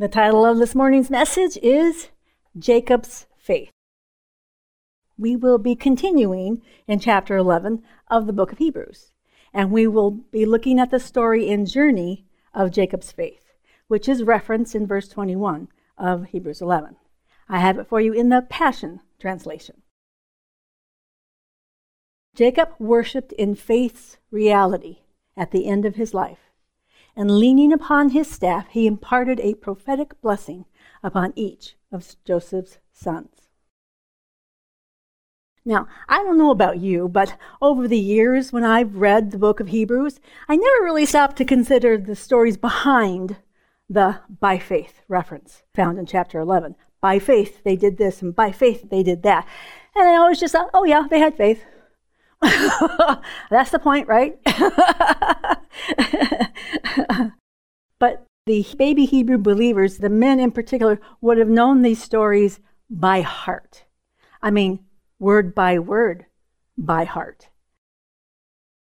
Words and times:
The 0.00 0.08
title 0.08 0.46
of 0.46 0.56
this 0.56 0.74
morning's 0.74 1.10
message 1.10 1.58
is 1.62 2.08
Jacob's 2.58 3.26
Faith. 3.36 3.70
We 5.18 5.36
will 5.36 5.58
be 5.58 5.76
continuing 5.76 6.62
in 6.86 7.00
chapter 7.00 7.36
11 7.36 7.82
of 8.08 8.26
the 8.26 8.32
book 8.32 8.50
of 8.50 8.56
Hebrews, 8.56 9.12
and 9.52 9.70
we 9.70 9.86
will 9.86 10.10
be 10.10 10.46
looking 10.46 10.80
at 10.80 10.90
the 10.90 10.98
story 10.98 11.50
and 11.50 11.70
journey 11.70 12.24
of 12.54 12.70
Jacob's 12.70 13.12
faith, 13.12 13.52
which 13.88 14.08
is 14.08 14.22
referenced 14.22 14.74
in 14.74 14.86
verse 14.86 15.06
21 15.06 15.68
of 15.98 16.28
Hebrews 16.28 16.62
11. 16.62 16.96
I 17.50 17.58
have 17.58 17.78
it 17.78 17.86
for 17.86 18.00
you 18.00 18.14
in 18.14 18.30
the 18.30 18.46
Passion 18.48 19.00
Translation. 19.18 19.82
Jacob 22.34 22.70
worshiped 22.78 23.32
in 23.32 23.54
faith's 23.54 24.16
reality 24.30 25.00
at 25.36 25.50
the 25.50 25.66
end 25.66 25.84
of 25.84 25.96
his 25.96 26.14
life 26.14 26.49
and 27.16 27.38
leaning 27.38 27.72
upon 27.72 28.10
his 28.10 28.30
staff, 28.30 28.68
he 28.70 28.86
imparted 28.86 29.40
a 29.40 29.54
prophetic 29.54 30.20
blessing 30.20 30.64
upon 31.02 31.32
each 31.36 31.76
of 31.92 32.16
Joseph's 32.24 32.78
sons. 32.92 33.48
Now, 35.64 35.88
I 36.08 36.22
don't 36.22 36.38
know 36.38 36.50
about 36.50 36.78
you, 36.78 37.08
but 37.08 37.36
over 37.60 37.86
the 37.86 37.98
years 37.98 38.52
when 38.52 38.64
I've 38.64 38.96
read 38.96 39.30
the 39.30 39.38
book 39.38 39.60
of 39.60 39.68
Hebrews, 39.68 40.18
I 40.48 40.56
never 40.56 40.84
really 40.84 41.04
stopped 41.04 41.36
to 41.36 41.44
consider 41.44 41.98
the 41.98 42.16
stories 42.16 42.56
behind 42.56 43.36
the 43.88 44.20
by 44.40 44.58
faith 44.58 45.02
reference 45.08 45.64
found 45.74 45.98
in 45.98 46.06
chapter 46.06 46.38
11. 46.38 46.76
By 47.00 47.18
faith 47.18 47.62
they 47.64 47.76
did 47.76 47.98
this, 47.98 48.22
and 48.22 48.34
by 48.34 48.52
faith 48.52 48.88
they 48.88 49.02
did 49.02 49.22
that. 49.24 49.46
And 49.94 50.08
I 50.08 50.16
always 50.16 50.40
just 50.40 50.52
thought, 50.52 50.70
oh, 50.72 50.84
yeah, 50.84 51.06
they 51.10 51.18
had 51.18 51.36
faith. 51.36 51.64
That's 53.50 53.70
the 53.70 53.78
point, 53.78 54.08
right? 54.08 54.38
but 57.98 58.24
the 58.46 58.66
baby 58.78 59.04
Hebrew 59.04 59.38
believers, 59.38 59.98
the 59.98 60.08
men 60.08 60.40
in 60.40 60.50
particular, 60.50 61.00
would 61.20 61.38
have 61.38 61.48
known 61.48 61.82
these 61.82 62.02
stories 62.02 62.60
by 62.88 63.20
heart. 63.20 63.84
I 64.42 64.50
mean, 64.50 64.80
word 65.18 65.54
by 65.54 65.78
word, 65.78 66.26
by 66.78 67.04
heart. 67.04 67.48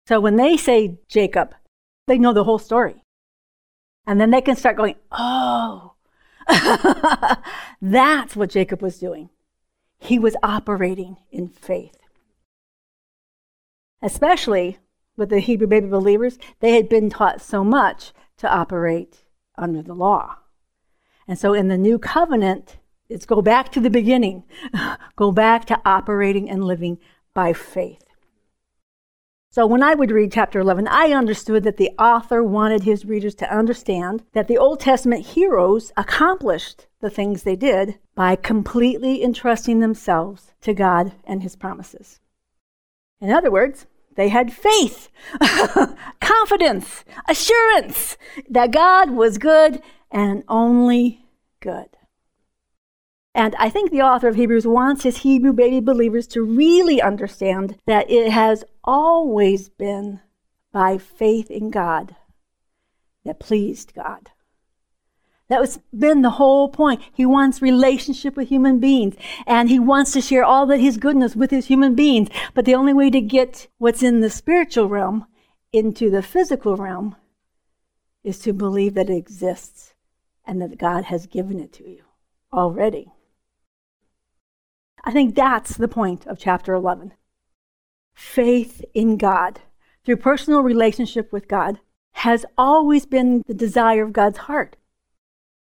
So 0.08 0.20
when 0.20 0.36
they 0.36 0.58
say 0.58 0.98
Jacob, 1.08 1.54
they 2.08 2.18
know 2.18 2.34
the 2.34 2.44
whole 2.44 2.60
story. 2.60 3.04
And 4.06 4.20
then 4.20 4.32
they 4.32 4.42
can 4.42 4.56
start 4.56 4.76
going, 4.76 4.96
oh, 5.12 5.94
that's 7.82 8.36
what 8.36 8.50
Jacob 8.50 8.82
was 8.82 9.00
doing. 9.00 9.30
He 10.00 10.20
was 10.20 10.36
operating 10.44 11.18
in 11.32 11.48
faith 11.48 12.03
especially 14.04 14.78
with 15.18 15.30
the 15.30 15.40
Hebrew 15.40 15.68
baby 15.68 15.88
believers, 15.88 16.38
they 16.60 16.74
had 16.74 16.90
been 16.90 17.10
taught 17.10 17.42
so 17.42 17.64
much 17.64 18.14
to 18.38 18.54
operate 18.54 19.24
under 19.58 19.82
the 19.82 19.96
law. 19.96 20.38
And 21.28 21.40
so 21.40 21.54
in 21.54 21.70
the 21.70 21.78
new 21.78 21.98
covenant, 21.98 22.78
it's 23.10 23.26
go 23.26 23.42
back 23.42 23.72
to 23.72 23.80
the 23.80 23.90
beginning, 23.90 24.44
go 25.16 25.32
back 25.32 25.66
to 25.66 25.82
operating 25.86 26.50
and 26.50 26.64
living 26.64 27.00
by 27.34 27.54
faith. 27.54 28.04
So 29.50 29.68
when 29.68 29.84
I 29.84 29.94
would 29.94 30.10
read 30.10 30.32
chapter 30.32 30.60
11, 30.60 30.88
I 30.88 31.12
understood 31.12 31.64
that 31.64 31.78
the 31.78 31.92
author 32.00 32.44
wanted 32.44 32.84
his 32.84 33.06
readers 33.06 33.36
to 33.36 33.56
understand 33.56 34.24
that 34.34 34.48
the 34.48 34.58
Old 34.58 34.80
Testament 34.80 35.28
heroes 35.28 35.92
accomplished 35.96 36.88
the 37.02 37.12
things 37.12 37.44
they 37.44 37.56
did 37.56 38.00
by 38.16 38.36
completely 38.36 39.24
entrusting 39.24 39.80
themselves 39.80 40.54
to 40.62 40.74
God 40.74 41.12
and 41.24 41.44
his 41.44 41.56
promises. 41.56 42.20
In 43.22 43.30
other 43.30 43.52
words, 43.52 43.86
they 44.16 44.30
had 44.30 44.54
faith, 44.54 45.10
confidence, 46.22 47.04
assurance 47.28 48.18
that 48.50 48.72
God 48.72 49.12
was 49.12 49.38
good 49.38 49.82
and 50.12 50.44
only 50.48 51.26
good. 51.60 51.90
And 53.36 53.56
I 53.58 53.70
think 53.70 53.90
the 53.90 54.02
author 54.02 54.28
of 54.28 54.36
Hebrews 54.36 54.68
wants 54.68 55.04
his 55.04 55.18
Hebrew 55.18 55.54
baby 55.54 55.80
believers 55.80 56.28
to 56.28 56.44
really 56.44 57.02
understand 57.02 57.80
that 57.88 58.10
it 58.10 58.32
has 58.32 58.64
always 58.84 59.70
been 59.70 60.20
by 60.72 60.98
faith 60.98 61.50
in 61.50 61.72
God 61.72 62.16
that 63.26 63.40
pleased 63.40 63.94
God. 63.96 64.32
That 65.54 65.62
was 65.62 65.80
been 65.96 66.24
the 66.24 66.32
whole 66.32 66.68
point. 66.68 67.00
He 67.14 67.28
wants 67.28 67.62
relationship 67.62 68.36
with 68.36 68.50
human 68.50 68.80
beings 68.80 69.14
and 69.46 69.70
he 69.70 69.78
wants 69.78 70.12
to 70.14 70.20
share 70.20 70.44
all 70.44 70.66
that 70.66 70.80
his 70.80 70.98
goodness 70.98 71.36
with 71.36 71.52
his 71.52 71.68
human 71.68 71.94
beings. 71.94 72.30
But 72.56 72.66
the 72.66 72.74
only 72.74 72.92
way 72.92 73.12
to 73.12 73.22
get 73.22 73.68
what's 73.78 74.02
in 74.02 74.22
the 74.22 74.32
spiritual 74.32 74.90
realm 74.90 75.28
into 75.72 76.10
the 76.10 76.24
physical 76.24 76.76
realm 76.76 77.18
is 78.24 78.40
to 78.40 78.52
believe 78.52 78.96
that 78.96 79.12
it 79.12 79.16
exists 79.16 79.94
and 80.44 80.60
that 80.60 80.80
God 80.80 81.04
has 81.04 81.28
given 81.28 81.60
it 81.60 81.72
to 81.74 81.88
you 81.88 82.02
already. 82.52 83.12
I 85.04 85.12
think 85.12 85.36
that's 85.36 85.78
the 85.78 85.88
point 85.88 86.26
of 86.26 86.40
chapter 86.40 86.74
11. 86.74 87.14
Faith 88.16 88.84
in 88.96 89.18
God 89.18 89.60
through 90.04 90.18
personal 90.18 90.62
relationship 90.62 91.32
with 91.32 91.48
God 91.48 91.80
has 92.14 92.44
always 92.58 93.06
been 93.06 93.44
the 93.46 93.54
desire 93.54 94.02
of 94.02 94.14
God's 94.14 94.40
heart. 94.40 94.78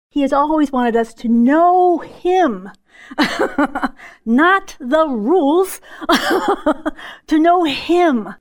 He 0.10 0.22
has 0.22 0.34
always 0.34 0.72
wanted 0.72 0.96
us 0.96 1.14
to 1.16 1.28
know 1.28 2.00
Him, 2.00 2.72
not 4.26 4.76
the 4.80 5.08
rules, 5.08 5.80
to 7.28 7.40
know 7.40 7.64
Him, 7.64 8.34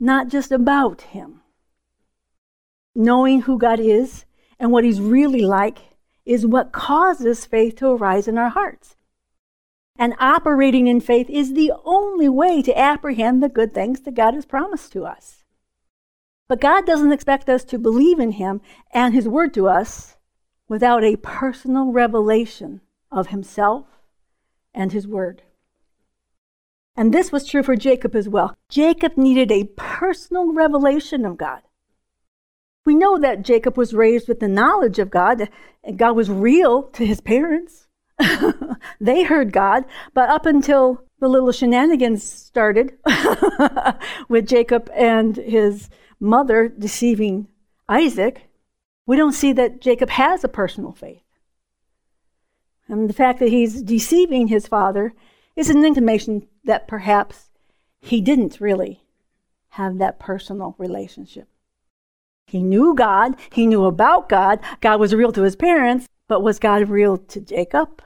not 0.00 0.28
just 0.28 0.50
about 0.50 1.02
Him. 1.02 1.42
Knowing 2.94 3.42
who 3.42 3.56
God 3.56 3.78
is 3.78 4.24
and 4.58 4.72
what 4.72 4.84
He's 4.84 5.00
really 5.00 5.42
like 5.42 5.78
is 6.26 6.44
what 6.44 6.72
causes 6.72 7.46
faith 7.46 7.76
to 7.76 7.88
arise 7.88 8.26
in 8.26 8.36
our 8.36 8.48
hearts. 8.48 8.96
And 9.96 10.14
operating 10.18 10.88
in 10.88 11.00
faith 11.00 11.30
is 11.30 11.54
the 11.54 11.72
only 11.84 12.28
way 12.28 12.62
to 12.62 12.76
apprehend 12.76 13.40
the 13.40 13.48
good 13.48 13.72
things 13.72 14.00
that 14.00 14.14
God 14.14 14.34
has 14.34 14.44
promised 14.44 14.90
to 14.92 15.04
us. 15.04 15.44
But 16.48 16.60
God 16.60 16.84
doesn't 16.84 17.12
expect 17.12 17.48
us 17.48 17.62
to 17.64 17.78
believe 17.78 18.18
in 18.18 18.32
Him 18.32 18.60
and 18.92 19.14
His 19.14 19.28
Word 19.28 19.54
to 19.54 19.68
us 19.68 20.13
without 20.68 21.04
a 21.04 21.16
personal 21.16 21.92
revelation 21.92 22.80
of 23.10 23.28
himself 23.28 23.86
and 24.72 24.92
his 24.92 25.06
word. 25.06 25.42
And 26.96 27.12
this 27.12 27.32
was 27.32 27.46
true 27.46 27.62
for 27.62 27.76
Jacob 27.76 28.14
as 28.14 28.28
well. 28.28 28.56
Jacob 28.68 29.16
needed 29.16 29.50
a 29.50 29.64
personal 29.76 30.52
revelation 30.52 31.24
of 31.24 31.36
God. 31.36 31.62
We 32.86 32.94
know 32.94 33.18
that 33.18 33.42
Jacob 33.42 33.76
was 33.76 33.94
raised 33.94 34.28
with 34.28 34.40
the 34.40 34.48
knowledge 34.48 34.98
of 34.98 35.10
God, 35.10 35.48
and 35.82 35.98
God 35.98 36.14
was 36.14 36.30
real 36.30 36.82
to 36.82 37.06
his 37.06 37.20
parents. 37.20 37.88
they 39.00 39.24
heard 39.24 39.52
God, 39.52 39.84
but 40.12 40.28
up 40.28 40.46
until 40.46 41.02
the 41.18 41.28
little 41.28 41.50
shenanigans 41.50 42.22
started 42.22 42.98
with 44.28 44.46
Jacob 44.46 44.90
and 44.94 45.36
his 45.36 45.88
mother 46.20 46.68
deceiving 46.68 47.48
Isaac, 47.88 48.42
we 49.06 49.16
don't 49.16 49.32
see 49.32 49.52
that 49.52 49.80
Jacob 49.80 50.10
has 50.10 50.44
a 50.44 50.48
personal 50.48 50.92
faith. 50.92 51.22
And 52.88 53.08
the 53.08 53.14
fact 53.14 53.38
that 53.38 53.48
he's 53.48 53.82
deceiving 53.82 54.48
his 54.48 54.66
father 54.66 55.14
is 55.56 55.70
an 55.70 55.84
intimation 55.84 56.48
that 56.64 56.88
perhaps 56.88 57.50
he 58.00 58.20
didn't 58.20 58.60
really 58.60 59.02
have 59.70 59.98
that 59.98 60.18
personal 60.18 60.74
relationship. 60.78 61.48
He 62.46 62.62
knew 62.62 62.94
God, 62.94 63.36
he 63.52 63.66
knew 63.66 63.84
about 63.86 64.28
God, 64.28 64.60
God 64.80 65.00
was 65.00 65.14
real 65.14 65.32
to 65.32 65.42
his 65.42 65.56
parents, 65.56 66.06
but 66.28 66.42
was 66.42 66.58
God 66.58 66.88
real 66.88 67.16
to 67.16 67.40
Jacob? 67.40 68.02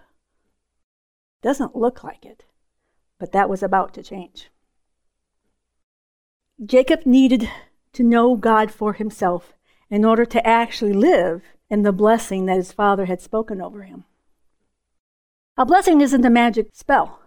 Doesn't 1.42 1.76
look 1.76 2.04
like 2.04 2.24
it, 2.24 2.44
but 3.18 3.32
that 3.32 3.48
was 3.48 3.62
about 3.62 3.94
to 3.94 4.02
change. 4.02 4.50
Jacob 6.64 7.04
needed 7.04 7.48
to 7.92 8.02
know 8.02 8.36
God 8.36 8.70
for 8.70 8.94
himself 8.94 9.52
in 9.90 10.04
order 10.04 10.24
to 10.26 10.46
actually 10.46 10.92
live 10.92 11.42
in 11.70 11.82
the 11.82 11.92
blessing 11.92 12.46
that 12.46 12.56
his 12.56 12.72
father 12.72 13.06
had 13.06 13.20
spoken 13.20 13.60
over 13.60 13.82
him. 13.82 14.04
A 15.56 15.66
blessing 15.66 16.00
isn't 16.00 16.24
a 16.24 16.30
magic 16.30 16.68
spell. 16.72 17.20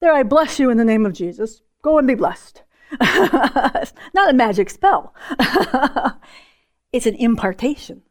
There, 0.00 0.12
I 0.12 0.22
bless 0.22 0.58
you 0.58 0.70
in 0.70 0.78
the 0.78 0.84
name 0.84 1.06
of 1.06 1.12
Jesus. 1.12 1.62
Go 1.82 1.98
and 1.98 2.06
be 2.06 2.14
blessed. 2.14 2.62
it's 3.00 3.92
not 4.14 4.30
a 4.30 4.34
magic 4.34 4.68
spell, 4.68 5.14
it's 6.92 7.06
an 7.06 7.14
impartation. 7.14 8.02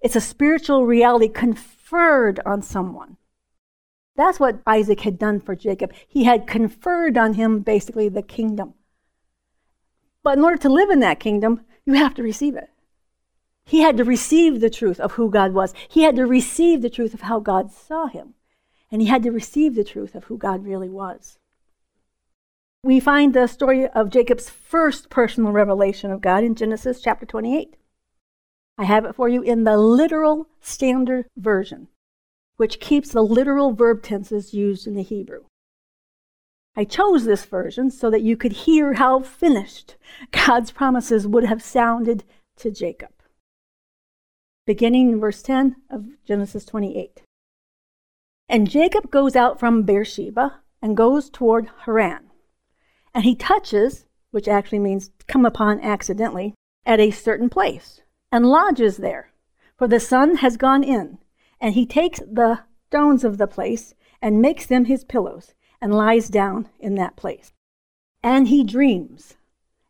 It's 0.00 0.16
a 0.16 0.20
spiritual 0.20 0.86
reality 0.86 1.28
conferred 1.28 2.40
on 2.46 2.62
someone. 2.62 3.16
That's 4.16 4.40
what 4.40 4.60
Isaac 4.66 5.00
had 5.00 5.18
done 5.18 5.40
for 5.40 5.54
Jacob. 5.54 5.92
He 6.06 6.24
had 6.24 6.46
conferred 6.46 7.16
on 7.16 7.34
him 7.34 7.60
basically 7.60 8.08
the 8.08 8.22
kingdom. 8.22 8.74
But 10.24 10.38
in 10.38 10.44
order 10.44 10.56
to 10.58 10.68
live 10.68 10.90
in 10.90 11.00
that 11.00 11.20
kingdom, 11.20 11.64
you 11.88 11.94
have 11.94 12.12
to 12.12 12.22
receive 12.22 12.54
it. 12.54 12.68
He 13.64 13.80
had 13.80 13.96
to 13.96 14.04
receive 14.04 14.60
the 14.60 14.68
truth 14.68 15.00
of 15.00 15.12
who 15.12 15.30
God 15.30 15.54
was. 15.54 15.72
He 15.88 16.02
had 16.02 16.16
to 16.16 16.26
receive 16.26 16.82
the 16.82 16.90
truth 16.90 17.14
of 17.14 17.22
how 17.22 17.40
God 17.40 17.72
saw 17.72 18.08
him. 18.08 18.34
And 18.92 19.00
he 19.00 19.08
had 19.08 19.22
to 19.22 19.32
receive 19.32 19.74
the 19.74 19.84
truth 19.84 20.14
of 20.14 20.24
who 20.24 20.36
God 20.36 20.66
really 20.66 20.90
was. 20.90 21.38
We 22.84 23.00
find 23.00 23.32
the 23.32 23.46
story 23.46 23.88
of 23.88 24.10
Jacob's 24.10 24.50
first 24.50 25.08
personal 25.08 25.50
revelation 25.50 26.10
of 26.10 26.20
God 26.20 26.44
in 26.44 26.54
Genesis 26.54 27.00
chapter 27.00 27.24
28. 27.24 27.74
I 28.76 28.84
have 28.84 29.06
it 29.06 29.14
for 29.14 29.30
you 29.30 29.40
in 29.40 29.64
the 29.64 29.78
literal 29.78 30.46
standard 30.60 31.24
version, 31.38 31.88
which 32.58 32.80
keeps 32.80 33.12
the 33.12 33.22
literal 33.22 33.72
verb 33.72 34.02
tenses 34.02 34.52
used 34.52 34.86
in 34.86 34.94
the 34.94 35.02
Hebrew. 35.02 35.44
I 36.76 36.84
chose 36.84 37.24
this 37.24 37.44
version 37.44 37.90
so 37.90 38.10
that 38.10 38.22
you 38.22 38.36
could 38.36 38.52
hear 38.52 38.94
how 38.94 39.20
finished 39.20 39.96
God's 40.30 40.70
promises 40.70 41.26
would 41.26 41.44
have 41.44 41.62
sounded 41.62 42.24
to 42.58 42.70
Jacob. 42.70 43.10
Beginning 44.66 45.10
in 45.10 45.20
verse 45.20 45.42
10 45.42 45.76
of 45.90 46.06
Genesis 46.24 46.64
28. 46.64 47.22
And 48.48 48.70
Jacob 48.70 49.10
goes 49.10 49.34
out 49.34 49.58
from 49.58 49.82
Beersheba 49.82 50.60
and 50.80 50.96
goes 50.96 51.28
toward 51.28 51.70
Haran. 51.84 52.30
And 53.14 53.24
he 53.24 53.34
touches, 53.34 54.06
which 54.30 54.48
actually 54.48 54.78
means 54.78 55.10
come 55.26 55.44
upon 55.44 55.80
accidentally, 55.80 56.54
at 56.86 57.00
a 57.00 57.10
certain 57.10 57.48
place 57.48 58.02
and 58.30 58.46
lodges 58.46 58.98
there. 58.98 59.32
For 59.76 59.88
the 59.88 60.00
sun 60.00 60.36
has 60.36 60.56
gone 60.56 60.82
in, 60.82 61.18
and 61.60 61.74
he 61.74 61.86
takes 61.86 62.20
the 62.20 62.60
stones 62.88 63.24
of 63.24 63.38
the 63.38 63.46
place 63.46 63.94
and 64.20 64.40
makes 64.42 64.66
them 64.66 64.86
his 64.86 65.04
pillows 65.04 65.54
and 65.80 65.94
lies 65.94 66.28
down 66.28 66.68
in 66.78 66.94
that 66.96 67.16
place. 67.16 67.52
And 68.22 68.48
he 68.48 68.64
dreams, 68.64 69.36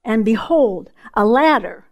and 0.04 0.24
behold, 0.24 0.90
a 1.14 1.24
ladder 1.24 1.86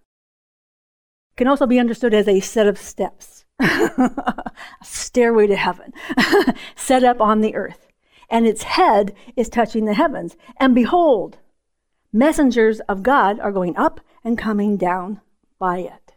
can 1.37 1.47
also 1.47 1.67
be 1.67 1.79
understood 1.79 2.15
as 2.15 2.29
a 2.29 2.41
set 2.41 2.67
of 2.67 2.79
steps, 2.79 3.45
a 3.59 4.53
stairway 4.83 5.47
to 5.47 5.57
heaven, 5.57 5.93
set 6.77 7.05
up 7.05 7.21
on 7.21 7.41
the 7.41 7.55
earth. 7.55 7.87
And 8.29 8.47
its 8.47 8.65
head 8.65 9.15
is 9.37 9.49
touching 9.49 9.85
the 9.85 9.95
heavens. 9.95 10.37
And 10.59 10.75
behold, 10.75 11.39
messengers 12.13 12.81
of 12.81 13.03
God 13.03 13.39
are 13.39 13.53
going 13.53 13.77
up 13.77 14.01
and 14.25 14.37
coming 14.37 14.77
down 14.77 15.21
by 15.59 15.79
it. 15.79 16.15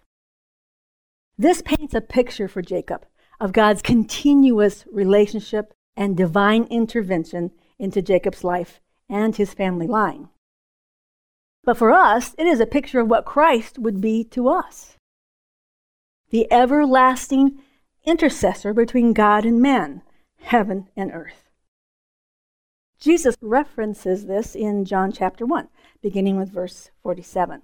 This 1.38 1.62
paints 1.62 1.94
a 1.94 2.02
picture 2.02 2.48
for 2.48 2.62
Jacob 2.62 3.06
of 3.40 3.54
God's 3.54 3.82
continuous 3.82 4.86
relationship 4.92 5.74
and 5.96 6.18
divine 6.18 6.64
intervention 6.66 7.52
into 7.80 8.02
Jacob's 8.02 8.44
life 8.44 8.82
and 9.10 9.36
his 9.36 9.54
family 9.54 9.88
line. 9.88 10.30
But 11.64 11.78
for 11.78 11.92
us, 11.92 12.36
it 12.38 12.46
is 12.46 12.60
a 12.60 12.66
picture 12.66 13.00
of 13.00 13.10
what 13.10 13.26
Christ 13.26 13.80
would 13.80 14.02
be 14.02 14.24
to 14.26 14.50
us 14.50 14.96
the 16.30 16.52
everlasting 16.52 17.60
intercessor 18.06 18.72
between 18.72 19.14
God 19.14 19.46
and 19.46 19.60
man, 19.60 20.04
heaven 20.42 20.88
and 20.96 21.12
earth. 21.12 21.50
Jesus 23.00 23.36
references 23.42 24.26
this 24.26 24.56
in 24.56 24.86
John 24.86 25.12
chapter 25.12 25.46
1, 25.46 25.70
beginning 26.02 26.38
with 26.38 26.52
verse 26.52 26.92
47. 27.02 27.62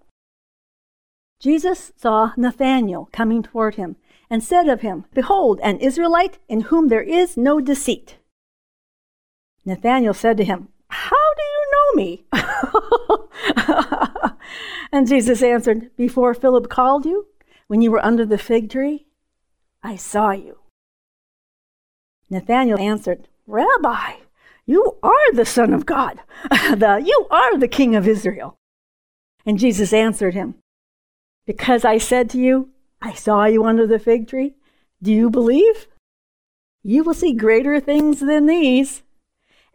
Jesus 1.40 1.92
saw 1.96 2.32
Nathanael 2.38 3.10
coming 3.12 3.44
toward 3.44 3.76
him 3.76 3.98
and 4.30 4.44
said 4.44 4.70
of 4.70 4.82
him, 4.82 5.06
Behold, 5.14 5.60
an 5.62 5.78
Israelite 5.78 6.40
in 6.48 6.62
whom 6.62 6.88
there 6.88 7.04
is 7.04 7.38
no 7.38 7.60
deceit. 7.60 8.18
Nathanael 9.66 10.14
said 10.14 10.38
to 10.38 10.44
him, 10.44 10.70
How 10.90 11.34
do 11.36 11.44
you 11.44 11.64
know 11.74 12.04
me? 12.04 12.26
and 14.92 15.08
Jesus 15.08 15.42
answered, 15.42 15.90
Before 15.98 16.34
Philip 16.34 16.70
called 16.70 17.06
you, 17.06 17.28
when 17.68 17.82
you 17.82 17.92
were 17.92 18.06
under 18.06 18.26
the 18.26 18.38
fig 18.38 18.70
tree, 18.70 19.08
I 19.82 19.96
saw 19.96 20.32
you. 20.32 20.58
Nathanael 22.30 22.80
answered, 22.80 23.28
Rabbi, 23.48 24.14
you 24.66 24.98
are 25.04 25.34
the 25.34 25.46
Son 25.46 25.74
of 25.74 25.86
God. 25.86 26.20
the, 26.52 27.02
you 27.06 27.28
are 27.30 27.58
the 27.58 27.68
King 27.68 27.96
of 27.96 28.08
Israel. 28.08 28.58
And 29.46 29.60
Jesus 29.60 29.94
answered 29.94 30.34
him, 30.34 30.56
Because 31.46 31.86
I 31.86 31.98
said 31.98 32.30
to 32.32 32.40
you, 32.40 32.70
I 33.02 33.14
saw 33.14 33.46
you 33.46 33.66
under 33.66 33.86
the 33.86 34.00
fig 34.00 34.28
tree, 34.28 34.56
do 35.02 35.12
you 35.12 35.30
believe? 35.30 35.88
You 36.84 37.04
will 37.04 37.14
see 37.14 37.34
greater 37.34 37.80
things 37.80 38.20
than 38.20 38.48
these. 38.48 39.04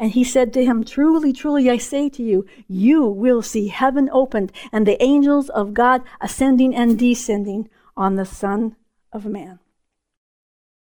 And 0.00 0.12
he 0.12 0.25
said 0.25 0.55
to 0.55 0.64
him, 0.64 0.82
Truly, 0.82 1.31
truly, 1.31 1.69
I 1.69 1.76
say 1.76 2.08
to 2.08 2.23
you, 2.23 2.47
you 2.67 3.05
will 3.05 3.43
see 3.43 3.69
heaven 3.69 4.08
opened 4.11 4.50
and 4.73 4.87
the 4.87 5.00
angels 5.02 5.50
of 5.50 5.75
God 5.75 6.02
ascending 6.23 6.75
and 6.75 6.99
descending 6.99 7.69
on 7.99 8.14
the 8.14 8.25
Son 8.25 8.76
of 9.12 9.26
Man. 9.26 9.58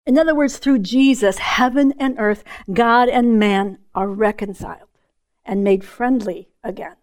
In 0.06 0.20
other 0.20 0.36
words, 0.36 0.58
through 0.58 0.80
Jesus, 0.80 1.38
heaven 1.38 1.94
and 1.98 2.18
earth, 2.20 2.44
God 2.72 3.08
and 3.08 3.40
man 3.40 3.78
are 3.96 4.10
reconciled 4.10 4.90
and 5.46 5.64
made 5.64 5.86
friendly 5.86 6.50
again. 6.62 6.98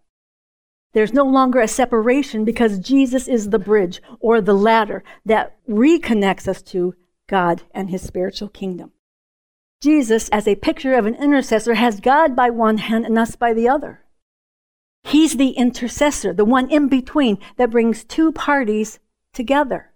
There's 0.93 1.15
no 1.15 1.25
longer 1.25 1.61
a 1.61 1.67
separation 1.67 2.45
because 2.45 2.79
Jesus 2.79 3.27
is 3.29 3.49
the 3.49 3.59
bridge 3.59 4.03
or 4.21 4.43
the 4.43 4.53
ladder 4.53 5.03
that 5.25 5.57
reconnects 5.67 6.49
us 6.49 6.61
to 6.63 6.95
God 7.29 7.63
and 7.73 7.89
his 7.89 8.03
spiritual 8.03 8.51
kingdom. 8.51 8.93
Jesus, 9.81 10.29
as 10.31 10.49
a 10.49 10.57
picture 10.57 10.95
of 10.95 11.07
an 11.07 11.15
intercessor, 11.15 11.75
has 11.75 12.01
God 12.01 12.35
by 12.35 12.51
one 12.51 12.79
hand 12.79 13.05
and 13.05 13.19
us 13.19 13.37
by 13.37 13.53
the 13.53 13.69
other. 13.69 14.01
He's 15.03 15.37
the 15.37 15.51
intercessor, 15.51 16.33
the 16.33 16.47
one 16.47 16.71
in 16.71 16.89
between 16.89 17.39
that 17.57 17.71
brings 17.71 18.05
two 18.05 18.33
parties 18.33 18.99
together, 19.35 19.93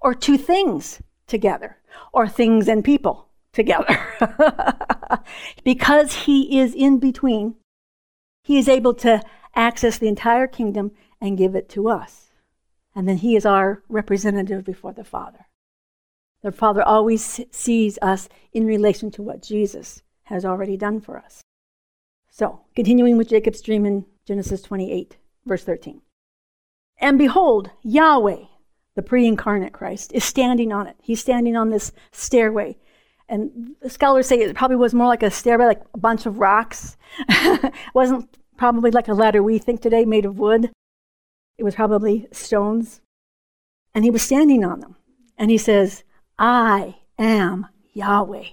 or 0.00 0.14
two 0.14 0.38
things 0.38 1.02
together, 1.26 1.76
or 2.12 2.26
things 2.26 2.66
and 2.66 2.82
people 2.82 3.28
together. 3.52 3.98
because 5.64 6.24
he 6.24 6.58
is 6.58 6.74
in 6.74 6.98
between, 6.98 7.56
he 8.42 8.56
is 8.56 8.68
able 8.68 8.94
to 8.94 9.20
access 9.54 9.98
the 9.98 10.08
entire 10.08 10.46
kingdom 10.46 10.92
and 11.20 11.36
give 11.36 11.54
it 11.54 11.68
to 11.68 11.88
us. 11.88 12.30
And 12.94 13.06
then 13.06 13.18
he 13.18 13.36
is 13.36 13.44
our 13.44 13.82
representative 13.88 14.64
before 14.64 14.92
the 14.92 15.04
Father. 15.04 15.46
The 16.42 16.52
Father 16.52 16.82
always 16.82 17.40
sees 17.50 17.98
us 18.00 18.28
in 18.52 18.64
relation 18.64 19.10
to 19.12 19.22
what 19.22 19.42
Jesus 19.42 20.02
has 20.24 20.44
already 20.44 20.76
done 20.76 21.00
for 21.00 21.18
us. 21.18 21.42
So, 22.30 22.60
continuing 22.74 23.16
with 23.18 23.28
Jacob's 23.28 23.60
dream 23.60 23.84
in 23.84 24.06
Genesis 24.24 24.62
28, 24.62 25.16
verse 25.44 25.64
13. 25.64 26.00
And 26.98 27.18
behold, 27.18 27.70
Yahweh, 27.82 28.44
the 28.94 29.02
pre 29.02 29.26
incarnate 29.26 29.72
Christ, 29.72 30.12
is 30.12 30.24
standing 30.24 30.72
on 30.72 30.86
it. 30.86 30.96
He's 31.02 31.20
standing 31.20 31.56
on 31.56 31.70
this 31.70 31.92
stairway. 32.12 32.76
And 33.28 33.76
scholars 33.86 34.26
say 34.26 34.40
it 34.40 34.56
probably 34.56 34.76
was 34.76 34.94
more 34.94 35.06
like 35.06 35.22
a 35.22 35.30
stairway, 35.30 35.66
like 35.66 35.82
a 35.94 35.98
bunch 35.98 36.26
of 36.26 36.38
rocks. 36.38 36.96
it 37.28 37.72
wasn't 37.94 38.36
probably 38.56 38.90
like 38.90 39.08
a 39.08 39.14
ladder 39.14 39.42
we 39.42 39.58
think 39.58 39.80
today 39.80 40.04
made 40.04 40.24
of 40.24 40.38
wood. 40.38 40.70
It 41.58 41.64
was 41.64 41.74
probably 41.74 42.26
stones. 42.32 43.00
And 43.94 44.04
he 44.04 44.10
was 44.10 44.22
standing 44.22 44.64
on 44.64 44.80
them. 44.80 44.96
And 45.38 45.50
he 45.50 45.58
says, 45.58 46.04
I 46.42 46.96
am 47.18 47.66
Yahweh, 47.92 48.46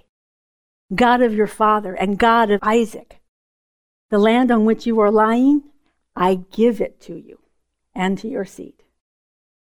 God 0.94 1.22
of 1.22 1.34
your 1.34 1.48
father 1.48 1.94
and 1.94 2.20
God 2.20 2.52
of 2.52 2.60
Isaac. 2.62 3.22
The 4.10 4.18
land 4.18 4.52
on 4.52 4.66
which 4.66 4.86
you 4.86 5.00
are 5.00 5.10
lying, 5.10 5.64
I 6.14 6.42
give 6.52 6.82
it 6.82 7.00
to 7.04 7.16
you 7.16 7.40
and 7.96 8.18
to 8.18 8.28
your 8.28 8.44
seed. 8.44 8.84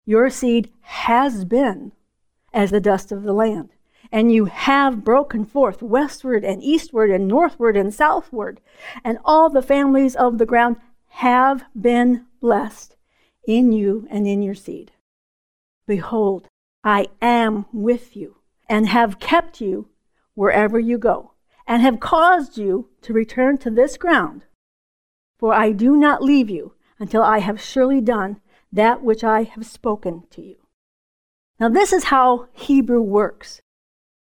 Your 0.08 0.32
seed 0.32 0.72
has 0.82 1.46
been 1.46 1.92
as 2.52 2.72
the 2.72 2.80
dust 2.80 3.12
of 3.12 3.22
the 3.22 3.34
land, 3.34 3.70
and 4.12 4.32
you 4.32 4.46
have 4.46 5.04
broken 5.04 5.46
forth 5.46 5.84
westward 5.84 6.44
and 6.44 6.64
eastward 6.64 7.12
and 7.12 7.28
northward 7.28 7.78
and 7.78 7.94
southward, 7.94 8.60
and 9.04 9.20
all 9.24 9.52
the 9.52 9.62
families 9.62 10.16
of 10.16 10.40
the 10.40 10.48
ground 10.48 10.78
have 11.10 11.64
been 11.80 12.26
blessed 12.42 12.96
in 13.46 13.72
you 13.72 14.08
and 14.10 14.26
in 14.26 14.42
your 14.42 14.56
seed. 14.56 14.94
Behold, 15.86 16.48
I 16.84 17.08
am 17.22 17.66
with 17.74 18.16
you 18.16 18.38
and 18.68 18.88
have 18.88 19.20
kept 19.20 19.60
you 19.60 19.90
wherever 20.34 20.80
you 20.80 20.98
go 20.98 21.34
and 21.68 21.82
have 21.82 22.00
caused 22.00 22.58
you 22.58 22.90
to 23.02 23.14
return 23.14 23.58
to 23.60 23.70
this 23.70 23.98
ground. 23.98 24.46
For 25.38 25.54
I 25.54 25.72
do 25.72 25.96
not 25.96 26.24
leave 26.24 26.50
you 26.50 26.74
until 27.00 27.22
I 27.22 27.40
have 27.40 27.62
surely 27.62 28.02
done 28.02 28.42
that 28.72 29.04
which 29.04 29.24
I 29.24 29.44
have 29.44 29.66
spoken 29.66 30.24
to 30.32 30.42
you. 30.42 30.58
Now, 31.60 31.70
this 31.70 31.92
is 31.92 32.06
how 32.06 32.48
Hebrew 32.54 33.02
works. 33.02 33.62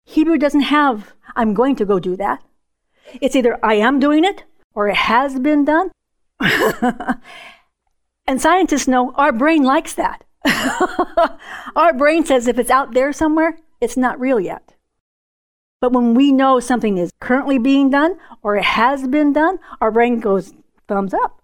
Hebrew 0.05 0.39
doesn't 0.39 0.63
have, 0.63 1.13
I'm 1.37 1.55
going 1.55 1.77
to 1.77 1.85
go 1.85 1.99
do 1.99 2.17
that. 2.17 2.43
It's 3.21 3.37
either 3.37 3.59
I 3.63 3.75
am 3.75 4.01
doing 4.01 4.25
it 4.25 4.45
or 4.75 4.89
it 4.89 4.97
has 4.97 5.39
been 5.39 5.65
done. 5.65 5.91
and 8.27 8.41
scientists 8.41 8.89
know 8.89 9.13
our 9.17 9.33
brain 9.33 9.63
likes 9.63 9.95
that. 9.95 10.25
Our 11.77 11.93
brain 11.93 12.25
says 12.25 12.47
if 12.47 12.59
it's 12.59 12.71
out 12.71 12.95
there 12.95 13.13
somewhere, 13.13 13.59
it's 13.81 13.97
not 13.97 14.21
real 14.21 14.41
yet. 14.41 14.75
But 15.81 15.93
when 15.93 16.15
we 16.15 16.33
know 16.33 16.61
something 16.61 16.99
is 16.99 17.11
currently 17.21 17.59
being 17.59 17.91
done 17.91 18.19
or 18.43 18.57
it 18.57 18.65
has 18.65 19.09
been 19.09 19.33
done, 19.33 19.59
our 19.81 19.91
brain 19.91 20.21
goes 20.21 20.53
thumbs 20.89 21.15
up. 21.15 21.43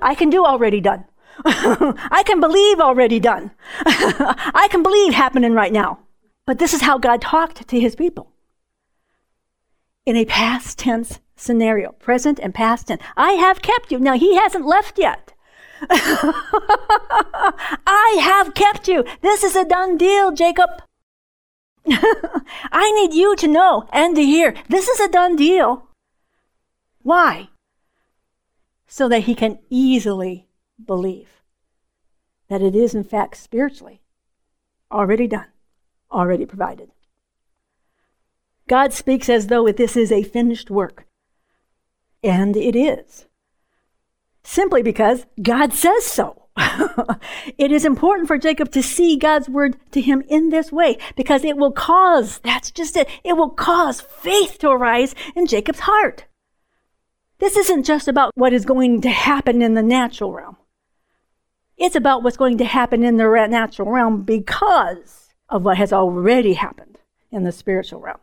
I 0.00 0.14
can 0.14 0.28
do 0.30 0.44
already 0.44 0.80
done. 0.80 1.04
I 1.44 2.22
can 2.26 2.40
believe 2.40 2.80
already 2.80 3.18
done. 3.18 3.52
I 3.86 4.68
can 4.70 4.82
believe 4.82 5.14
happening 5.14 5.54
right 5.54 5.72
now. 5.72 6.00
But 6.46 6.58
this 6.58 6.74
is 6.74 6.82
how 6.82 6.98
God 6.98 7.22
talked 7.22 7.66
to 7.68 7.80
his 7.80 7.94
people. 7.94 8.30
In 10.04 10.16
a 10.16 10.24
past 10.24 10.78
tense 10.78 11.20
scenario, 11.36 11.92
present 11.92 12.38
and 12.40 12.54
past 12.54 12.88
tense. 12.88 13.02
I 13.16 13.32
have 13.32 13.62
kept 13.62 13.90
you. 13.90 13.98
Now, 13.98 14.18
he 14.18 14.36
hasn't 14.36 14.66
left 14.66 14.98
yet. 14.98 15.32
I 17.86 18.18
have 18.20 18.54
kept 18.54 18.88
you. 18.88 19.04
This 19.20 19.42
is 19.44 19.56
a 19.56 19.64
done 19.64 19.96
deal, 19.96 20.32
Jacob. 20.32 20.70
I 21.88 22.92
need 22.92 23.14
you 23.14 23.34
to 23.36 23.48
know 23.48 23.88
and 23.92 24.14
to 24.16 24.22
hear 24.22 24.54
this 24.68 24.88
is 24.88 25.00
a 25.00 25.08
done 25.08 25.36
deal. 25.36 25.88
Why? 27.02 27.48
So 28.86 29.08
that 29.08 29.24
he 29.24 29.34
can 29.34 29.58
easily 29.70 30.48
believe 30.84 31.28
that 32.48 32.62
it 32.62 32.76
is, 32.76 32.94
in 32.94 33.04
fact, 33.04 33.36
spiritually 33.36 34.02
already 34.90 35.26
done, 35.26 35.46
already 36.10 36.46
provided. 36.46 36.90
God 38.68 38.92
speaks 38.92 39.28
as 39.28 39.48
though 39.48 39.70
this 39.72 39.96
is 39.96 40.12
a 40.12 40.22
finished 40.22 40.70
work. 40.70 41.06
And 42.22 42.56
it 42.56 42.76
is. 42.76 43.26
Simply 44.44 44.82
because 44.82 45.26
God 45.40 45.72
says 45.72 46.04
so. 46.04 46.48
it 47.58 47.72
is 47.72 47.84
important 47.84 48.28
for 48.28 48.36
Jacob 48.36 48.70
to 48.72 48.82
see 48.82 49.16
God's 49.16 49.48
word 49.48 49.76
to 49.92 50.00
him 50.00 50.22
in 50.28 50.50
this 50.50 50.70
way 50.70 50.98
because 51.16 51.44
it 51.44 51.56
will 51.56 51.72
cause, 51.72 52.40
that's 52.40 52.70
just 52.70 52.96
it, 52.96 53.08
it 53.24 53.34
will 53.34 53.50
cause 53.50 54.00
faith 54.00 54.58
to 54.58 54.68
arise 54.68 55.14
in 55.34 55.46
Jacob's 55.46 55.80
heart. 55.80 56.26
This 57.38 57.56
isn't 57.56 57.84
just 57.84 58.06
about 58.06 58.32
what 58.34 58.52
is 58.52 58.66
going 58.66 59.00
to 59.00 59.10
happen 59.10 59.62
in 59.62 59.74
the 59.74 59.82
natural 59.82 60.32
realm. 60.32 60.56
It's 61.76 61.96
about 61.96 62.22
what's 62.22 62.36
going 62.36 62.58
to 62.58 62.64
happen 62.64 63.02
in 63.02 63.16
the 63.16 63.28
natural 63.48 63.90
realm 63.90 64.22
because 64.22 65.30
of 65.48 65.64
what 65.64 65.78
has 65.78 65.92
already 65.92 66.54
happened 66.54 66.98
in 67.30 67.44
the 67.44 67.52
spiritual 67.52 68.00
realm. 68.00 68.20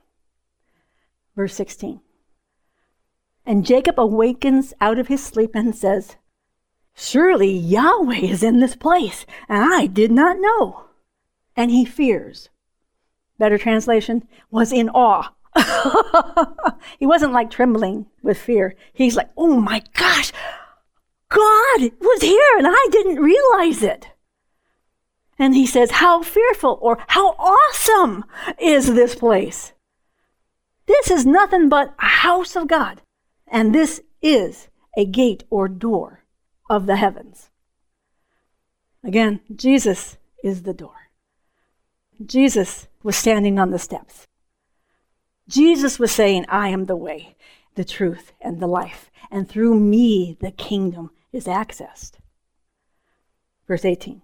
Verse 1.36 1.56
16. 1.56 2.00
And 3.50 3.66
Jacob 3.66 4.00
awakens 4.00 4.76
out 4.80 5.00
of 5.00 5.08
his 5.08 5.24
sleep 5.24 5.56
and 5.56 5.76
says, 5.76 6.18
Surely 6.96 7.52
Yahweh 7.52 8.20
is 8.20 8.44
in 8.44 8.60
this 8.60 8.76
place, 8.76 9.26
and 9.50 9.74
I 9.74 9.88
did 9.88 10.12
not 10.12 10.38
know. 10.40 10.84
And 11.56 11.72
he 11.72 11.84
fears. 11.84 12.50
Better 13.40 13.58
translation, 13.58 14.28
was 14.52 14.72
in 14.72 14.88
awe. 14.90 15.34
he 17.00 17.08
wasn't 17.08 17.34
like 17.34 17.50
trembling 17.50 18.06
with 18.22 18.38
fear. 18.38 18.76
He's 18.94 19.16
like, 19.16 19.32
oh 19.36 19.60
my 19.60 19.82
gosh, 19.94 20.32
God 21.30 21.92
was 22.00 22.22
here 22.22 22.56
and 22.60 22.68
I 22.70 22.88
didn't 22.92 23.16
realize 23.16 23.82
it. 23.82 24.10
And 25.40 25.56
he 25.56 25.66
says, 25.66 25.90
How 25.90 26.22
fearful 26.22 26.78
or 26.84 27.00
how 27.08 27.30
awesome 27.40 28.26
is 28.60 28.94
this 28.94 29.16
place? 29.16 29.74
This 30.86 31.10
is 31.10 31.26
nothing 31.26 31.68
but 31.68 31.96
a 31.98 32.06
house 32.06 32.56
of 32.56 32.68
God, 32.68 33.02
and 33.52 33.74
this 33.74 34.02
is 34.22 34.68
a 34.96 35.06
gate 35.06 35.44
or 35.50 35.68
door 35.68 36.24
of 36.70 36.86
the 36.86 36.98
heavens. 36.98 37.50
Again, 39.04 39.40
Jesus 39.56 40.18
is 40.44 40.64
the 40.64 40.74
door. 40.74 41.10
Jesus 42.26 42.88
was 43.02 43.16
standing 43.16 43.60
on 43.60 43.72
the 43.72 43.80
steps. 43.80 44.28
Jesus 45.48 45.98
was 45.98 46.12
saying, 46.12 46.46
I 46.48 46.68
am 46.70 46.86
the 46.86 46.96
way, 46.96 47.36
the 47.76 47.86
truth, 47.86 48.34
and 48.42 48.60
the 48.60 48.68
life, 48.68 49.10
and 49.32 49.48
through 49.48 49.80
me 49.80 50.38
the 50.40 50.52
kingdom 50.52 51.12
is 51.32 51.46
accessed. 51.46 52.14
Verse 53.68 53.86
18 53.86 54.22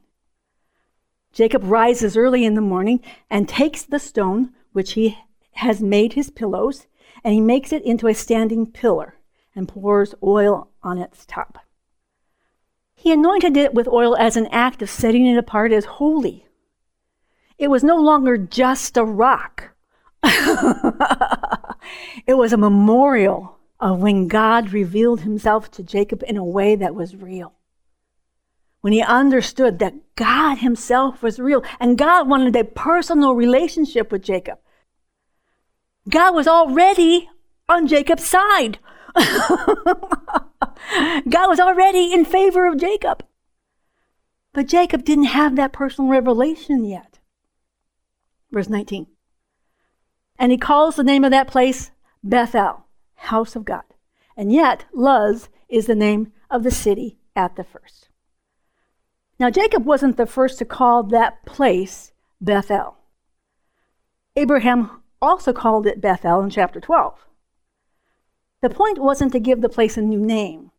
Jacob 1.32 1.63
rises 1.65 2.15
early 2.15 2.46
in 2.46 2.53
the 2.53 2.62
morning 2.62 3.01
and 3.29 3.50
takes 3.50 3.84
the 3.84 4.00
stone 4.00 4.53
which 4.72 4.94
he 4.94 5.17
has 5.53 5.82
made 5.82 6.13
his 6.13 6.29
pillows, 6.29 6.88
and 7.25 7.34
he 7.34 7.41
makes 7.41 7.74
it 7.74 7.84
into 7.84 8.08
a 8.08 8.13
standing 8.13 8.67
pillar 8.67 9.15
and 9.55 9.67
pours 9.67 10.13
oil 10.22 10.70
on 10.84 11.00
its 11.00 11.25
top. 11.25 11.58
He 12.94 13.12
anointed 13.12 13.58
it 13.58 13.74
with 13.74 13.88
oil 13.88 14.15
as 14.15 14.38
an 14.38 14.46
act 14.51 14.84
of 14.84 14.91
setting 14.91 15.25
it 15.25 15.36
apart 15.36 15.72
as 15.72 15.86
holy. 15.86 16.46
It 17.58 17.70
was 17.70 17.84
no 17.84 17.98
longer 17.98 18.38
just 18.38 18.96
a 18.96 19.03
rock. 19.03 19.72
it 22.27 22.38
was 22.38 22.53
a 22.53 22.58
memorial 22.58 23.58
of 23.79 24.00
when 24.00 24.27
God 24.27 24.72
revealed 24.72 25.22
himself 25.22 25.72
to 25.72 25.84
Jacob 25.84 26.24
in 26.27 26.38
a 26.38 26.44
way 26.44 26.75
that 26.75 26.94
was 26.94 27.15
real. 27.15 27.53
When 28.82 28.94
he 28.94 29.01
understood 29.01 29.79
that 29.79 30.15
God 30.15 30.60
himself 30.60 31.24
was 31.24 31.39
real 31.39 31.63
and 31.79 31.98
God 31.98 32.29
wanted 32.29 32.55
a 32.55 32.63
personal 32.63 33.34
relationship 33.34 34.12
with 34.12 34.22
Jacob. 34.22 34.60
God 36.09 36.35
was 36.35 36.47
already 36.47 37.29
on 37.67 37.88
Jacob's 37.88 38.25
side. 38.25 38.79
God 39.15 39.89
was 41.50 41.59
already 41.59 42.13
in 42.13 42.25
favor 42.25 42.67
of 42.67 42.79
Jacob. 42.79 43.24
But 44.53 44.67
Jacob 44.67 45.03
didn't 45.03 45.25
have 45.25 45.55
that 45.55 45.74
personal 45.74 46.09
revelation 46.09 46.85
yet. 46.85 47.19
Verse 48.51 48.69
19. 48.69 49.07
And 50.38 50.51
he 50.51 50.57
calls 50.57 50.95
the 50.95 51.03
name 51.03 51.24
of 51.24 51.31
that 51.31 51.47
place 51.47 51.91
Bethel, 52.24 52.85
house 53.15 53.55
of 53.55 53.65
God. 53.65 53.83
And 54.38 54.51
yet, 54.51 54.85
Luz 54.93 55.50
is 55.69 55.88
the 55.88 55.95
name 55.95 56.31
of 56.50 56.63
the 56.63 56.71
city 56.71 57.17
at 57.35 57.55
the 57.55 57.63
first. 57.63 58.09
Now, 59.39 59.50
Jacob 59.50 59.85
wasn't 59.85 60.17
the 60.17 60.25
first 60.25 60.59
to 60.59 60.65
call 60.65 61.03
that 61.03 61.45
place 61.45 62.12
Bethel. 62.39 62.97
Abraham 64.35 65.01
also 65.25 65.51
called 65.53 65.88
it 65.88 66.01
Bethel 66.01 66.41
in 66.41 66.50
chapter 66.50 66.79
12. 66.79 67.25
The 68.62 68.70
point 68.70 69.00
wasn't 69.00 69.32
to 69.34 69.39
give 69.39 69.62
the 69.62 69.70
place 69.70 69.98
a 69.98 70.01
new 70.01 70.20
name, 70.20 70.72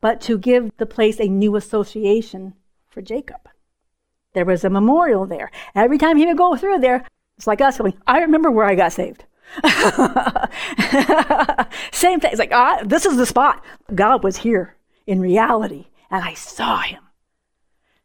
but 0.00 0.20
to 0.22 0.38
give 0.38 0.70
the 0.78 0.86
place 0.86 1.20
a 1.20 1.28
new 1.28 1.56
association 1.56 2.54
for 2.88 3.02
Jacob. 3.02 3.48
There 4.32 4.44
was 4.44 4.64
a 4.64 4.70
memorial 4.70 5.26
there. 5.26 5.50
Every 5.74 5.98
time 5.98 6.16
he 6.16 6.26
would 6.26 6.36
go 6.36 6.56
through 6.56 6.78
there, 6.80 7.06
it's 7.36 7.46
like 7.46 7.60
us 7.60 7.78
going, 7.78 7.96
I 8.06 8.18
remember 8.20 8.50
where 8.50 8.66
I 8.66 8.74
got 8.74 8.92
saved. 8.92 9.24
Same 11.92 12.20
thing. 12.20 12.30
It's 12.30 12.38
like, 12.38 12.52
ah, 12.52 12.82
this 12.84 13.04
is 13.06 13.16
the 13.16 13.26
spot. 13.26 13.64
God 13.94 14.22
was 14.22 14.38
here 14.38 14.76
in 15.06 15.20
reality, 15.20 15.86
and 16.10 16.22
I 16.22 16.34
saw 16.34 16.80
him. 16.80 17.02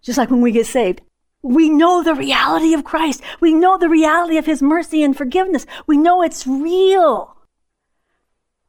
Just 0.02 0.18
like 0.18 0.32
when 0.32 0.42
we 0.42 0.52
get 0.52 0.66
saved, 0.66 1.02
we 1.46 1.70
know 1.70 2.02
the 2.02 2.16
reality 2.16 2.74
of 2.74 2.84
Christ. 2.84 3.22
We 3.40 3.54
know 3.54 3.78
the 3.78 3.88
reality 3.88 4.38
of 4.38 4.48
his 4.48 4.64
mercy 4.64 5.04
and 5.04 5.16
forgiveness. 5.16 5.68
We 5.86 5.96
know 5.96 6.24
it's 6.24 6.48
real. 6.48 7.38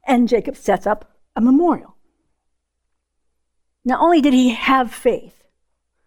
And 0.07 0.29
Jacob 0.29 0.57
sets 0.57 0.87
up 0.87 1.17
a 1.35 1.41
memorial. 1.41 1.97
Not 3.83 4.01
only 4.01 4.21
did 4.21 4.35
he 4.35 4.51
have 4.51 4.93
faith 4.93 5.45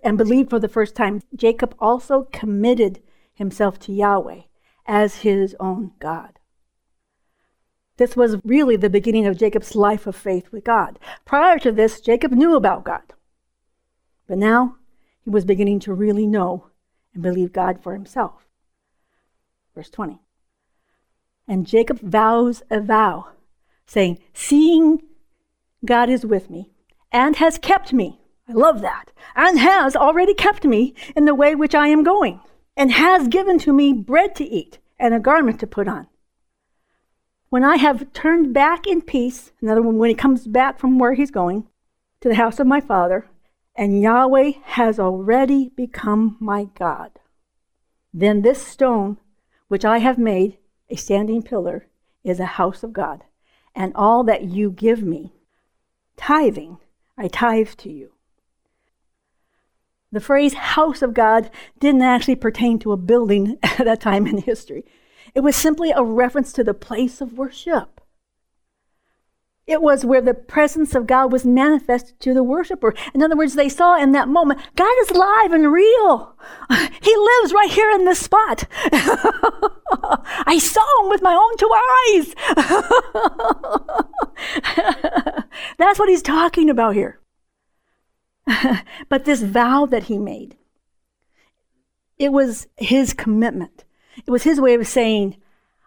and 0.03 0.17
believe 0.17 0.49
for 0.49 0.59
the 0.59 0.67
first 0.67 0.95
time, 0.95 1.23
Jacob 1.35 1.73
also 1.79 2.27
committed 2.31 3.01
himself 3.33 3.79
to 3.79 3.91
Yahweh 3.91 4.41
as 4.85 5.17
his 5.17 5.55
own 5.59 5.93
God. 5.99 6.39
This 7.97 8.15
was 8.15 8.37
really 8.45 8.75
the 8.75 8.89
beginning 8.89 9.25
of 9.25 9.37
Jacob's 9.37 9.75
life 9.75 10.05
of 10.05 10.15
faith 10.15 10.51
with 10.51 10.63
God. 10.63 10.99
Prior 11.25 11.57
to 11.59 11.71
this, 11.71 11.99
Jacob 11.99 12.31
knew 12.31 12.55
about 12.55 12.85
God. 12.85 13.13
But 14.27 14.37
now 14.37 14.75
he 15.29 15.31
was 15.31 15.45
beginning 15.45 15.79
to 15.79 15.93
really 15.93 16.25
know 16.25 16.65
and 17.13 17.21
believe 17.21 17.53
God 17.53 17.83
for 17.83 17.93
himself. 17.93 18.47
Verse 19.75 19.91
20. 19.91 20.19
And 21.47 21.67
Jacob 21.67 21.99
vows 21.99 22.63
a 22.71 22.81
vow, 22.81 23.27
saying, 23.85 24.17
Seeing 24.33 25.03
God 25.85 26.09
is 26.09 26.25
with 26.25 26.49
me 26.49 26.71
and 27.11 27.35
has 27.35 27.59
kept 27.59 27.93
me, 27.93 28.19
I 28.47 28.53
love 28.53 28.81
that, 28.81 29.11
and 29.35 29.59
has 29.59 29.95
already 29.95 30.33
kept 30.33 30.65
me 30.65 30.95
in 31.15 31.25
the 31.25 31.35
way 31.35 31.53
which 31.53 31.75
I 31.75 31.89
am 31.89 32.03
going, 32.03 32.39
and 32.75 32.91
has 32.91 33.27
given 33.27 33.59
to 33.59 33.71
me 33.71 33.93
bread 33.93 34.33
to 34.37 34.43
eat 34.43 34.79
and 34.97 35.13
a 35.13 35.19
garment 35.19 35.59
to 35.59 35.67
put 35.67 35.87
on. 35.87 36.07
When 37.49 37.63
I 37.63 37.75
have 37.75 38.13
turned 38.13 38.51
back 38.51 38.87
in 38.87 39.03
peace, 39.03 39.51
another 39.61 39.83
one, 39.83 39.99
when 39.99 40.09
he 40.09 40.15
comes 40.15 40.47
back 40.47 40.79
from 40.79 40.97
where 40.97 41.13
he's 41.13 41.29
going 41.29 41.67
to 42.21 42.29
the 42.29 42.35
house 42.35 42.59
of 42.59 42.65
my 42.65 42.81
father, 42.81 43.29
and 43.75 44.01
Yahweh 44.01 44.51
has 44.63 44.99
already 44.99 45.69
become 45.69 46.37
my 46.39 46.65
God. 46.75 47.11
Then 48.13 48.41
this 48.41 48.65
stone, 48.65 49.17
which 49.67 49.85
I 49.85 49.99
have 49.99 50.17
made 50.17 50.57
a 50.89 50.95
standing 50.95 51.41
pillar, 51.43 51.87
is 52.23 52.39
a 52.39 52.45
house 52.45 52.83
of 52.83 52.93
God, 52.93 53.23
and 53.75 53.93
all 53.95 54.23
that 54.25 54.45
you 54.45 54.71
give 54.71 55.03
me, 55.03 55.33
tithing, 56.17 56.77
I 57.17 57.27
tithe 57.27 57.69
to 57.77 57.91
you. 57.91 58.13
The 60.11 60.19
phrase 60.19 60.53
house 60.53 61.01
of 61.01 61.13
God 61.13 61.51
didn't 61.79 62.01
actually 62.01 62.35
pertain 62.35 62.79
to 62.79 62.91
a 62.91 62.97
building 62.97 63.57
at 63.63 63.85
that 63.85 64.01
time 64.01 64.25
in 64.25 64.39
history. 64.39 64.85
It 65.35 65.41
was 65.41 65.55
simply 65.55 65.91
a 65.91 66.03
reference 66.03 66.51
to 66.53 66.63
the 66.63 66.73
place 66.73 67.21
of 67.21 67.37
worship. 67.37 67.98
It 69.69 69.83
was 69.83 70.03
where 70.03 70.19
the 70.19 70.33
presence 70.33 70.95
of 70.95 71.05
God 71.05 71.31
was 71.31 71.45
manifested 71.45 72.19
to 72.21 72.33
the 72.33 72.41
worshiper. 72.41 72.95
In 73.13 73.21
other 73.21 73.37
words, 73.37 73.53
they 73.53 73.69
saw 73.69 74.01
in 74.01 74.13
that 74.13 74.27
moment, 74.27 74.59
God 74.75 74.91
is 75.01 75.11
alive 75.11 75.51
and 75.51 75.71
real. 75.71 76.35
He 77.01 77.15
lives 77.15 77.53
right 77.53 77.69
here 77.69 77.91
in 77.91 78.05
this 78.05 78.19
spot. 78.19 78.65
I 78.81 80.59
saw 80.59 81.03
him 81.03 81.09
with 81.09 81.21
my 81.21 81.35
own 81.35 81.57
two 81.57 81.71
eyes. 82.01 82.35
That's 85.77 85.99
what 85.99 86.09
he's 86.09 86.23
talking 86.23 86.69
about 86.69 86.95
here. 86.95 87.19
but 89.07 89.25
this 89.25 89.43
vow 89.43 89.85
that 89.85 90.03
he 90.03 90.17
made, 90.17 90.57
it 92.17 92.31
was 92.31 92.67
his 92.77 93.13
commitment. 93.13 93.85
It 94.25 94.31
was 94.31 94.43
his 94.43 94.59
way 94.59 94.73
of 94.73 94.87
saying, 94.87 95.37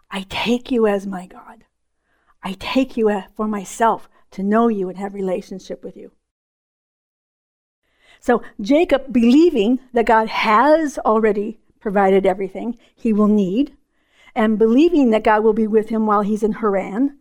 I 0.09 0.25
take 0.29 0.71
you 0.71 0.87
as 0.87 1.05
my 1.05 1.25
God. 1.27 1.65
I 2.43 2.53
take 2.53 2.97
you 2.97 3.23
for 3.35 3.47
myself 3.47 4.09
to 4.31 4.43
know 4.43 4.67
you 4.67 4.89
and 4.89 4.97
have 4.97 5.13
relationship 5.13 5.83
with 5.83 5.95
you. 5.95 6.11
So 8.19 8.41
Jacob, 8.61 9.11
believing 9.11 9.79
that 9.93 10.05
God 10.05 10.29
has 10.29 10.97
already 10.99 11.59
provided 11.79 12.25
everything 12.25 12.77
he 12.95 13.11
will 13.11 13.27
need, 13.27 13.75
and 14.35 14.57
believing 14.57 15.11
that 15.11 15.23
God 15.23 15.43
will 15.43 15.53
be 15.53 15.67
with 15.67 15.89
him 15.89 16.05
while 16.05 16.21
he's 16.21 16.43
in 16.43 16.53
Haran, 16.53 17.17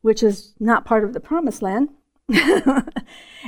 which 0.00 0.22
is 0.22 0.54
not 0.58 0.84
part 0.84 1.04
of 1.04 1.12
the 1.12 1.20
promised 1.20 1.62
land, 1.62 1.90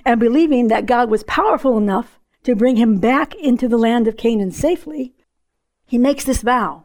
and 0.05 0.21
believing 0.21 0.69
that 0.69 0.87
God 0.87 1.11
was 1.11 1.23
powerful 1.25 1.77
enough 1.77 2.19
to 2.45 2.55
bring 2.55 2.77
him 2.77 2.99
back 2.99 3.35
into 3.35 3.69
the 3.69 3.79
land 3.79 4.07
of 4.07 4.17
Canaan 4.17 4.51
safely, 4.51 5.15
he 5.87 5.99
makes 5.99 6.25
this 6.25 6.43
vow. 6.43 6.85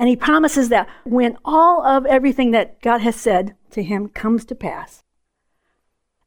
And 0.00 0.08
he 0.08 0.16
promises 0.16 0.70
that 0.70 0.88
when 1.04 1.36
all 1.44 1.84
of 1.84 2.06
everything 2.06 2.52
that 2.52 2.80
God 2.80 3.02
has 3.02 3.16
said 3.16 3.54
to 3.72 3.82
him 3.82 4.08
comes 4.08 4.46
to 4.46 4.54
pass, 4.54 5.04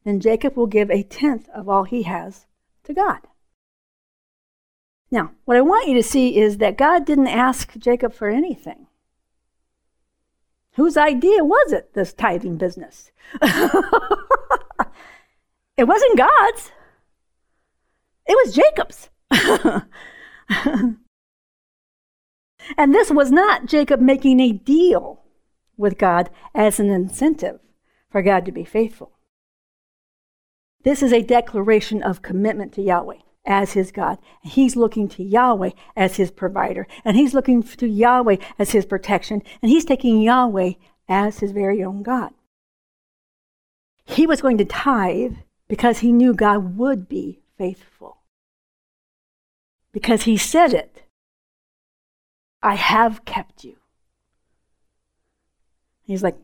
then 0.04 0.20
Jacob 0.20 0.56
will 0.56 0.68
give 0.68 0.92
a 0.92 1.02
tenth 1.02 1.48
of 1.48 1.68
all 1.68 1.82
he 1.82 2.04
has 2.04 2.46
to 2.84 2.94
God. 2.94 3.22
Now, 5.10 5.32
what 5.44 5.56
I 5.56 5.60
want 5.60 5.88
you 5.88 5.94
to 5.94 6.04
see 6.04 6.38
is 6.38 6.58
that 6.58 6.78
God 6.78 7.04
didn't 7.04 7.26
ask 7.26 7.76
Jacob 7.76 8.14
for 8.14 8.28
anything. 8.28 8.86
Whose 10.74 10.96
idea 10.96 11.44
was 11.44 11.72
it, 11.72 11.94
this 11.94 12.12
tithing 12.12 12.58
business? 12.58 13.10
it 13.42 13.74
wasn't 15.78 16.16
God's, 16.16 16.70
it 18.26 18.38
was 18.44 18.54
Jacob's. 18.54 19.10
and 22.76 22.94
this 22.94 23.10
was 23.10 23.30
not 23.30 23.66
Jacob 23.66 24.00
making 24.00 24.40
a 24.40 24.52
deal 24.52 25.22
with 25.76 25.98
God 25.98 26.30
as 26.54 26.78
an 26.78 26.90
incentive 26.90 27.60
for 28.10 28.22
God 28.22 28.44
to 28.46 28.52
be 28.52 28.64
faithful. 28.64 29.12
This 30.82 31.02
is 31.02 31.12
a 31.12 31.22
declaration 31.22 32.02
of 32.02 32.22
commitment 32.22 32.72
to 32.74 32.82
Yahweh 32.82 33.18
as 33.46 33.72
his 33.72 33.90
God. 33.90 34.18
He's 34.42 34.76
looking 34.76 35.08
to 35.08 35.22
Yahweh 35.22 35.70
as 35.96 36.16
his 36.16 36.30
provider, 36.30 36.86
and 37.04 37.16
he's 37.16 37.34
looking 37.34 37.62
to 37.62 37.88
Yahweh 37.88 38.36
as 38.58 38.72
his 38.72 38.86
protection, 38.86 39.42
and 39.62 39.70
he's 39.70 39.84
taking 39.84 40.20
Yahweh 40.20 40.72
as 41.08 41.40
his 41.40 41.52
very 41.52 41.82
own 41.82 42.02
God. 42.02 42.32
He 44.04 44.26
was 44.26 44.42
going 44.42 44.58
to 44.58 44.64
tithe 44.64 45.36
because 45.68 45.98
he 45.98 46.12
knew 46.12 46.34
God 46.34 46.76
would 46.76 47.08
be 47.08 47.40
faithful. 47.56 48.18
Because 49.92 50.24
he 50.24 50.36
said 50.36 50.74
it. 50.74 51.03
I 52.64 52.74
have 52.74 53.24
kept 53.24 53.62
you. 53.62 53.76
He's 56.02 56.22
like, 56.24 56.36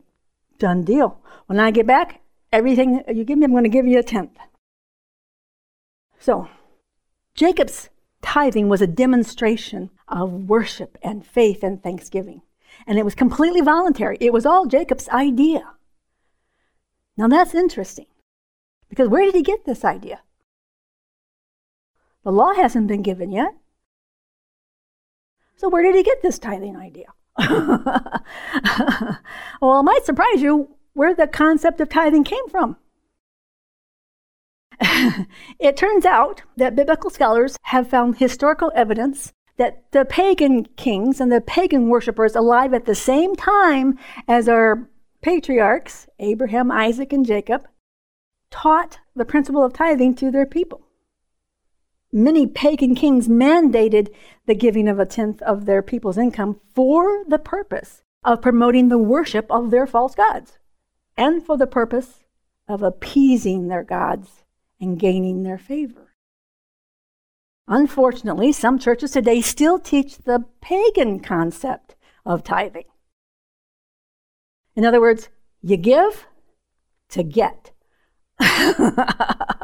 done 0.57 0.83
deal. 0.83 1.19
When 1.47 1.59
I 1.59 1.71
get 1.71 1.85
back, 1.85 2.21
Everything 2.51 3.01
you 3.07 3.23
give 3.23 3.37
me, 3.37 3.45
I'm 3.45 3.51
going 3.51 3.63
to 3.63 3.69
give 3.69 3.87
you 3.87 3.97
a 3.97 4.03
tenth. 4.03 4.37
So, 6.19 6.49
Jacob's 7.33 7.89
tithing 8.21 8.67
was 8.67 8.81
a 8.81 8.87
demonstration 8.87 9.89
of 10.07 10.49
worship 10.49 10.97
and 11.01 11.25
faith 11.25 11.63
and 11.63 11.81
thanksgiving. 11.81 12.41
And 12.85 12.99
it 12.99 13.05
was 13.05 13.15
completely 13.15 13.61
voluntary. 13.61 14.17
It 14.19 14.33
was 14.33 14.45
all 14.45 14.65
Jacob's 14.65 15.07
idea. 15.09 15.63
Now 17.17 17.27
that's 17.27 17.55
interesting. 17.55 18.07
Because 18.89 19.07
where 19.07 19.23
did 19.23 19.35
he 19.35 19.43
get 19.43 19.65
this 19.65 19.85
idea? 19.85 20.21
The 22.23 22.31
law 22.31 22.53
hasn't 22.53 22.87
been 22.87 23.01
given 23.01 23.31
yet. 23.31 23.55
So 25.61 25.69
where 25.69 25.83
did 25.83 25.93
he 25.93 26.01
get 26.01 26.23
this 26.23 26.39
tithing 26.39 26.75
idea? 26.75 27.05
well, 29.61 29.79
it 29.79 29.83
might 29.83 30.03
surprise 30.03 30.41
you 30.41 30.69
where 30.93 31.13
the 31.13 31.27
concept 31.27 31.79
of 31.79 31.87
tithing 31.87 32.23
came 32.23 32.49
from. 32.49 32.77
it 35.59 35.77
turns 35.77 36.03
out 36.03 36.41
that 36.57 36.75
biblical 36.75 37.11
scholars 37.11 37.57
have 37.61 37.87
found 37.87 38.17
historical 38.17 38.71
evidence 38.73 39.33
that 39.57 39.83
the 39.91 40.03
pagan 40.03 40.65
kings 40.77 41.21
and 41.21 41.31
the 41.31 41.41
pagan 41.41 41.89
worshippers 41.89 42.35
alive 42.35 42.73
at 42.73 42.85
the 42.85 42.95
same 42.95 43.35
time 43.35 43.99
as 44.27 44.49
our 44.49 44.89
patriarchs, 45.21 46.07
Abraham, 46.17 46.71
Isaac, 46.71 47.13
and 47.13 47.23
Jacob, 47.23 47.67
taught 48.49 48.97
the 49.15 49.25
principle 49.25 49.63
of 49.63 49.73
tithing 49.73 50.15
to 50.15 50.31
their 50.31 50.47
people. 50.47 50.81
Many 52.13 52.45
pagan 52.45 52.93
kings 52.93 53.27
mandated 53.27 54.13
the 54.45 54.55
giving 54.55 54.87
of 54.87 54.99
a 54.99 55.05
tenth 55.05 55.41
of 55.43 55.65
their 55.65 55.81
people's 55.81 56.17
income 56.17 56.59
for 56.73 57.23
the 57.25 57.39
purpose 57.39 58.03
of 58.23 58.41
promoting 58.41 58.89
the 58.89 58.97
worship 58.97 59.45
of 59.49 59.71
their 59.71 59.87
false 59.87 60.13
gods 60.13 60.59
and 61.15 61.43
for 61.43 61.57
the 61.57 61.67
purpose 61.67 62.23
of 62.67 62.83
appeasing 62.83 63.67
their 63.67 63.83
gods 63.83 64.43
and 64.79 64.99
gaining 64.99 65.43
their 65.43 65.57
favor. 65.57 66.15
Unfortunately, 67.67 68.51
some 68.51 68.77
churches 68.77 69.11
today 69.11 69.39
still 69.39 69.79
teach 69.79 70.17
the 70.17 70.43
pagan 70.59 71.19
concept 71.19 71.95
of 72.25 72.43
tithing. 72.43 72.83
In 74.75 74.83
other 74.83 74.99
words, 74.99 75.29
you 75.61 75.77
give 75.77 76.27
to 77.09 77.23
get. 77.23 77.71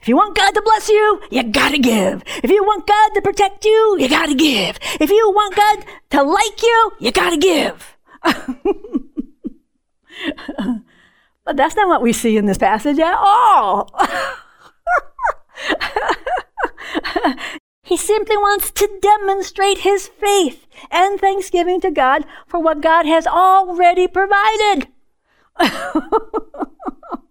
if 0.00 0.08
you 0.08 0.16
want 0.16 0.36
God 0.36 0.52
to 0.52 0.62
bless 0.62 0.88
you, 0.88 1.20
you 1.30 1.42
gotta 1.42 1.78
give. 1.78 2.22
If 2.42 2.50
you 2.50 2.64
want 2.64 2.86
God 2.86 3.10
to 3.14 3.22
protect 3.22 3.64
you, 3.64 3.96
you 3.98 4.08
gotta 4.08 4.34
give. 4.34 4.78
If 5.00 5.10
you 5.10 5.32
want 5.34 5.56
God 5.56 5.84
to 6.10 6.22
like 6.22 6.62
you, 6.62 6.92
you 7.00 7.12
gotta 7.12 7.36
give. 7.36 7.96
but 11.44 11.56
that's 11.56 11.76
not 11.76 11.88
what 11.88 12.02
we 12.02 12.12
see 12.12 12.36
in 12.36 12.46
this 12.46 12.58
passage 12.58 12.98
at 12.98 13.14
all. 13.14 13.90
he 17.82 17.96
simply 17.96 18.36
wants 18.36 18.70
to 18.72 18.88
demonstrate 19.00 19.78
his 19.78 20.08
faith 20.08 20.66
and 20.90 21.20
thanksgiving 21.20 21.80
to 21.80 21.90
God 21.90 22.24
for 22.46 22.60
what 22.60 22.80
God 22.80 23.06
has 23.06 23.26
already 23.26 24.08
provided. 24.08 24.88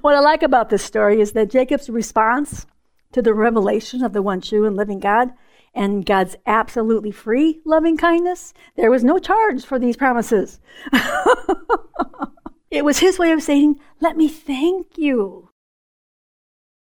what 0.00 0.14
I 0.14 0.20
like 0.20 0.42
about 0.42 0.70
this 0.70 0.84
story 0.84 1.20
is 1.20 1.32
that 1.32 1.50
Jacob's 1.50 1.90
response 1.90 2.66
to 3.12 3.22
the 3.22 3.34
revelation 3.34 4.02
of 4.02 4.12
the 4.12 4.22
one 4.22 4.40
true 4.40 4.66
and 4.66 4.76
living 4.76 5.00
God 5.00 5.32
and 5.74 6.04
God's 6.04 6.36
absolutely 6.46 7.10
free 7.10 7.60
loving 7.64 7.96
kindness, 7.96 8.52
there 8.76 8.90
was 8.90 9.04
no 9.04 9.18
charge 9.18 9.64
for 9.64 9.78
these 9.78 9.96
promises. 9.96 10.60
it 12.70 12.84
was 12.84 12.98
his 12.98 13.18
way 13.18 13.32
of 13.32 13.42
saying, 13.42 13.80
Let 14.00 14.16
me 14.16 14.28
thank 14.28 14.98
you. 14.98 15.50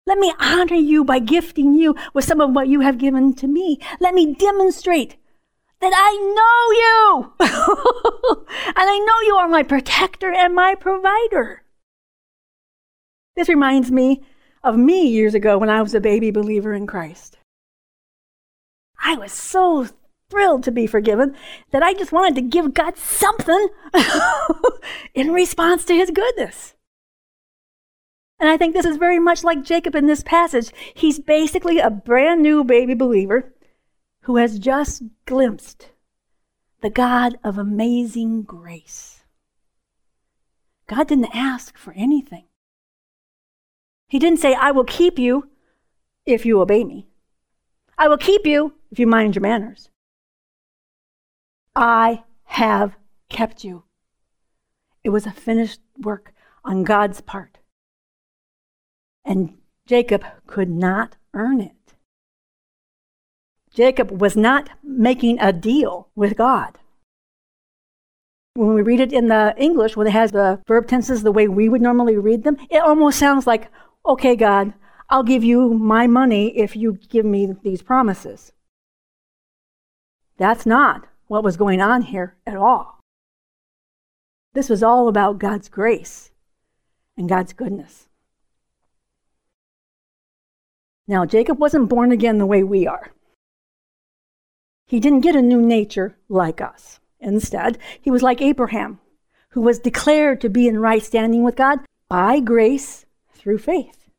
Let 0.06 0.20
me 0.20 0.34
honor 0.40 0.76
you 0.76 1.04
by 1.04 1.20
gifting 1.20 1.74
you 1.74 1.96
with 2.14 2.26
some 2.26 2.40
of 2.40 2.52
what 2.52 2.68
you 2.68 2.82
have 2.82 2.98
given 2.98 3.34
to 3.36 3.48
me. 3.48 3.80
Let 4.00 4.14
me 4.14 4.36
demonstrate 4.36 5.18
that 5.82 5.94
I 5.96 6.14
know 6.36 6.72
you. 6.82 7.34
and 8.68 8.76
I 8.78 9.00
know 9.00 9.28
you 9.28 9.36
are 9.36 9.48
my 9.48 9.64
protector 9.64 10.32
and 10.32 10.54
my 10.54 10.76
provider. 10.76 11.64
This 13.36 13.50
reminds 13.50 13.92
me 13.92 14.24
of 14.64 14.78
me 14.78 15.08
years 15.08 15.34
ago 15.34 15.58
when 15.58 15.70
I 15.70 15.82
was 15.82 15.94
a 15.94 16.00
baby 16.00 16.32
believer 16.32 16.74
in 16.74 16.88
Christ. 16.88 17.38
I 19.04 19.16
was 19.16 19.32
so 19.32 19.88
thrilled 20.30 20.64
to 20.64 20.72
be 20.72 20.88
forgiven 20.88 21.36
that 21.72 21.84
I 21.84 21.94
just 21.94 22.12
wanted 22.12 22.36
to 22.36 22.42
give 22.42 22.74
God 22.74 22.98
something 22.98 23.68
in 25.14 25.32
response 25.32 25.86
to 25.86 25.96
his 25.96 26.12
goodness. 26.12 26.74
And 28.40 28.50
I 28.50 28.58
think 28.58 28.74
this 28.74 28.86
is 28.86 28.98
very 28.98 29.20
much 29.20 29.44
like 29.44 29.64
Jacob 29.64 29.96
in 29.96 30.08
this 30.08 30.24
passage. 30.24 30.72
He's 30.94 31.20
basically 31.20 31.80
a 31.80 31.90
brand 31.90 32.42
new 32.42 32.64
baby 32.64 32.94
believer 32.94 33.54
who 34.22 34.38
has 34.38 34.60
just 34.60 35.04
glimpsed 35.26 35.92
the 36.82 36.90
God 36.90 37.38
of 37.44 37.58
amazing 37.58 38.44
grace. 38.44 39.24
God 40.88 41.08
didn't 41.08 41.36
ask 41.36 41.78
for 41.78 41.94
anything. 41.94 42.45
He 44.16 44.20
didn't 44.20 44.40
say, 44.40 44.54
I 44.54 44.72
will 44.72 44.86
keep 44.86 45.20
you 45.20 45.50
if 46.26 46.46
you 46.46 46.62
obey 46.62 46.86
me. 46.86 47.10
I 47.98 48.08
will 48.08 48.18
keep 48.18 48.46
you 48.46 48.76
if 48.90 48.98
you 48.98 49.08
mind 49.08 49.36
your 49.36 49.42
manners. 49.42 49.90
I 51.76 52.24
have 52.46 52.96
kept 53.28 53.66
you. 53.66 53.84
It 55.04 55.10
was 55.10 55.26
a 55.26 55.32
finished 55.32 55.82
work 55.98 56.34
on 56.64 56.86
God's 56.86 57.20
part. 57.20 57.58
And 59.26 59.58
Jacob 59.86 60.24
could 60.48 60.70
not 60.70 61.18
earn 61.34 61.60
it. 61.60 61.96
Jacob 63.74 64.22
was 64.22 64.38
not 64.38 64.70
making 64.82 65.40
a 65.42 65.52
deal 65.52 66.08
with 66.16 66.38
God. 66.38 66.78
When 68.54 68.74
we 68.74 68.82
read 68.82 69.02
it 69.02 69.12
in 69.12 69.28
the 69.28 69.54
English, 69.58 69.98
when 69.98 70.08
it 70.08 70.12
has 70.12 70.32
the 70.32 70.62
verb 70.66 70.88
tenses 70.88 71.24
the 71.24 71.34
way 71.34 71.50
we 71.50 71.68
would 71.68 71.82
normally 71.82 72.16
read 72.16 72.46
them, 72.46 72.56
it 72.70 72.78
almost 72.78 73.20
sounds 73.20 73.46
like, 73.46 73.70
okay, 74.06 74.36
God, 74.36 74.74
I'll 75.10 75.24
give 75.24 75.44
you 75.44 75.74
my 75.74 76.08
money 76.08 76.58
if 76.58 76.76
you 76.76 77.00
give 77.10 77.26
me 77.26 77.54
these 77.64 77.82
promises. 77.82 78.52
That's 80.38 80.66
not 80.66 81.08
what 81.28 81.44
was 81.44 81.58
going 81.58 81.82
on 81.82 82.04
here 82.04 82.36
at 82.46 82.58
all. 82.58 83.00
This 84.54 84.70
was 84.70 84.84
all 84.84 85.08
about 85.08 85.40
God's 85.40 85.70
grace 85.70 86.32
and 87.18 87.30
God's 87.30 87.54
goodness. 87.54 88.08
Now, 91.08 91.26
Jacob 91.26 91.60
wasn't 91.60 91.90
born 91.90 92.12
again 92.12 92.38
the 92.38 92.46
way 92.46 92.64
we 92.64 92.88
are. 92.88 93.12
He 94.88 95.00
didn't 95.00 95.22
get 95.22 95.36
a 95.36 95.42
new 95.42 95.62
nature 95.62 96.18
like 96.30 96.62
us. 96.62 97.00
Instead, 97.20 97.78
he 98.00 98.12
was 98.12 98.22
like 98.22 98.42
Abraham, 98.42 99.00
who 99.50 99.62
was 99.62 99.80
declared 99.80 100.42
to 100.42 100.50
be 100.50 100.68
in 100.68 100.80
right 100.80 101.04
standing 101.04 101.44
with 101.44 101.56
God 101.56 101.80
by 102.10 102.40
grace 102.40 103.05
through 103.46 103.60
faith. 103.60 104.10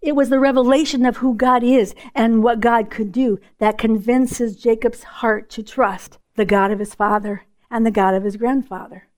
It 0.00 0.14
was 0.14 0.28
the 0.28 0.38
revelation 0.38 1.04
of 1.04 1.16
who 1.16 1.34
God 1.34 1.64
is 1.64 1.96
and 2.14 2.44
what 2.44 2.60
God 2.60 2.90
could 2.90 3.10
do 3.10 3.40
that 3.58 3.76
convinces 3.76 4.54
Jacob's 4.54 5.02
heart 5.02 5.50
to 5.50 5.64
trust 5.64 6.18
the 6.36 6.44
God 6.44 6.70
of 6.70 6.78
his 6.78 6.94
father 6.94 7.42
and 7.68 7.84
the 7.84 7.90
God 7.90 8.14
of 8.14 8.22
his 8.22 8.36
grandfather, 8.36 9.08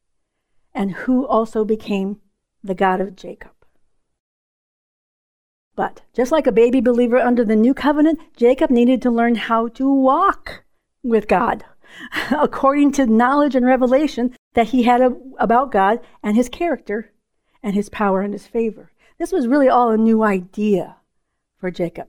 and 0.74 0.92
who 0.92 1.26
also 1.26 1.62
became 1.62 2.22
the 2.64 2.74
God 2.74 3.02
of 3.02 3.16
Jacob. 3.16 3.50
But 5.76 6.00
just 6.14 6.32
like 6.32 6.46
a 6.46 6.52
baby 6.52 6.80
believer 6.80 7.18
under 7.18 7.44
the 7.44 7.54
new 7.54 7.74
covenant, 7.74 8.18
Jacob 8.34 8.70
needed 8.70 9.02
to 9.02 9.10
learn 9.10 9.34
how 9.34 9.68
to 9.68 9.92
walk 9.92 10.64
with 11.02 11.28
God 11.28 11.66
according 12.30 12.92
to 12.92 13.04
knowledge 13.04 13.54
and 13.54 13.66
revelation 13.66 14.34
that 14.54 14.68
he 14.68 14.84
had 14.84 15.02
about 15.38 15.70
God 15.70 16.00
and 16.22 16.34
his 16.34 16.48
character 16.48 17.11
and 17.62 17.74
his 17.74 17.88
power 17.88 18.20
and 18.20 18.32
his 18.32 18.46
favor. 18.46 18.90
This 19.18 19.32
was 19.32 19.46
really 19.46 19.68
all 19.68 19.90
a 19.90 19.96
new 19.96 20.22
idea 20.22 20.96
for 21.56 21.70
Jacob. 21.70 22.08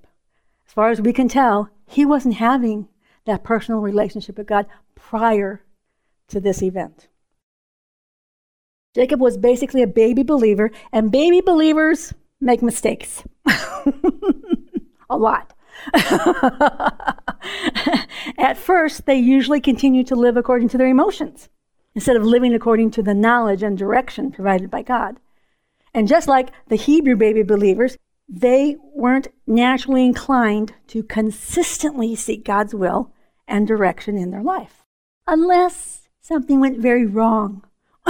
As 0.65 0.73
far 0.73 0.89
as 0.89 1.01
we 1.01 1.13
can 1.13 1.27
tell, 1.27 1.69
he 1.85 2.05
wasn't 2.05 2.35
having 2.35 2.87
that 3.25 3.43
personal 3.43 3.81
relationship 3.81 4.37
with 4.37 4.47
God 4.47 4.65
prior 4.95 5.63
to 6.29 6.39
this 6.39 6.63
event. 6.63 7.07
Jacob 8.95 9.19
was 9.19 9.37
basically 9.37 9.81
a 9.81 9.87
baby 9.87 10.23
believer, 10.23 10.71
and 10.91 11.11
baby 11.11 11.41
believers 11.41 12.13
make 12.39 12.61
mistakes. 12.61 13.23
a 15.09 15.17
lot. 15.17 15.53
At 18.37 18.57
first, 18.57 19.05
they 19.05 19.15
usually 19.15 19.59
continue 19.59 20.03
to 20.05 20.15
live 20.15 20.37
according 20.37 20.69
to 20.69 20.77
their 20.77 20.87
emotions 20.87 21.49
instead 21.95 22.15
of 22.15 22.23
living 22.23 22.53
according 22.53 22.91
to 22.91 23.03
the 23.03 23.13
knowledge 23.13 23.63
and 23.63 23.77
direction 23.77 24.31
provided 24.31 24.69
by 24.69 24.81
God. 24.81 25.19
And 25.93 26.07
just 26.07 26.27
like 26.27 26.49
the 26.67 26.75
Hebrew 26.75 27.15
baby 27.15 27.43
believers, 27.43 27.97
they 28.27 28.77
weren't 28.95 29.27
naturally 29.45 30.05
inclined 30.05 30.73
to 30.87 31.03
consistently 31.03 32.15
seek 32.15 32.43
God's 32.43 32.73
will 32.73 33.11
and 33.47 33.67
direction 33.67 34.17
in 34.17 34.31
their 34.31 34.41
life, 34.41 34.83
unless 35.27 36.09
something 36.21 36.59
went 36.59 36.79
very 36.79 37.05
wrong. 37.05 37.63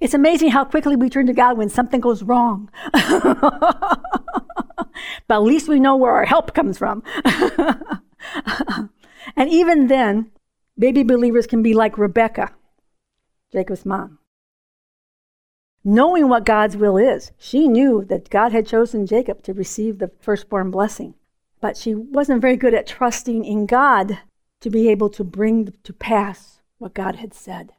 it's 0.00 0.14
amazing 0.14 0.50
how 0.50 0.64
quickly 0.64 0.96
we 0.96 1.10
turn 1.10 1.26
to 1.26 1.32
God 1.32 1.58
when 1.58 1.68
something 1.68 2.00
goes 2.00 2.22
wrong. 2.22 2.70
but 2.92 3.68
at 5.28 5.42
least 5.42 5.68
we 5.68 5.80
know 5.80 5.96
where 5.96 6.12
our 6.12 6.24
help 6.24 6.54
comes 6.54 6.78
from. 6.78 7.02
and 9.36 9.50
even 9.50 9.88
then, 9.88 10.30
baby 10.78 11.02
believers 11.02 11.46
can 11.46 11.62
be 11.62 11.74
like 11.74 11.98
Rebecca, 11.98 12.52
Jacob's 13.52 13.84
mom. 13.84 14.18
Knowing 15.88 16.28
what 16.28 16.44
God's 16.44 16.76
will 16.76 16.96
is, 16.96 17.30
she 17.38 17.68
knew 17.68 18.04
that 18.06 18.28
God 18.28 18.50
had 18.50 18.66
chosen 18.66 19.06
Jacob 19.06 19.44
to 19.44 19.54
receive 19.54 20.00
the 20.00 20.10
firstborn 20.18 20.72
blessing. 20.72 21.14
But 21.60 21.76
she 21.76 21.94
wasn't 21.94 22.42
very 22.42 22.56
good 22.56 22.74
at 22.74 22.88
trusting 22.88 23.44
in 23.44 23.66
God 23.66 24.18
to 24.62 24.68
be 24.68 24.88
able 24.88 25.08
to 25.10 25.22
bring 25.22 25.72
to 25.84 25.92
pass 25.92 26.60
what 26.78 26.92
God 26.92 27.14
had 27.14 27.32
said. 27.32 27.74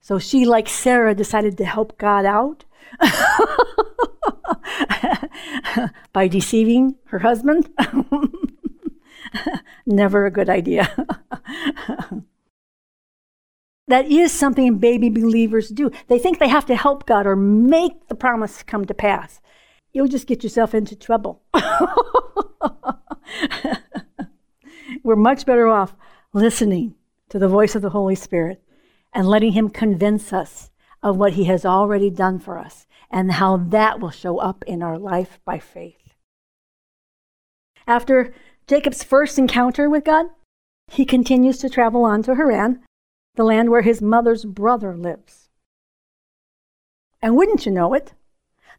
So 0.00 0.18
she, 0.18 0.46
like 0.46 0.70
Sarah, 0.70 1.14
decided 1.14 1.58
to 1.58 1.66
help 1.66 1.98
God 1.98 2.24
out 2.24 2.64
by 6.14 6.28
deceiving 6.28 6.94
her 7.08 7.18
husband. 7.18 7.68
Never 9.86 10.24
a 10.24 10.30
good 10.30 10.48
idea. 10.48 10.96
that 13.88 14.06
is 14.06 14.32
something 14.32 14.78
baby 14.78 15.10
believers 15.10 15.68
do. 15.68 15.90
They 16.06 16.18
think 16.18 16.38
they 16.38 16.48
have 16.48 16.66
to 16.66 16.76
help 16.76 17.06
God 17.06 17.26
or 17.26 17.36
make 17.36 18.08
the 18.08 18.14
promise 18.14 18.62
come 18.62 18.84
to 18.86 18.94
pass. 18.94 19.40
You'll 19.92 20.08
just 20.08 20.26
get 20.26 20.42
yourself 20.42 20.74
into 20.74 20.94
trouble. 20.94 21.42
We're 25.02 25.16
much 25.16 25.44
better 25.46 25.68
off 25.68 25.94
listening 26.32 26.94
to 27.30 27.38
the 27.38 27.48
voice 27.48 27.74
of 27.74 27.82
the 27.82 27.90
Holy 27.90 28.14
Spirit 28.14 28.62
and 29.12 29.26
letting 29.26 29.52
Him 29.52 29.70
convince 29.70 30.32
us 30.32 30.70
of 31.02 31.16
what 31.16 31.34
He 31.34 31.44
has 31.44 31.64
already 31.64 32.10
done 32.10 32.38
for 32.38 32.58
us 32.58 32.86
and 33.10 33.32
how 33.32 33.56
that 33.56 34.00
will 34.00 34.10
show 34.10 34.38
up 34.38 34.64
in 34.66 34.82
our 34.82 34.98
life 34.98 35.40
by 35.44 35.58
faith. 35.58 35.96
After 37.86 38.34
Jacob's 38.66 39.02
first 39.02 39.38
encounter 39.38 39.88
with 39.88 40.04
God, 40.04 40.26
he 40.90 41.04
continues 41.04 41.58
to 41.58 41.70
travel 41.70 42.04
on 42.04 42.22
to 42.24 42.34
Haran, 42.34 42.80
the 43.38 43.44
land 43.44 43.70
where 43.70 43.82
his 43.82 44.02
mother's 44.02 44.44
brother 44.44 44.96
lives. 44.96 45.48
And 47.22 47.36
wouldn't 47.36 47.64
you 47.66 47.72
know 47.72 47.94
it, 47.94 48.12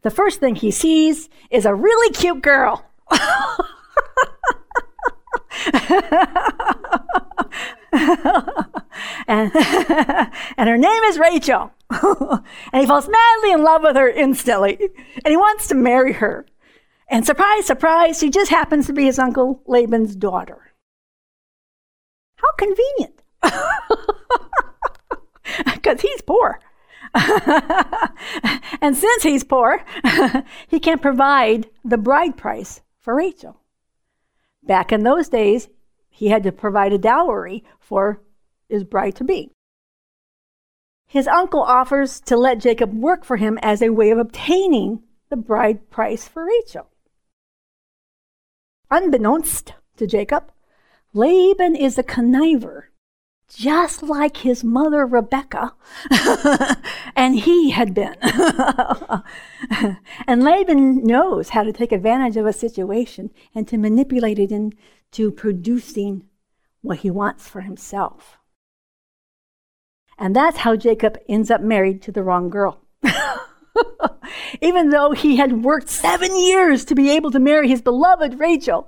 the 0.02 0.12
first 0.12 0.42
thing 0.42 0.56
he 0.56 0.70
sees 0.70 1.30
is 1.50 1.66
a 1.66 1.74
really 1.74 2.14
cute 2.14 2.42
girl. 2.42 2.86
and, 9.30 9.50
and 10.58 10.70
her 10.70 10.78
name 10.78 11.04
is 11.04 11.18
Rachel. 11.18 11.72
and 11.90 12.82
he 12.82 12.86
falls 12.86 13.08
madly 13.08 13.54
in 13.54 13.64
love 13.64 13.84
with 13.84 13.96
her 13.96 14.10
instantly. 14.10 14.78
And 15.24 15.32
he 15.32 15.38
wants 15.38 15.68
to 15.70 15.76
marry 15.76 16.12
her. 16.12 16.46
And 17.10 17.26
surprise, 17.26 17.66
surprise, 17.66 18.20
she 18.20 18.30
just 18.30 18.52
happens 18.52 18.88
to 18.88 18.94
be 18.94 19.06
his 19.06 19.20
uncle 19.20 19.64
Laban's 19.68 20.18
daughter. 20.18 20.74
How 22.36 22.52
convenient. 22.58 23.22
Because 25.74 26.02
he's 26.02 26.22
poor. 26.22 26.60
and 28.82 28.96
since 28.96 29.24
he's 29.24 29.44
poor, 29.44 29.84
he 30.68 30.80
can't 30.80 31.02
provide 31.02 31.68
the 31.84 31.98
bride 31.98 32.38
price 32.38 32.82
for 33.00 33.16
Rachel. 33.16 33.60
Back 34.64 34.92
in 34.92 35.04
those 35.04 35.30
days, 35.30 35.70
he 36.10 36.28
had 36.28 36.44
to 36.44 36.52
provide 36.52 36.94
a 36.94 36.98
dowry 36.98 37.64
for 37.80 38.22
his 38.68 38.84
bride 38.84 39.16
to 39.16 39.24
be. 39.24 39.52
His 41.08 41.28
uncle 41.28 41.62
offers 41.62 42.20
to 42.22 42.38
let 42.38 42.60
Jacob 42.60 42.94
work 42.94 43.26
for 43.26 43.38
him 43.38 43.58
as 43.64 43.82
a 43.82 43.90
way 43.90 44.12
of 44.12 44.20
obtaining 44.20 45.02
the 45.30 45.38
bride 45.38 45.90
price 45.90 46.28
for 46.28 46.46
Rachel. 46.46 46.88
Unbeknownst 48.92 49.74
to 49.98 50.06
Jacob, 50.06 50.52
Laban 51.14 51.76
is 51.76 51.98
a 51.98 52.04
conniver, 52.04 52.84
just 53.50 54.04
like 54.04 54.38
his 54.38 54.64
mother 54.64 55.06
Rebecca, 55.06 55.74
and 57.16 57.36
he 57.36 57.72
had 57.72 57.94
been. 57.94 58.16
and 60.28 60.44
Laban 60.44 61.04
knows 61.04 61.50
how 61.50 61.64
to 61.64 61.74
take 61.74 61.92
advantage 61.92 62.38
of 62.38 62.46
a 62.46 62.54
situation 62.54 63.32
and 63.54 63.68
to 63.68 63.78
manipulate 63.78 64.40
it 64.40 64.52
into 64.52 65.32
producing 65.32 66.24
what 66.82 67.00
he 67.00 67.10
wants 67.10 67.50
for 67.50 67.62
himself. 67.62 68.38
And 70.18 70.36
that's 70.36 70.58
how 70.58 70.76
Jacob 70.76 71.18
ends 71.28 71.50
up 71.50 71.62
married 71.62 72.02
to 72.04 72.12
the 72.12 72.24
wrong 72.24 72.50
girl. 72.50 72.82
Even 74.62 74.90
though 74.90 75.12
he 75.12 75.38
had 75.38 75.64
worked 75.64 75.90
seven 75.90 76.38
years 76.38 76.86
to 76.86 76.96
be 76.96 77.10
able 77.10 77.32
to 77.32 77.40
marry 77.40 77.70
his 77.70 77.82
beloved 77.82 78.40
Rachel, 78.40 78.88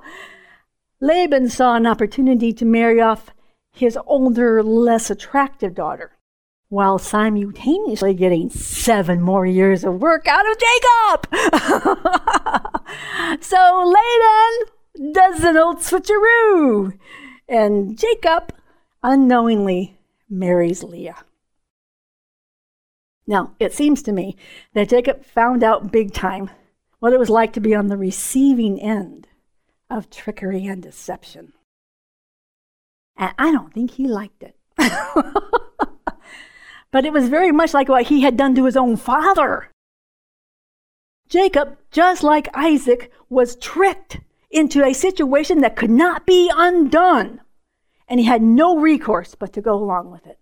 Laban 0.99 1.49
saw 1.49 1.75
an 1.75 1.87
opportunity 1.87 2.53
to 2.53 2.65
marry 2.65 3.01
off 3.01 3.31
his 3.71 3.97
older, 4.05 4.61
less 4.63 5.09
attractive 5.09 5.73
daughter, 5.73 6.17
while 6.69 6.99
simultaneously 6.99 8.13
getting 8.13 8.49
seven 8.49 9.21
more 9.21 9.45
years 9.45 9.83
of 9.83 10.01
work 10.01 10.27
out 10.27 10.45
of 10.49 10.57
Jacob. 10.57 11.27
so 13.41 13.83
Laban 13.85 15.13
does 15.13 15.43
an 15.43 15.57
old 15.57 15.77
switcheroo, 15.79 16.97
and 17.47 17.97
Jacob 17.97 18.53
unknowingly 19.03 19.99
marries 20.29 20.83
Leah. 20.83 21.23
Now, 23.27 23.55
it 23.59 23.73
seems 23.73 24.01
to 24.03 24.11
me 24.11 24.35
that 24.73 24.89
Jacob 24.89 25.23
found 25.25 25.63
out 25.63 25.91
big 25.91 26.13
time 26.13 26.49
what 26.99 27.13
it 27.13 27.19
was 27.19 27.29
like 27.29 27.53
to 27.53 27.61
be 27.61 27.73
on 27.73 27.87
the 27.87 27.97
receiving 27.97 28.79
end 28.79 29.27
of 29.89 30.09
trickery 30.09 30.65
and 30.65 30.83
deception. 30.83 31.53
And 33.17 33.33
I 33.37 33.51
don't 33.51 33.73
think 33.73 33.91
he 33.91 34.07
liked 34.07 34.43
it. 34.43 34.55
but 36.91 37.05
it 37.05 37.13
was 37.13 37.29
very 37.29 37.51
much 37.51 37.73
like 37.73 37.89
what 37.89 38.07
he 38.07 38.21
had 38.21 38.37
done 38.37 38.55
to 38.55 38.65
his 38.65 38.77
own 38.77 38.97
father. 38.97 39.69
Jacob, 41.27 41.77
just 41.91 42.23
like 42.23 42.49
Isaac, 42.53 43.11
was 43.29 43.55
tricked 43.55 44.19
into 44.49 44.83
a 44.83 44.93
situation 44.93 45.61
that 45.61 45.77
could 45.77 45.89
not 45.89 46.25
be 46.25 46.51
undone, 46.53 47.39
and 48.07 48.19
he 48.19 48.25
had 48.25 48.41
no 48.41 48.77
recourse 48.77 49.35
but 49.35 49.53
to 49.53 49.61
go 49.61 49.75
along 49.75 50.11
with 50.11 50.27
it. 50.27 50.39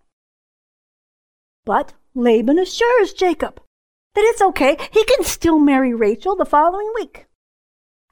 But 1.65 1.93
Laban 2.15 2.57
assures 2.57 3.13
Jacob 3.13 3.61
that 4.15 4.23
it's 4.23 4.41
okay, 4.41 4.75
he 4.91 5.03
can 5.05 5.23
still 5.23 5.59
marry 5.59 5.93
Rachel 5.93 6.35
the 6.35 6.45
following 6.45 6.91
week, 6.95 7.27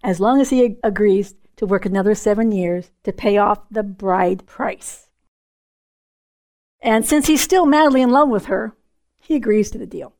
as 0.03 0.19
long 0.19 0.39
as 0.39 0.51
he 0.51 0.77
agrees 0.83 1.33
to 1.57 1.65
work 1.65 1.85
another 1.85 2.15
seven 2.15 2.51
years 2.51 2.91
to 3.03 3.11
pay 3.11 3.37
off 3.37 3.59
the 3.69 3.83
bride 3.83 4.45
price. 4.45 5.09
And 6.81 7.05
since 7.05 7.27
he's 7.27 7.41
still 7.41 7.65
madly 7.65 8.01
in 8.01 8.11
love 8.11 8.29
with 8.29 8.45
her, 8.45 8.73
he 9.19 9.35
agrees 9.35 9.71
to 9.71 9.77
the 9.77 9.85
deal. 9.85 10.13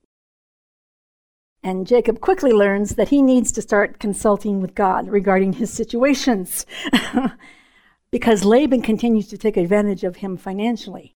And 1.64 1.88
Jacob 1.88 2.20
quickly 2.20 2.52
learns 2.52 2.96
that 2.96 3.10
he 3.10 3.22
needs 3.22 3.52
to 3.54 3.62
start 3.62 4.00
consulting 4.00 4.62
with 4.62 4.76
God 4.76 5.08
regarding 5.10 5.54
his 5.54 5.72
situations 5.72 6.66
because 8.12 8.46
Laban 8.46 8.82
continues 8.82 9.28
to 9.28 9.38
take 9.38 9.58
advantage 9.58 10.04
of 10.04 10.18
him 10.18 10.38
financially 10.38 11.16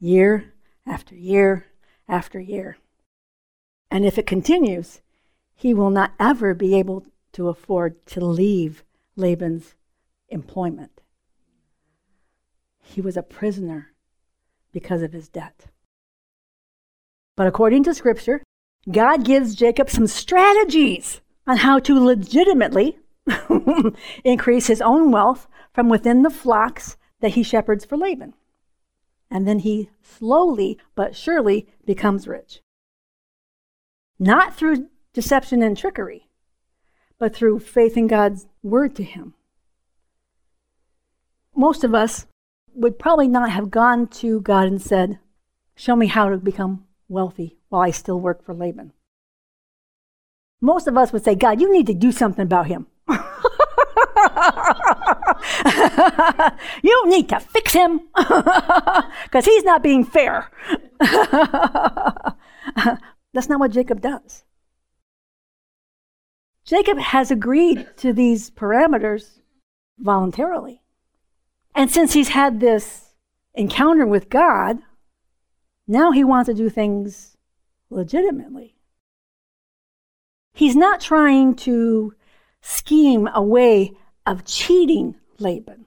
year 0.00 0.54
after 0.86 1.14
year 1.14 1.66
after 2.08 2.40
year. 2.40 2.78
And 3.90 4.04
if 4.04 4.18
it 4.18 4.26
continues, 4.26 5.00
he 5.54 5.74
will 5.74 5.90
not 5.90 6.12
ever 6.20 6.54
be 6.54 6.78
able 6.78 7.06
to 7.32 7.48
afford 7.48 8.06
to 8.06 8.24
leave 8.24 8.84
Laban's 9.18 9.74
employment. 10.28 11.02
He 12.80 13.00
was 13.00 13.16
a 13.16 13.22
prisoner 13.22 13.92
because 14.72 15.02
of 15.02 15.12
his 15.12 15.28
debt. 15.28 15.66
But 17.36 17.46
according 17.46 17.84
to 17.84 17.94
Scripture, 17.94 18.42
God 18.90 19.24
gives 19.24 19.54
Jacob 19.54 19.90
some 19.90 20.06
strategies 20.06 21.20
on 21.46 21.58
how 21.58 21.78
to 21.80 22.02
legitimately 22.02 22.98
increase 24.24 24.68
his 24.68 24.80
own 24.80 25.10
wealth 25.10 25.46
from 25.72 25.88
within 25.88 26.22
the 26.22 26.30
flocks 26.30 26.96
that 27.20 27.32
he 27.32 27.42
shepherds 27.42 27.84
for 27.84 27.96
Laban. 27.96 28.34
And 29.30 29.46
then 29.46 29.60
he 29.60 29.90
slowly 30.00 30.78
but 30.94 31.14
surely 31.14 31.68
becomes 31.84 32.26
rich. 32.26 32.60
Not 34.18 34.54
through 34.54 34.88
deception 35.12 35.62
and 35.62 35.76
trickery, 35.76 36.27
but 37.18 37.34
through 37.34 37.58
faith 37.58 37.96
in 37.96 38.06
God's 38.06 38.46
word 38.62 38.94
to 38.96 39.02
him. 39.02 39.34
Most 41.54 41.84
of 41.84 41.94
us 41.94 42.26
would 42.74 42.98
probably 42.98 43.28
not 43.28 43.50
have 43.50 43.70
gone 43.70 44.06
to 44.06 44.40
God 44.40 44.66
and 44.66 44.80
said, 44.80 45.18
Show 45.74 45.96
me 45.96 46.06
how 46.06 46.28
to 46.28 46.36
become 46.36 46.86
wealthy 47.08 47.58
while 47.68 47.82
I 47.82 47.90
still 47.90 48.20
work 48.20 48.44
for 48.44 48.54
Laban. 48.54 48.92
Most 50.60 50.86
of 50.88 50.96
us 50.96 51.12
would 51.12 51.24
say, 51.24 51.34
God, 51.34 51.60
you 51.60 51.72
need 51.72 51.86
to 51.86 51.94
do 51.94 52.10
something 52.10 52.42
about 52.42 52.66
him. 52.66 52.86
you 56.82 57.08
need 57.08 57.28
to 57.28 57.38
fix 57.40 57.72
him 57.72 58.00
because 58.16 59.44
he's 59.44 59.64
not 59.64 59.82
being 59.82 60.04
fair. 60.04 60.50
That's 63.32 63.48
not 63.48 63.60
what 63.60 63.70
Jacob 63.70 64.00
does. 64.00 64.44
Jacob 66.68 66.98
has 66.98 67.30
agreed 67.30 67.86
to 67.96 68.12
these 68.12 68.50
parameters 68.50 69.40
voluntarily. 69.98 70.82
And 71.74 71.90
since 71.90 72.12
he's 72.12 72.28
had 72.28 72.60
this 72.60 73.14
encounter 73.54 74.04
with 74.04 74.28
God, 74.28 74.76
now 75.86 76.12
he 76.12 76.22
wants 76.22 76.46
to 76.48 76.52
do 76.52 76.68
things 76.68 77.38
legitimately. 77.88 78.76
He's 80.52 80.76
not 80.76 81.00
trying 81.00 81.54
to 81.56 82.12
scheme 82.60 83.30
a 83.32 83.42
way 83.42 83.92
of 84.26 84.44
cheating 84.44 85.16
Laban. 85.38 85.86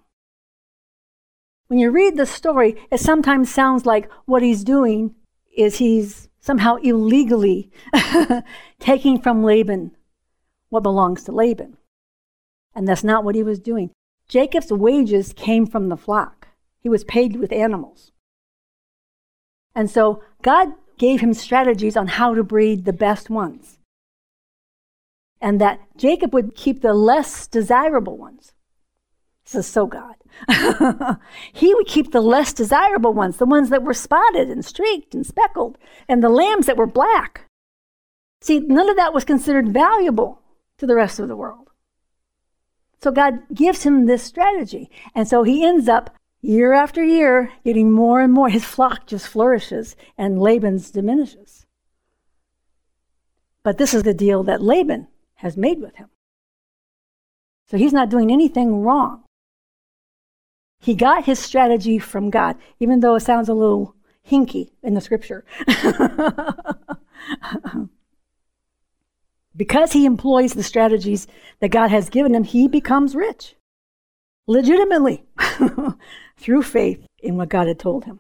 When 1.68 1.78
you 1.78 1.92
read 1.92 2.18
the 2.18 2.26
story, 2.26 2.76
it 2.90 3.00
sometimes 3.00 3.54
sounds 3.54 3.86
like 3.86 4.10
what 4.26 4.42
he's 4.42 4.64
doing 4.64 5.14
is 5.56 5.78
he's 5.78 6.28
somehow 6.40 6.78
illegally 6.78 7.70
taking 8.80 9.22
from 9.22 9.44
Laban 9.44 9.96
what 10.72 10.82
belongs 10.82 11.24
to 11.26 11.32
Laban. 11.32 11.78
And 12.74 12.88
that's 12.88 13.04
not 13.04 13.24
what 13.24 13.36
he 13.36 13.44
was 13.44 13.60
doing. 13.60 13.92
Jacob's 14.28 14.72
wages 14.72 15.34
came 15.34 15.68
from 15.68 15.90
the 15.90 15.98
flock, 15.98 16.48
he 16.80 16.90
was 16.90 17.04
paid 17.04 17.36
with 17.36 17.52
animals. 17.52 18.12
And 19.76 19.90
so 19.90 20.24
God 20.42 20.70
gave 20.98 21.22
him 21.22 21.34
strategies 21.34 21.96
on 21.96 22.08
how 22.08 22.34
to 22.34 22.44
breed 22.44 22.86
the 22.86 22.94
best 22.94 23.30
ones. 23.30 23.78
And 25.40 25.60
that 25.60 25.80
Jacob 25.98 26.34
would 26.34 26.56
keep 26.56 26.82
the 26.82 26.94
less 26.94 27.48
desirable 27.48 28.18
ones. 28.18 28.54
This 29.46 29.56
is 29.56 29.68
so 29.68 29.88
God. 29.88 30.16
he 31.52 31.74
would 31.74 31.88
keep 31.88 32.12
the 32.12 32.22
less 32.22 32.54
desirable 32.54 33.14
ones, 33.14 33.38
the 33.38 33.46
ones 33.46 33.70
that 33.70 33.84
were 33.84 33.94
spotted 33.94 34.50
and 34.50 34.64
streaked 34.64 35.14
and 35.14 35.26
speckled, 35.26 35.78
and 36.08 36.24
the 36.24 36.30
lambs 36.30 36.68
that 36.68 36.78
were 36.78 36.86
black. 36.86 37.46
See, 38.42 38.60
none 38.60 38.90
of 38.90 38.98
that 38.98 39.14
was 39.14 39.26
considered 39.26 39.70
valuable 39.70 40.41
to 40.82 40.88
the 40.88 40.96
rest 40.96 41.20
of 41.20 41.28
the 41.28 41.36
world. 41.36 41.70
So 43.04 43.12
God 43.12 43.42
gives 43.54 43.84
him 43.84 44.08
this 44.08 44.24
strategy. 44.24 44.90
And 45.14 45.28
so 45.28 45.44
he 45.44 45.64
ends 45.64 45.88
up 45.88 46.16
year 46.42 46.74
after 46.74 47.04
year 47.04 47.52
getting 47.64 47.92
more 47.92 48.20
and 48.20 48.34
more. 48.34 48.50
His 48.50 48.66
flock 48.66 49.06
just 49.06 49.28
flourishes 49.28 49.96
and 50.18 50.42
Laban's 50.42 50.90
diminishes. 50.90 51.68
But 53.62 53.78
this 53.78 53.94
is 53.94 54.02
the 54.02 54.16
deal 54.16 54.42
that 54.44 54.64
Laban 54.64 55.08
has 55.36 55.56
made 55.56 55.80
with 55.80 55.98
him. 55.98 56.10
So 57.68 57.78
he's 57.78 57.94
not 57.94 58.10
doing 58.10 58.32
anything 58.32 58.82
wrong. 58.82 59.24
He 60.80 60.96
got 60.96 61.26
his 61.26 61.38
strategy 61.38 62.00
from 62.00 62.32
God, 62.32 62.56
even 62.80 63.02
though 63.02 63.14
it 63.14 63.20
sounds 63.20 63.50
a 63.50 63.54
little 63.54 63.94
hinky 64.28 64.72
in 64.82 64.96
the 64.96 65.02
scripture. 65.02 65.46
because 69.56 69.92
he 69.92 70.06
employs 70.06 70.54
the 70.54 70.64
strategies 70.64 71.28
that 71.60 71.70
God 71.70 71.90
has 71.92 72.10
given 72.10 72.34
him, 72.34 72.44
he 72.44 72.68
becomes 72.68 73.16
rich 73.16 73.56
legitimately 74.48 75.24
through 76.38 76.64
faith 76.64 77.06
in 77.20 77.38
what 77.38 77.50
God 77.50 77.68
had 77.68 77.80
told 77.80 78.06
him. 78.06 78.20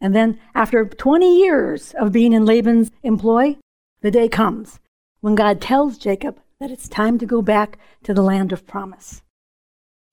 And 0.00 0.14
then, 0.14 0.40
after 0.54 0.84
20 0.84 1.38
years 1.38 1.94
of 1.98 2.12
being 2.12 2.32
in 2.32 2.46
Laban's 2.46 2.90
employ, 3.02 3.58
the 4.00 4.10
day 4.10 4.28
comes 4.28 4.80
when 5.20 5.34
God 5.34 5.60
tells 5.60 5.98
Jacob 5.98 6.40
that 6.58 6.70
it's 6.70 6.88
time 6.88 7.18
to 7.18 7.26
go 7.26 7.42
back 7.42 7.78
to 8.02 8.14
the 8.14 8.22
land 8.22 8.52
of 8.52 8.66
promise. 8.66 9.22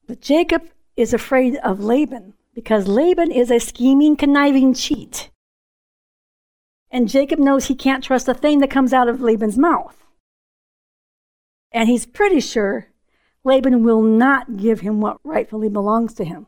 But 0.06 0.22
Jacob 0.22 0.64
is 0.96 1.14
afraid 1.14 1.56
of 1.58 1.80
Laban 1.80 2.34
because 2.54 2.88
Laban 2.88 3.32
is 3.32 3.52
a 3.52 3.60
scheming, 3.60 4.16
conniving 4.16 4.74
cheat. 4.74 5.30
And 6.90 7.10
Jacob 7.10 7.40
knows 7.40 7.66
he 7.66 7.76
can't 7.76 8.04
trust 8.04 8.28
a 8.28 8.34
thing 8.34 8.60
that 8.60 8.72
comes 8.72 8.94
out 8.94 9.10
of 9.10 9.22
Laban's 9.22 9.58
mouth. 9.58 10.06
And 11.72 11.90
he's 11.90 12.06
pretty 12.06 12.40
sure 12.40 12.88
Laban 13.44 13.84
will 13.84 14.02
not 14.02 14.58
give 14.58 14.82
him 14.82 15.02
what 15.02 15.20
rightfully 15.24 15.70
belongs 15.70 16.14
to 16.16 16.26
him 16.26 16.48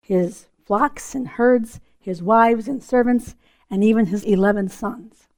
his 0.00 0.48
flocks 0.66 1.14
and 1.14 1.26
herds, 1.26 1.80
his 1.98 2.22
wives 2.22 2.68
and 2.68 2.82
servants, 2.82 3.34
and 3.70 3.82
even 3.82 4.06
his 4.06 4.22
11 4.24 4.68
sons. 4.68 5.28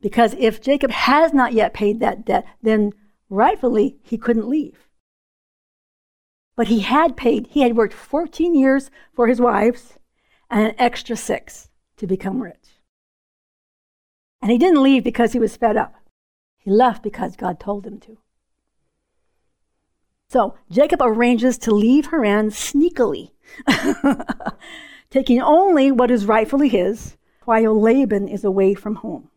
Because 0.00 0.34
if 0.38 0.62
Jacob 0.62 0.92
has 0.92 1.34
not 1.34 1.52
yet 1.52 1.74
paid 1.74 1.98
that 1.98 2.24
debt, 2.24 2.46
then 2.62 2.92
rightfully 3.28 3.98
he 4.02 4.16
couldn't 4.16 4.48
leave. 4.48 4.88
But 6.54 6.68
he 6.68 6.80
had 6.80 7.16
paid, 7.16 7.48
he 7.48 7.62
had 7.62 7.76
worked 7.76 7.92
14 7.92 8.54
years 8.54 8.88
for 9.12 9.26
his 9.26 9.40
wives 9.40 9.98
and 10.48 10.68
an 10.68 10.74
extra 10.78 11.16
six 11.16 11.69
to 12.00 12.06
become 12.06 12.42
rich. 12.42 12.80
And 14.42 14.50
he 14.50 14.58
didn't 14.58 14.82
leave 14.82 15.04
because 15.04 15.32
he 15.32 15.38
was 15.38 15.56
fed 15.56 15.76
up. 15.76 15.94
He 16.56 16.70
left 16.70 17.02
because 17.02 17.36
God 17.36 17.60
told 17.60 17.86
him 17.86 18.00
to. 18.00 18.16
So 20.30 20.54
Jacob 20.70 21.00
arranges 21.02 21.58
to 21.58 21.74
leave 21.74 22.06
Haran 22.06 22.50
sneakily, 22.50 23.32
taking 25.10 25.42
only 25.42 25.90
what 25.90 26.10
is 26.10 26.24
rightfully 26.24 26.68
his, 26.68 27.16
while 27.44 27.78
Laban 27.78 28.28
is 28.28 28.44
away 28.44 28.74
from 28.74 28.96
home. 28.96 29.28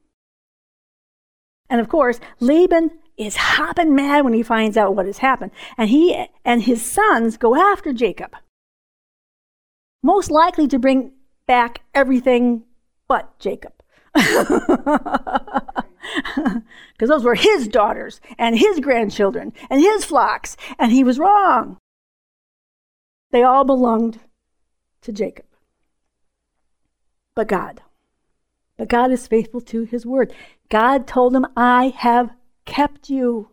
And 1.70 1.82
of 1.82 1.90
course, 1.90 2.20
Laban 2.40 2.92
is 3.18 3.36
hopping 3.36 3.94
mad 3.94 4.24
when 4.24 4.34
he 4.34 4.44
finds 4.44 4.78
out 4.78 4.96
what 4.96 5.06
has 5.06 5.18
happened. 5.18 5.52
And 5.78 5.90
he 5.90 6.28
and 6.46 6.64
his 6.64 6.82
sons 6.82 7.36
go 7.36 7.56
after 7.56 7.92
Jacob. 7.92 8.36
Most 10.02 10.32
likely 10.32 10.68
to 10.68 10.80
bring 10.80 11.14
back 11.48 11.82
everything 11.94 12.64
but 13.08 13.38
Jacob. 13.40 13.74
Because 16.94 17.10
those 17.10 17.24
were 17.24 17.36
his 17.36 17.68
daughters 17.68 18.22
and 18.38 18.58
his 18.58 18.80
grandchildren 18.80 19.54
and 19.70 19.82
his 19.82 20.06
flocks, 20.06 20.56
and 20.78 20.92
he 20.92 21.04
was 21.04 21.20
wrong. 21.20 21.78
They 23.32 23.44
all 23.44 23.64
belonged 23.64 24.20
to 25.02 25.12
Jacob. 25.12 25.46
But 27.36 27.48
God, 27.48 27.82
But 28.78 28.90
God 28.90 29.12
is 29.12 29.28
faithful 29.28 29.62
to 29.62 29.84
his 29.84 30.06
word. 30.06 30.34
God 30.70 31.08
told 31.08 31.36
him, 31.36 31.48
I 31.58 31.94
have 31.98 32.32
kept 32.66 33.10
you. 33.10 33.50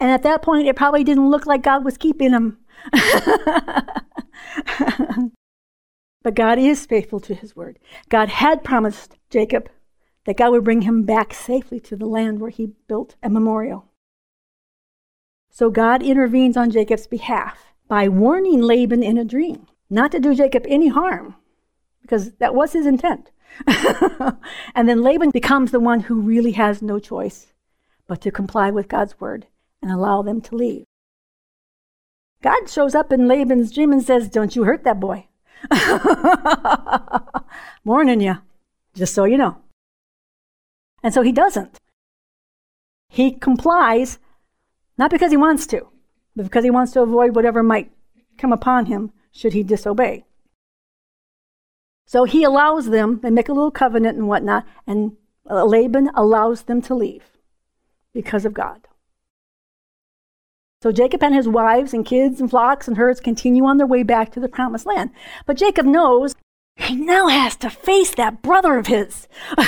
And 0.00 0.10
at 0.10 0.22
that 0.22 0.42
point, 0.42 0.68
it 0.68 0.76
probably 0.76 1.04
didn't 1.04 1.30
look 1.30 1.46
like 1.46 1.62
God 1.62 1.84
was 1.84 1.98
keeping 1.98 2.32
him. 2.32 2.58
but 6.26 6.34
God 6.34 6.58
is 6.58 6.86
faithful 6.86 7.20
to 7.20 7.36
his 7.36 7.54
word. 7.54 7.78
God 8.08 8.28
had 8.28 8.64
promised 8.64 9.16
Jacob 9.30 9.70
that 10.24 10.36
God 10.36 10.50
would 10.50 10.64
bring 10.64 10.82
him 10.82 11.04
back 11.04 11.32
safely 11.32 11.78
to 11.78 11.94
the 11.94 12.06
land 12.06 12.40
where 12.40 12.50
he 12.50 12.72
built 12.88 13.14
a 13.22 13.30
memorial. 13.30 13.92
So 15.50 15.70
God 15.70 16.02
intervenes 16.02 16.56
on 16.56 16.72
Jacob's 16.72 17.06
behalf 17.06 17.66
by 17.86 18.08
warning 18.08 18.60
Laban 18.60 19.04
in 19.04 19.16
a 19.16 19.24
dream 19.24 19.68
not 19.88 20.10
to 20.10 20.18
do 20.18 20.34
Jacob 20.34 20.64
any 20.66 20.88
harm, 20.88 21.36
because 22.02 22.32
that 22.40 22.56
was 22.56 22.72
his 22.72 22.86
intent. 22.86 23.30
and 24.74 24.88
then 24.88 25.04
Laban 25.04 25.30
becomes 25.30 25.70
the 25.70 25.78
one 25.78 26.00
who 26.00 26.20
really 26.20 26.52
has 26.52 26.82
no 26.82 26.98
choice 26.98 27.52
but 28.08 28.20
to 28.22 28.32
comply 28.32 28.72
with 28.72 28.88
God's 28.88 29.20
word 29.20 29.46
and 29.80 29.92
allow 29.92 30.22
them 30.22 30.40
to 30.40 30.56
leave. 30.56 30.86
God 32.42 32.68
shows 32.68 32.96
up 32.96 33.12
in 33.12 33.28
Laban's 33.28 33.70
dream 33.70 33.92
and 33.92 34.02
says, 34.02 34.28
Don't 34.28 34.56
you 34.56 34.64
hurt 34.64 34.82
that 34.82 34.98
boy. 34.98 35.25
Warning 37.84 38.20
you, 38.20 38.38
just 38.94 39.14
so 39.14 39.24
you 39.24 39.38
know. 39.38 39.58
And 41.02 41.14
so 41.14 41.22
he 41.22 41.32
doesn't. 41.32 41.78
He 43.08 43.32
complies, 43.32 44.18
not 44.98 45.10
because 45.10 45.30
he 45.30 45.36
wants 45.36 45.66
to, 45.68 45.88
but 46.34 46.44
because 46.44 46.64
he 46.64 46.70
wants 46.70 46.92
to 46.92 47.02
avoid 47.02 47.34
whatever 47.34 47.62
might 47.62 47.92
come 48.36 48.52
upon 48.52 48.86
him 48.86 49.12
should 49.32 49.52
he 49.52 49.62
disobey. 49.62 50.24
So 52.06 52.24
he 52.24 52.44
allows 52.44 52.90
them, 52.90 53.20
they 53.22 53.30
make 53.30 53.48
a 53.48 53.52
little 53.52 53.70
covenant 53.70 54.16
and 54.16 54.28
whatnot, 54.28 54.64
and 54.86 55.16
Laban 55.44 56.10
allows 56.14 56.62
them 56.62 56.80
to 56.82 56.94
leave 56.94 57.24
because 58.12 58.44
of 58.44 58.54
God. 58.54 58.86
So 60.86 60.92
Jacob 60.92 61.24
and 61.24 61.34
his 61.34 61.48
wives 61.48 61.92
and 61.92 62.06
kids 62.06 62.40
and 62.40 62.48
flocks 62.48 62.86
and 62.86 62.96
herds 62.96 63.18
continue 63.18 63.64
on 63.64 63.76
their 63.76 63.88
way 63.88 64.04
back 64.04 64.30
to 64.30 64.38
the 64.38 64.48
promised 64.48 64.86
land. 64.86 65.10
But 65.44 65.56
Jacob 65.56 65.84
knows 65.84 66.36
he 66.76 66.94
now 66.94 67.26
has 67.26 67.56
to 67.56 67.70
face 67.70 68.14
that 68.14 68.40
brother 68.40 68.78
of 68.78 68.86
his. 68.86 69.26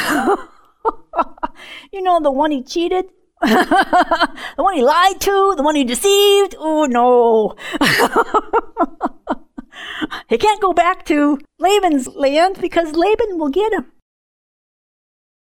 you 1.91 2.03
know, 2.03 2.21
the 2.21 2.31
one 2.31 2.53
he 2.53 2.63
cheated, 2.63 3.07
the 3.41 4.37
one 4.59 4.77
he 4.77 4.83
lied 4.85 5.21
to, 5.23 5.55
the 5.57 5.65
one 5.65 5.75
he 5.75 5.83
deceived. 5.83 6.55
Oh 6.57 6.87
no. 6.87 7.57
he 10.29 10.39
can't 10.39 10.63
go 10.63 10.73
back 10.73 11.05
to 11.07 11.41
Laban's 11.59 12.07
land 12.07 12.61
because 12.61 12.93
Laban 12.93 13.39
will 13.39 13.49
get 13.49 13.73
him. 13.73 13.87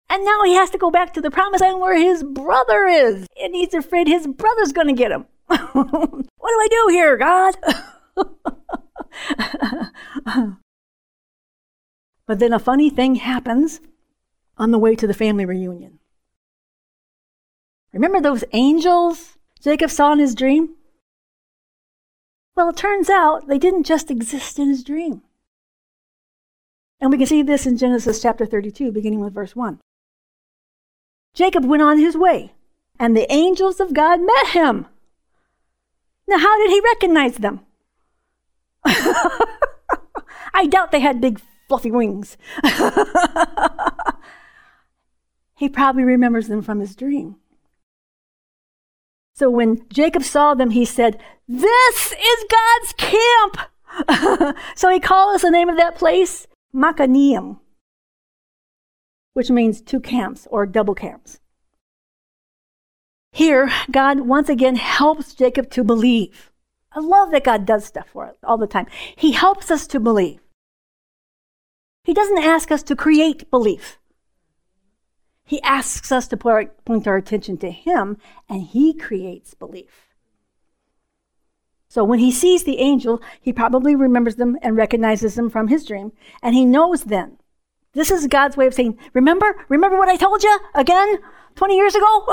And 0.10 0.26
now 0.26 0.44
he 0.44 0.56
has 0.56 0.70
to 0.72 0.78
go 0.78 0.92
back 0.92 1.14
to 1.14 1.22
the 1.22 1.32
promised 1.32 1.62
land 1.62 1.80
where 1.80 1.96
his 1.96 2.24
brother 2.24 2.88
is. 2.88 3.26
And 3.42 3.56
he's 3.56 3.74
afraid 3.74 4.10
his 4.10 4.28
brother's 4.28 4.74
going 4.74 4.88
to 4.88 4.94
get 4.94 5.14
him. 5.14 5.28
What 5.74 5.94
do 5.94 6.28
I 6.42 6.68
do 6.70 6.88
here, 6.92 7.18
God? 7.18 7.56
but 12.26 12.40
then 12.40 12.54
a 12.54 12.60
funny 12.60 12.90
thing 12.90 13.16
happens 13.16 13.82
on 14.58 14.72
the 14.72 14.80
way 14.80 14.96
to 14.96 15.08
the 15.08 15.14
family 15.14 15.46
reunion. 15.46 16.00
Remember 17.94 18.22
those 18.22 18.44
angels 18.54 19.38
Jacob 19.62 19.90
saw 19.90 20.14
in 20.14 20.20
his 20.20 20.36
dream? 20.36 20.76
Well, 22.56 22.70
it 22.70 22.78
turns 22.78 23.10
out 23.10 23.48
they 23.48 23.58
didn't 23.58 23.84
just 23.84 24.12
exist 24.12 24.60
in 24.60 24.70
his 24.70 24.84
dream. 24.84 25.22
And 27.00 27.12
we 27.12 27.18
can 27.18 27.28
see 27.28 27.42
this 27.42 27.66
in 27.66 27.78
Genesis 27.78 28.22
chapter 28.22 28.46
32, 28.46 28.92
beginning 28.92 29.20
with 29.20 29.34
verse 29.34 29.56
1. 29.56 29.80
Jacob 31.34 31.66
went 31.66 31.82
on 31.82 31.98
his 31.98 32.16
way, 32.16 32.54
and 33.00 33.16
the 33.16 33.32
angels 33.32 33.80
of 33.80 33.94
God 33.94 34.20
met 34.22 34.50
him. 34.50 34.86
Now, 36.32 36.40
how 36.40 36.58
did 36.60 36.70
he 36.70 36.80
recognize 36.80 37.36
them? 37.36 37.60
I 38.86 40.66
doubt 40.70 40.94
they 40.94 41.02
had 41.02 41.20
big 41.20 41.42
fluffy 41.68 41.92
wings. 41.92 42.38
he 45.58 45.68
probably 45.68 46.04
remembers 46.04 46.48
them 46.48 46.62
from 46.62 46.80
his 46.80 46.96
dream. 46.96 47.36
So 49.34 49.50
when 49.50 49.86
Jacob 49.92 50.24
saw 50.24 50.54
them, 50.54 50.70
he 50.70 50.86
said, 50.86 51.20
This 51.50 52.14
is 52.14 52.46
God's 52.50 52.94
camp. 52.94 53.58
so 54.78 54.88
he 54.88 55.02
calls 55.02 55.42
the 55.42 55.52
name 55.52 55.68
of 55.68 55.76
that 55.76 55.98
place 55.98 56.48
Machanaim, 56.74 57.60
which 59.34 59.52
means 59.52 59.82
two 59.82 60.00
camps 60.00 60.48
or 60.50 60.66
double 60.66 60.96
camps. 60.96 61.41
Here, 63.32 63.72
God 63.90 64.22
once 64.22 64.50
again 64.50 64.76
helps 64.76 65.34
Jacob 65.34 65.70
to 65.72 65.84
believe. 65.84 66.52
I 66.92 67.00
love 67.00 67.32
that 67.32 67.46
God 67.46 67.66
does 67.66 67.86
stuff 67.86 68.10
for 68.12 68.26
us 68.26 68.36
all 68.44 68.58
the 68.58 68.68
time. 68.68 68.88
He 69.16 69.32
helps 69.32 69.72
us 69.72 69.88
to 69.88 70.00
believe. 70.00 70.40
He 72.04 72.14
doesn't 72.14 72.44
ask 72.44 72.72
us 72.72 72.84
to 72.84 72.96
create 72.96 73.50
belief. 73.50 74.00
He 75.46 75.62
asks 75.62 76.12
us 76.12 76.28
to 76.30 76.38
point 76.38 77.08
our 77.08 77.18
attention 77.18 77.58
to 77.58 77.72
Him, 77.72 78.18
and 78.50 78.64
He 78.64 78.94
creates 78.94 79.54
belief. 79.54 80.12
So 81.92 82.06
when 82.06 82.20
he 82.20 82.32
sees 82.32 82.64
the 82.64 82.80
angel, 82.80 83.22
he 83.42 83.52
probably 83.52 83.98
remembers 83.98 84.38
them 84.38 84.58
and 84.62 84.78
recognizes 84.78 85.36
them 85.36 85.50
from 85.50 85.68
his 85.68 85.86
dream, 85.86 86.14
and 86.42 86.56
he 86.56 86.64
knows 86.64 87.04
then. 87.04 87.36
This 87.92 88.10
is 88.12 88.28
God's 88.28 88.56
way 88.56 88.66
of 88.66 88.74
saying, 88.74 88.98
Remember? 89.14 89.66
Remember 89.68 89.98
what 89.98 90.08
I 90.08 90.16
told 90.16 90.42
you 90.42 90.58
again 90.74 91.18
20 91.56 91.76
years 91.76 91.96
ago? 91.96 92.26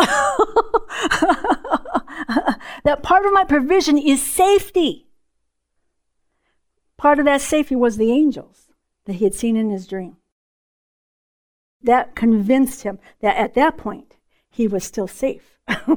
that 2.85 3.03
part 3.03 3.27
of 3.27 3.33
my 3.33 3.45
provision 3.45 3.99
is 3.99 4.23
safety. 4.23 5.09
Part 6.97 7.19
of 7.19 7.25
that 7.27 7.41
safety 7.41 7.77
was 7.77 7.97
the 7.97 8.11
angels 8.11 8.69
that 9.07 9.15
he 9.15 9.25
had 9.25 9.35
seen 9.35 9.57
in 9.57 9.71
his 9.71 9.87
dream 9.87 10.17
that 11.83 12.15
convinced 12.15 12.83
him 12.83 12.99
that 13.21 13.37
at 13.37 13.55
that 13.55 13.77
point 13.77 14.17
he 14.51 14.67
was 14.67 14.85
still 14.85 15.09
safe. 15.09 15.59
but 15.67 15.93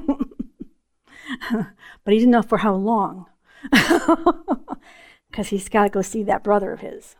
he 2.05 2.17
didn't 2.19 2.31
know 2.31 2.41
for 2.41 2.59
how 2.59 2.73
long, 2.73 3.27
because 5.29 5.49
he's 5.49 5.69
got 5.69 5.83
to 5.83 5.89
go 5.89 6.01
see 6.01 6.23
that 6.23 6.43
brother 6.43 6.71
of 6.71 6.81
his. 6.81 7.15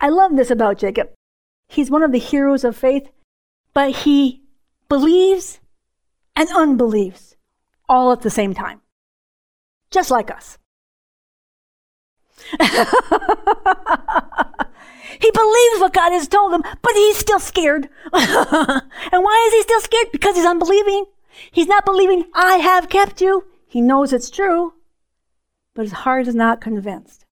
I 0.00 0.08
love 0.08 0.36
this 0.36 0.50
about 0.50 0.78
Jacob. 0.78 1.10
He's 1.68 1.90
one 1.90 2.02
of 2.02 2.12
the 2.12 2.18
heroes 2.18 2.64
of 2.64 2.76
faith, 2.76 3.10
but 3.74 3.90
he 3.90 4.42
believes 4.88 5.60
and 6.36 6.48
unbelieves 6.54 7.36
all 7.88 8.12
at 8.12 8.22
the 8.22 8.30
same 8.30 8.54
time, 8.54 8.80
just 9.90 10.10
like 10.10 10.30
us. 10.30 10.58
He 15.20 15.30
believes 15.30 15.80
what 15.80 15.92
God 15.92 16.12
has 16.12 16.28
told 16.28 16.52
him, 16.52 16.62
but 16.82 16.94
he's 16.94 17.16
still 17.16 17.40
scared. 17.40 17.88
and 18.12 19.24
why 19.24 19.44
is 19.46 19.54
he 19.54 19.62
still 19.62 19.80
scared? 19.80 20.08
Because 20.12 20.36
he's 20.36 20.44
unbelieving. 20.44 21.06
He's 21.50 21.66
not 21.66 21.84
believing, 21.84 22.24
I 22.34 22.56
have 22.56 22.88
kept 22.88 23.20
you. 23.20 23.44
He 23.66 23.80
knows 23.80 24.12
it's 24.12 24.30
true, 24.30 24.74
but 25.74 25.82
his 25.82 25.92
heart 25.92 26.28
is 26.28 26.34
not 26.34 26.60
convinced. 26.60 27.24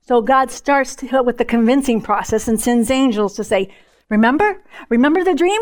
So 0.00 0.22
God 0.22 0.50
starts 0.50 0.96
to, 0.96 1.22
with 1.22 1.36
the 1.36 1.44
convincing 1.44 2.00
process 2.00 2.48
and 2.48 2.58
sends 2.58 2.90
angels 2.90 3.34
to 3.34 3.44
say, 3.44 3.70
Remember? 4.10 4.62
Remember 4.88 5.22
the 5.22 5.34
dream? 5.34 5.60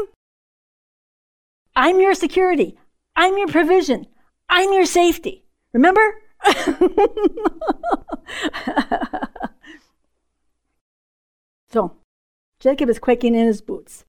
I'm 1.75 2.01
your 2.01 2.15
security. 2.15 2.79
I'm 3.15 3.37
your 3.37 3.49
provision. 3.49 4.07
I'm 4.49 4.73
your 4.73 4.87
safety. 4.87 5.45
Remember? 5.73 6.15
So, 11.77 11.97
Jacob 12.59 12.89
is 12.89 12.99
quaking 12.99 13.35
in 13.35 13.47
his 13.47 13.61
boots, 13.61 14.07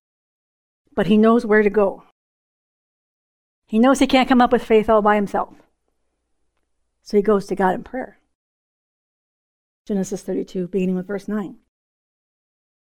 but 0.95 1.07
he 1.07 1.17
knows 1.17 1.45
where 1.45 1.63
to 1.63 1.69
go. 1.69 2.03
He 3.65 3.77
knows 3.77 3.99
he 3.99 4.07
can't 4.07 4.29
come 4.29 4.39
up 4.39 4.53
with 4.53 4.63
faith 4.63 4.89
all 4.89 5.01
by 5.01 5.15
himself. 5.15 5.53
So 7.01 7.17
he 7.17 7.23
goes 7.23 7.45
to 7.47 7.55
God 7.55 7.75
in 7.75 7.83
prayer. 7.83 8.19
Genesis 9.85 10.21
32, 10.21 10.69
beginning 10.69 10.95
with 10.95 11.07
verse 11.07 11.27
9. 11.27 11.57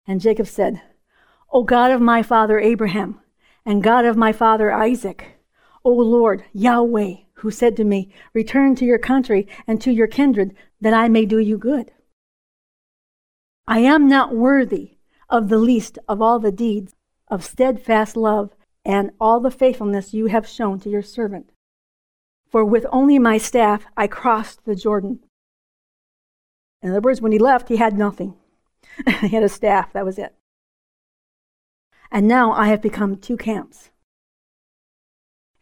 And 0.09 0.21
Jacob 0.21 0.49
said, 0.49 0.83
O 1.55 1.63
God 1.63 1.93
of 1.93 2.01
my 2.01 2.21
father 2.21 2.59
Abraham, 2.59 3.21
and 3.65 3.81
God 3.81 4.05
of 4.05 4.17
my 4.17 4.33
father 4.33 4.73
Isaac, 4.73 5.39
O 5.85 5.93
Lord, 5.93 6.45
Yahweh, 6.53 7.15
who 7.35 7.51
said 7.53 7.77
to 7.77 7.85
me, 7.85 8.13
Return 8.33 8.75
to 8.75 8.85
your 8.85 8.99
country 8.99 9.47
and 9.65 9.81
to 9.81 9.93
your 9.93 10.09
kindred, 10.09 10.57
that 10.81 10.93
I 10.93 11.09
may 11.09 11.25
do 11.25 11.39
you 11.39 11.57
good. 11.57 11.93
I 13.69 13.79
am 13.79 14.09
not 14.09 14.35
worthy 14.35 14.97
of 15.31 15.49
the 15.49 15.59
least 15.59 15.97
of 16.09 16.21
all 16.21 16.41
the 16.41 16.51
deeds 16.51 16.97
of 17.29 17.45
steadfast 17.45 18.17
love 18.17 18.51
and 18.85 19.13
all 19.21 19.39
the 19.39 19.53
faithfulness 19.53 20.13
you 20.13 20.27
have 20.27 20.49
shown 20.49 20.81
to 20.81 20.91
your 20.91 21.03
servant. 21.03 21.51
For 22.51 22.65
with 22.65 22.85
only 22.91 23.21
my 23.21 23.39
staff 23.39 23.87
I 23.97 24.09
crossed 24.09 24.65
the 24.65 24.75
Jordan. 24.75 25.21
In 26.83 26.91
other 26.91 27.01
words, 27.01 27.23
when 27.23 27.31
he 27.31 27.39
left, 27.39 27.69
he 27.69 27.77
had 27.77 27.97
nothing. 27.97 28.35
he 29.21 29.29
had 29.29 29.45
a 29.45 29.49
staff, 29.49 29.93
that 29.93 30.05
was 30.05 30.19
it. 30.19 30.35
And 32.15 32.29
now 32.29 32.53
I 32.53 32.69
have 32.69 32.81
become 32.81 33.17
two 33.17 33.37
camps. 33.37 33.91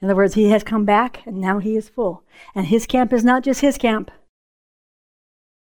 In 0.02 0.06
other 0.06 0.14
words, 0.14 0.34
he 0.34 0.50
has 0.50 0.62
come 0.62 0.84
back 0.84 1.26
and 1.26 1.40
now 1.40 1.60
he 1.60 1.76
is 1.76 1.88
full. 1.88 2.24
And 2.54 2.66
his 2.66 2.86
camp 2.86 3.10
is 3.10 3.24
not 3.24 3.42
just 3.42 3.62
his 3.62 3.78
camp, 3.78 4.10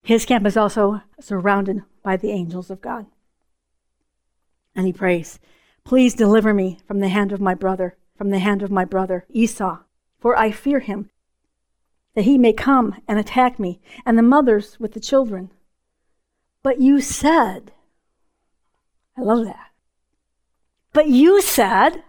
his 0.02 0.26
camp 0.26 0.48
is 0.48 0.58
also 0.58 1.02
surrounded 1.20 1.84
by 2.02 2.18
the 2.18 2.32
angels 2.32 2.72
of 2.72 2.82
God. 2.82 3.06
And 4.76 4.88
he 4.88 4.94
prays, 4.94 5.40
Please 5.84 6.16
deliver 6.16 6.56
me 6.56 6.80
from 6.88 7.02
the 7.02 7.10
hand 7.10 7.32
of 7.32 7.40
my 7.40 7.54
brother, 7.54 7.96
from 8.18 8.32
the 8.32 8.40
hand 8.40 8.64
of 8.64 8.72
my 8.72 8.84
brother 8.84 9.28
Esau, 9.30 9.78
for 10.18 10.36
I 10.36 10.50
fear 10.50 10.80
him, 10.80 11.12
that 12.16 12.24
he 12.26 12.40
may 12.40 12.52
come 12.52 13.00
and 13.08 13.20
attack 13.20 13.60
me, 13.60 13.80
and 14.08 14.18
the 14.18 14.24
mothers 14.24 14.80
with 14.80 14.94
the 14.94 15.00
children. 15.00 15.52
But 16.64 16.82
you 16.82 17.00
said, 17.00 17.74
I 19.16 19.22
love 19.22 19.46
that. 19.46 19.73
But 20.94 21.08
you 21.08 21.42
said, 21.42 22.04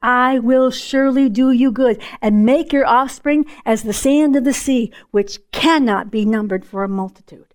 I 0.00 0.38
will 0.38 0.70
surely 0.70 1.28
do 1.28 1.50
you 1.50 1.72
good 1.72 2.00
and 2.22 2.44
make 2.44 2.72
your 2.72 2.86
offspring 2.86 3.46
as 3.64 3.82
the 3.82 3.92
sand 3.92 4.36
of 4.36 4.44
the 4.44 4.52
sea, 4.52 4.92
which 5.10 5.40
cannot 5.50 6.10
be 6.10 6.24
numbered 6.24 6.64
for 6.64 6.84
a 6.84 6.88
multitude. 6.88 7.54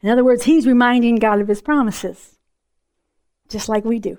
In 0.00 0.08
other 0.08 0.24
words, 0.24 0.44
he's 0.44 0.66
reminding 0.66 1.16
God 1.16 1.40
of 1.40 1.48
his 1.48 1.60
promises, 1.60 2.38
just 3.48 3.68
like 3.68 3.84
we 3.84 3.98
do. 3.98 4.18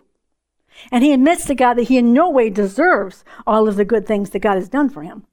And 0.91 1.03
he 1.03 1.13
admits 1.13 1.45
to 1.45 1.55
God 1.55 1.75
that 1.75 1.83
he 1.83 1.97
in 1.97 2.13
no 2.13 2.29
way 2.29 2.49
deserves 2.49 3.23
all 3.45 3.67
of 3.67 3.75
the 3.75 3.85
good 3.85 4.05
things 4.05 4.29
that 4.29 4.39
God 4.39 4.55
has 4.55 4.69
done 4.69 4.89
for 4.89 5.03
him. 5.03 5.25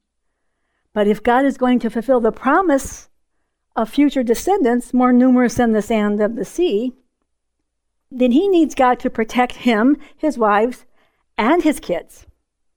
But 0.92 1.06
if 1.06 1.22
God 1.22 1.44
is 1.44 1.56
going 1.56 1.78
to 1.80 1.90
fulfill 1.90 2.20
the 2.20 2.32
promise 2.32 3.08
of 3.76 3.88
future 3.88 4.22
descendants 4.22 4.92
more 4.92 5.12
numerous 5.12 5.54
than 5.54 5.72
the 5.72 5.82
sand 5.82 6.20
of 6.20 6.36
the 6.36 6.44
sea, 6.44 6.94
then 8.10 8.32
he 8.32 8.48
needs 8.48 8.74
God 8.74 8.98
to 9.00 9.10
protect 9.10 9.56
him, 9.56 9.96
his 10.16 10.36
wives, 10.36 10.84
and 11.38 11.62
his 11.62 11.80
kids, 11.80 12.26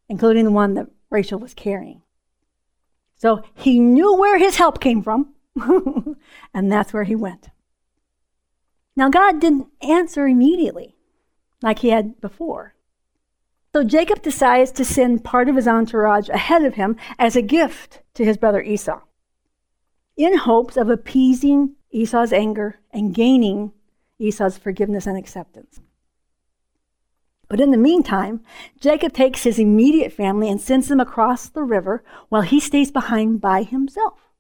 including 0.08 0.46
the 0.46 0.52
one 0.52 0.76
that 0.76 0.88
Rachel 1.10 1.40
was 1.40 1.54
carrying. 1.54 2.02
So 3.16 3.42
he 3.56 3.80
knew 3.80 4.16
where 4.16 4.38
his 4.38 4.58
help 4.58 4.80
came 4.80 5.02
from, 5.02 5.34
and 6.54 6.72
that's 6.72 6.94
where 6.94 7.04
he 7.04 7.16
went. 7.16 7.50
Now, 8.96 9.10
God 9.10 9.40
didn't 9.40 9.68
answer 9.82 10.28
immediately 10.28 10.96
like 11.62 11.80
he 11.80 11.90
had 11.90 12.22
before. 12.22 12.76
So 13.74 13.84
Jacob 13.84 14.22
decides 14.22 14.72
to 14.74 14.86
send 14.86 15.24
part 15.24 15.50
of 15.50 15.56
his 15.56 15.68
entourage 15.68 16.30
ahead 16.30 16.64
of 16.64 16.76
him 16.76 16.96
as 17.18 17.36
a 17.36 17.42
gift 17.42 18.02
to 18.14 18.24
his 18.24 18.38
brother 18.38 18.62
Esau, 18.62 19.02
in 20.16 20.38
hopes 20.38 20.78
of 20.78 20.90
appeasing 20.90 21.76
Esau's 21.90 22.32
anger 22.32 22.80
and 22.92 23.16
gaining 23.16 23.72
Esau's 24.24 24.58
forgiveness 24.58 25.06
and 25.06 25.18
acceptance. 25.18 25.80
But 27.50 27.60
in 27.60 27.72
the 27.72 27.78
meantime, 27.78 28.42
Jacob 28.80 29.14
takes 29.14 29.44
his 29.44 29.60
immediate 29.60 30.12
family 30.12 30.50
and 30.50 30.60
sends 30.60 30.88
them 30.88 31.00
across 31.00 31.50
the 31.50 31.64
river 31.64 32.04
while 32.30 32.42
he 32.42 32.60
stays 32.60 32.92
behind 32.92 33.42
by 33.42 33.64
himself. 33.64 34.32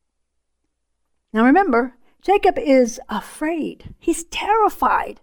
Now 1.31 1.45
remember, 1.45 1.95
Jacob 2.21 2.57
is 2.57 2.99
afraid. 3.09 3.93
He's 3.99 4.23
terrified. 4.25 5.19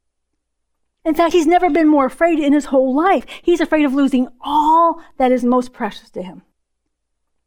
In 1.04 1.14
fact, 1.14 1.32
he's 1.32 1.46
never 1.46 1.70
been 1.70 1.88
more 1.88 2.06
afraid 2.06 2.38
in 2.38 2.52
his 2.52 2.66
whole 2.66 2.94
life. 2.94 3.24
He's 3.42 3.61
afraid 3.61 3.86
of 3.86 3.94
losing 3.94 4.28
all 4.40 5.00
that 5.16 5.32
is 5.32 5.44
most 5.44 5.72
precious 5.72 6.11
to 6.11 6.22
him 6.22 6.42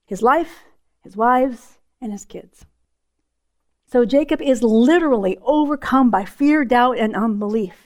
his 0.07 0.21
life, 0.21 0.65
his 1.01 1.15
wives, 1.15 1.79
and 2.01 2.11
his 2.11 2.25
kids. 2.25 2.65
So 3.93 4.03
Jacob 4.03 4.41
is 4.41 4.61
literally 4.61 5.37
overcome 5.41 6.09
by 6.09 6.25
fear, 6.25 6.65
doubt, 6.65 6.97
and 6.97 7.15
unbelief 7.15 7.83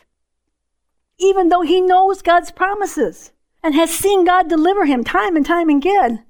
even 1.17 1.49
though 1.49 1.61
he 1.61 1.81
knows 1.81 2.21
God's 2.21 2.51
promises 2.51 3.31
and 3.63 3.73
has 3.75 3.91
seen 3.91 4.25
God 4.25 4.47
deliver 4.47 4.85
him 4.85 5.03
time 5.03 5.35
and 5.35 5.45
time 5.45 5.69
again. 5.69 6.23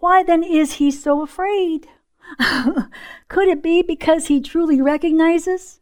Why 0.00 0.22
then 0.22 0.42
is 0.42 0.74
he 0.74 0.90
so 0.90 1.22
afraid? 1.22 1.88
Could 3.28 3.48
it 3.48 3.62
be 3.62 3.82
because 3.82 4.26
he 4.26 4.40
truly 4.40 4.80
recognizes 4.80 5.80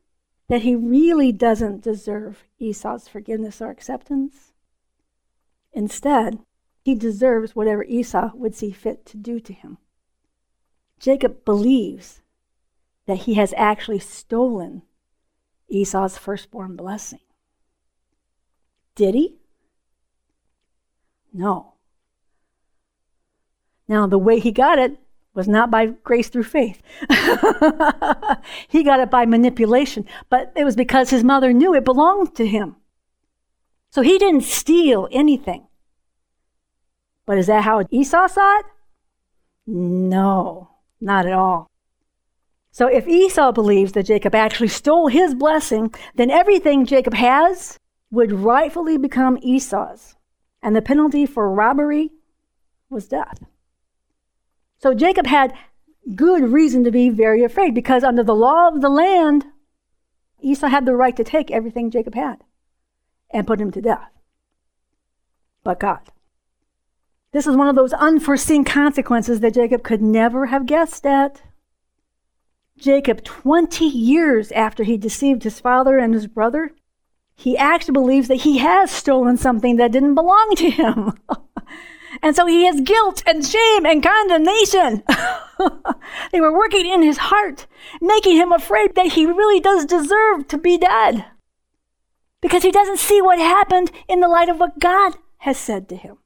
that 0.49 0.63
he 0.63 0.77
really 0.77 1.33
doesn't 1.33 1.83
deserve 1.83 2.45
Esau's 2.59 3.09
forgiveness 3.09 3.61
or 3.61 3.71
acceptance? 3.71 4.53
Instead, 5.73 6.39
he 6.85 6.95
deserves 6.95 7.57
whatever 7.57 7.85
Esau 7.85 8.31
would 8.35 8.55
see 8.55 8.71
fit 8.71 9.07
to 9.07 9.17
do 9.17 9.41
to 9.41 9.53
him. 9.53 9.79
Jacob 11.01 11.45
believes 11.45 12.22
that 13.07 13.19
he 13.19 13.35
has 13.35 13.55
actually 13.57 13.99
stolen 13.99 14.83
Esau's 15.69 16.19
firstborn 16.19 16.77
blessing. 16.77 17.21
Did 18.95 19.15
he? 19.15 19.39
No. 21.33 21.75
Now, 23.89 24.07
the 24.07 24.19
way 24.19 24.39
he 24.39 24.53
got 24.53 24.79
it 24.79 24.99
was 25.35 25.49
not 25.49 25.71
by 25.71 25.87
grace 25.87 26.29
through 26.29 26.45
faith. 26.45 26.83
he 28.69 28.83
got 28.83 29.01
it 29.01 29.11
by 29.11 29.25
manipulation, 29.25 30.07
but 30.29 30.53
it 30.55 30.65
was 30.65 30.77
because 30.77 31.11
his 31.11 31.25
mother 31.25 31.53
knew 31.53 31.75
it 31.75 31.85
belonged 31.85 32.35
to 32.37 32.47
him. 32.47 32.77
So 33.91 34.03
he 34.03 34.19
didn't 34.19 34.45
steal 34.45 35.09
anything. 35.11 35.67
But 37.25 37.39
is 37.39 37.47
that 37.47 37.65
how 37.65 37.85
Esau 37.91 38.27
saw 38.27 38.59
it? 38.59 38.67
No, 39.67 40.71
not 41.01 41.27
at 41.27 41.33
all. 41.33 41.71
So 42.73 42.87
if 42.87 43.07
Esau 43.07 43.53
believes 43.53 43.93
that 43.93 44.07
Jacob 44.07 44.35
actually 44.35 44.69
stole 44.69 45.09
his 45.09 45.35
blessing, 45.35 45.95
then 46.15 46.31
everything 46.31 46.87
Jacob 46.87 47.13
has 47.13 47.79
would 48.11 48.33
rightfully 48.33 48.97
become 48.97 49.39
Esau's, 49.43 50.17
and 50.63 50.75
the 50.75 50.83
penalty 50.83 51.27
for 51.27 51.53
robbery 51.53 52.11
was 52.89 53.09
death. 53.09 53.45
So 54.79 54.95
Jacob 54.95 55.27
had 55.27 55.53
good 56.15 56.45
reason 56.45 56.83
to 56.85 56.91
be 56.91 57.11
very 57.11 57.45
afraid 57.45 57.75
because 57.75 58.03
under 58.03 58.25
the 58.25 58.35
law 58.35 58.69
of 58.69 58.81
the 58.81 58.89
land, 58.89 59.45
Esau 60.41 60.69
had 60.69 60.87
the 60.87 60.97
right 60.97 61.17
to 61.17 61.25
take 61.25 61.51
everything 61.51 61.91
Jacob 61.91 62.15
had 62.15 62.43
and 63.31 63.47
put 63.47 63.61
him 63.61 63.71
to 63.73 63.83
death. 63.83 64.11
But 65.63 65.79
God. 65.79 66.01
This 67.33 67.47
is 67.47 67.57
one 67.57 67.69
of 67.69 67.77
those 67.77 67.93
unforeseen 67.93 68.65
consequences 68.65 69.41
that 69.41 69.55
Jacob 69.55 69.83
could 69.83 70.03
never 70.03 70.47
have 70.47 70.67
guessed 70.67 71.07
at. 71.07 71.43
Jacob, 72.79 73.23
20 73.23 73.85
years 73.85 74.51
after 74.53 74.83
he 74.83 74.97
deceived 74.97 75.43
his 75.45 75.61
father 75.61 75.99
and 75.99 76.15
his 76.15 76.27
brother, 76.27 76.73
he 77.35 77.57
actually 77.57 77.93
believes 77.93 78.29
that 78.29 78.43
he 78.43 78.59
has 78.59 78.91
stolen 78.91 79.37
something 79.37 79.77
that 79.77 79.93
didn't 79.93 80.15
belong 80.15 80.55
to 80.57 80.71
him. 80.71 81.13
and 82.23 82.35
so 82.37 82.47
he 82.47 82.67
has 82.67 82.81
guilt 82.81 83.23
and 83.27 83.45
shame 83.45 83.87
and 83.87 84.03
condemnation. 84.03 85.03
they 86.33 86.41
were 86.41 86.57
working 86.57 86.87
in 86.87 87.03
his 87.03 87.19
heart, 87.19 87.67
making 88.01 88.37
him 88.37 88.53
afraid 88.53 88.95
that 88.95 89.13
he 89.13 89.27
really 89.27 89.61
does 89.61 89.85
deserve 89.85 90.49
to 90.49 90.59
be 90.59 90.79
dead. 90.79 91.25
Because 92.41 92.63
he 92.63 92.73
doesn't 92.73 92.99
see 92.99 93.23
what 93.23 93.39
happened 93.39 93.91
in 94.09 94.21
the 94.21 94.29
light 94.29 94.49
of 94.49 94.59
what 94.59 94.81
God 94.81 95.17
has 95.39 95.57
said 95.59 95.89
to 95.89 95.97
him. 95.97 96.19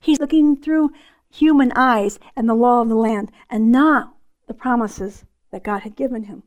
He's 0.00 0.20
looking 0.20 0.56
through 0.56 0.90
human 1.30 1.72
eyes 1.74 2.18
and 2.36 2.48
the 2.48 2.54
law 2.54 2.82
of 2.82 2.88
the 2.88 2.94
land 2.94 3.30
and 3.50 3.70
not 3.72 4.14
the 4.48 4.54
promises 4.54 5.24
that 5.50 5.62
God 5.62 5.82
had 5.82 5.96
given 5.96 6.24
him. 6.24 6.42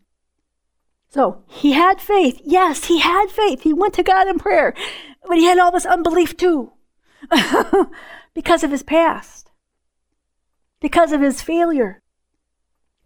So 1.09 1.43
he 1.47 1.73
had 1.73 1.99
faith. 1.99 2.41
Yes, 2.43 2.85
he 2.85 2.99
had 2.99 3.29
faith. 3.29 3.61
He 3.63 3.73
went 3.73 3.93
to 3.95 4.03
God 4.03 4.27
in 4.27 4.39
prayer. 4.39 4.73
But 5.27 5.37
he 5.37 5.45
had 5.45 5.59
all 5.59 5.71
this 5.71 5.85
unbelief 5.85 6.35
too 6.37 6.71
because 8.33 8.63
of 8.63 8.71
his 8.71 8.83
past, 8.83 9.51
because 10.79 11.11
of 11.11 11.21
his 11.21 11.41
failure, 11.41 12.01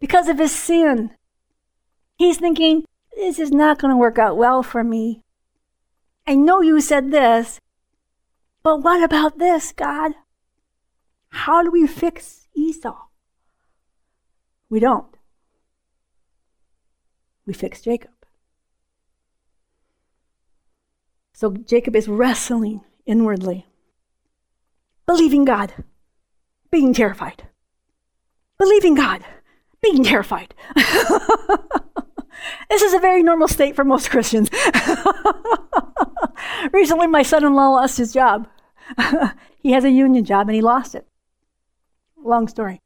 because 0.00 0.28
of 0.28 0.38
his 0.38 0.54
sin. 0.54 1.10
He's 2.16 2.38
thinking, 2.38 2.84
this 3.14 3.38
is 3.38 3.50
not 3.50 3.78
going 3.78 3.92
to 3.92 3.98
work 3.98 4.18
out 4.18 4.36
well 4.36 4.62
for 4.62 4.82
me. 4.82 5.22
I 6.26 6.34
know 6.34 6.60
you 6.60 6.80
said 6.80 7.10
this, 7.10 7.60
but 8.62 8.82
what 8.82 9.02
about 9.02 9.38
this, 9.38 9.72
God? 9.72 10.12
How 11.28 11.62
do 11.62 11.70
we 11.70 11.86
fix 11.86 12.48
Esau? 12.54 12.96
We 14.68 14.80
don't 14.80 15.16
we 17.46 17.54
fix 17.54 17.80
Jacob. 17.80 18.10
So 21.32 21.52
Jacob 21.52 21.94
is 21.94 22.08
wrestling 22.08 22.82
inwardly, 23.04 23.66
believing 25.06 25.44
God, 25.44 25.72
being 26.70 26.92
terrified. 26.92 27.44
Believing 28.58 28.94
God, 28.94 29.22
being 29.82 30.02
terrified. 30.02 30.54
this 32.70 32.82
is 32.82 32.94
a 32.94 32.98
very 32.98 33.22
normal 33.22 33.48
state 33.48 33.76
for 33.76 33.84
most 33.84 34.10
Christians. 34.10 34.48
Recently, 36.72 37.06
my 37.06 37.22
son 37.22 37.44
in 37.44 37.54
law 37.54 37.68
lost 37.68 37.98
his 37.98 38.14
job. 38.14 38.48
he 39.62 39.72
has 39.72 39.84
a 39.84 39.90
union 39.90 40.24
job 40.24 40.48
and 40.48 40.54
he 40.54 40.62
lost 40.62 40.94
it. 40.94 41.06
Long 42.16 42.48
story. 42.48 42.80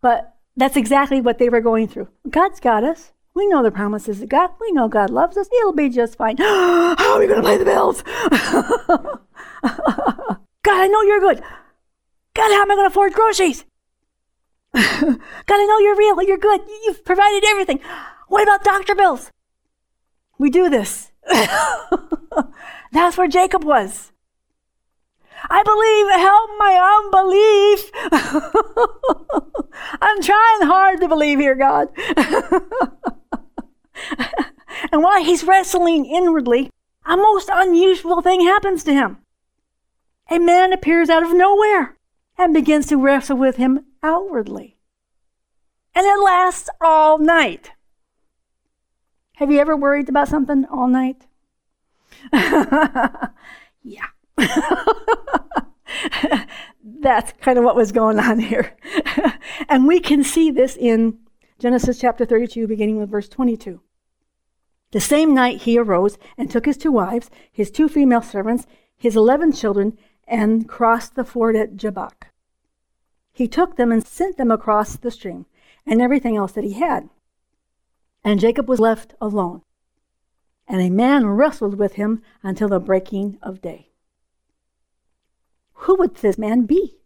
But 0.00 0.31
that's 0.56 0.76
exactly 0.76 1.20
what 1.20 1.38
they 1.38 1.48
were 1.48 1.60
going 1.60 1.88
through. 1.88 2.08
God's 2.28 2.60
got 2.60 2.84
us. 2.84 3.12
We 3.34 3.46
know 3.46 3.62
the 3.62 3.70
promises 3.70 4.20
of 4.20 4.28
God. 4.28 4.50
We 4.60 4.72
know 4.72 4.88
God 4.88 5.10
loves 5.10 5.36
us. 5.36 5.48
It'll 5.60 5.72
be 5.72 5.88
just 5.88 6.16
fine. 6.16 6.36
How 6.38 7.14
are 7.14 7.18
we 7.18 7.26
going 7.26 7.42
to 7.42 7.48
pay 7.48 7.56
the 7.56 7.64
bills? 7.64 8.02
God, 10.62 10.80
I 10.80 10.86
know 10.88 11.02
you're 11.02 11.20
good. 11.20 11.42
God, 12.34 12.50
how 12.50 12.62
am 12.62 12.70
I 12.70 12.74
going 12.76 12.88
to 12.88 12.92
afford 12.92 13.12
groceries? 13.12 13.64
God, 14.72 15.20
I 15.50 15.66
know 15.66 15.78
you're 15.80 15.96
real. 15.96 16.22
You're 16.22 16.38
good. 16.38 16.60
You've 16.84 17.04
provided 17.04 17.44
everything. 17.44 17.80
What 18.28 18.42
about 18.42 18.64
doctor 18.64 18.94
bills? 18.94 19.30
We 20.38 20.48
do 20.48 20.70
this. 20.70 21.12
That's 22.92 23.16
where 23.18 23.28
Jacob 23.28 23.64
was. 23.64 24.11
I 25.50 25.62
believe, 25.62 26.10
help 26.10 26.50
my 26.58 26.74
unbelief. 27.02 27.90
I'm 30.00 30.22
trying 30.22 30.62
hard 30.62 31.00
to 31.00 31.08
believe 31.08 31.38
here, 31.38 31.54
God. 31.54 31.88
and 34.92 35.02
while 35.02 35.22
he's 35.22 35.44
wrestling 35.44 36.06
inwardly, 36.06 36.70
a 37.04 37.16
most 37.16 37.50
unusual 37.52 38.22
thing 38.22 38.42
happens 38.42 38.84
to 38.84 38.92
him. 38.92 39.18
A 40.30 40.38
man 40.38 40.72
appears 40.72 41.10
out 41.10 41.22
of 41.22 41.32
nowhere 41.32 41.96
and 42.38 42.54
begins 42.54 42.86
to 42.86 42.96
wrestle 42.96 43.36
with 43.36 43.56
him 43.56 43.84
outwardly. 44.02 44.78
And 45.94 46.06
it 46.06 46.24
lasts 46.24 46.70
all 46.80 47.18
night. 47.18 47.72
Have 49.36 49.50
you 49.50 49.58
ever 49.58 49.76
worried 49.76 50.08
about 50.08 50.28
something 50.28 50.64
all 50.66 50.88
night? 50.88 51.26
yeah. 52.32 54.06
That's 56.84 57.32
kind 57.40 57.58
of 57.58 57.64
what 57.64 57.76
was 57.76 57.92
going 57.92 58.18
on 58.18 58.38
here. 58.38 58.76
and 59.68 59.86
we 59.86 60.00
can 60.00 60.24
see 60.24 60.50
this 60.50 60.76
in 60.76 61.18
Genesis 61.58 62.00
chapter 62.00 62.24
32, 62.24 62.66
beginning 62.66 62.98
with 62.98 63.10
verse 63.10 63.28
22. 63.28 63.80
The 64.92 65.00
same 65.00 65.34
night 65.34 65.62
he 65.62 65.78
arose 65.78 66.18
and 66.36 66.50
took 66.50 66.66
his 66.66 66.76
two 66.76 66.92
wives, 66.92 67.30
his 67.50 67.70
two 67.70 67.88
female 67.88 68.22
servants, 68.22 68.66
his 68.96 69.16
eleven 69.16 69.52
children, 69.52 69.98
and 70.28 70.68
crossed 70.68 71.14
the 71.14 71.24
ford 71.24 71.56
at 71.56 71.76
Jabbok. 71.76 72.28
He 73.32 73.48
took 73.48 73.76
them 73.76 73.90
and 73.90 74.06
sent 74.06 74.36
them 74.36 74.50
across 74.50 74.96
the 74.96 75.10
stream, 75.10 75.46
and 75.86 76.02
everything 76.02 76.36
else 76.36 76.52
that 76.52 76.64
he 76.64 76.74
had. 76.74 77.08
And 78.22 78.38
Jacob 78.38 78.68
was 78.68 78.78
left 78.78 79.14
alone. 79.20 79.62
And 80.68 80.80
a 80.80 80.90
man 80.90 81.26
wrestled 81.26 81.78
with 81.78 81.94
him 81.94 82.22
until 82.42 82.68
the 82.68 82.78
breaking 82.78 83.38
of 83.42 83.62
day. 83.62 83.91
Who 85.82 85.96
would 85.96 86.14
this 86.16 86.38
man 86.38 86.62
be? 86.62 86.98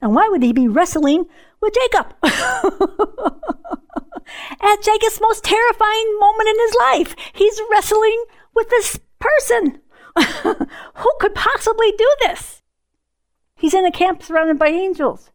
And 0.00 0.14
why 0.14 0.28
would 0.28 0.42
he 0.42 0.52
be 0.52 0.66
wrestling 0.66 1.26
with 1.60 1.72
Jacob? 1.74 2.14
At 4.60 4.82
Jacob's 4.82 5.20
most 5.20 5.44
terrifying 5.44 6.18
moment 6.18 6.48
in 6.48 6.58
his 6.58 6.74
life, 6.74 7.14
he's 7.32 7.60
wrestling 7.70 8.24
with 8.54 8.68
this 8.70 8.98
person. 9.20 9.80
Who 10.42 11.12
could 11.20 11.34
possibly 11.36 11.92
do 11.96 12.08
this? 12.22 12.62
He's 13.54 13.74
in 13.74 13.86
a 13.86 13.92
camp 13.92 14.24
surrounded 14.24 14.58
by 14.58 14.68
angels. 14.68 15.30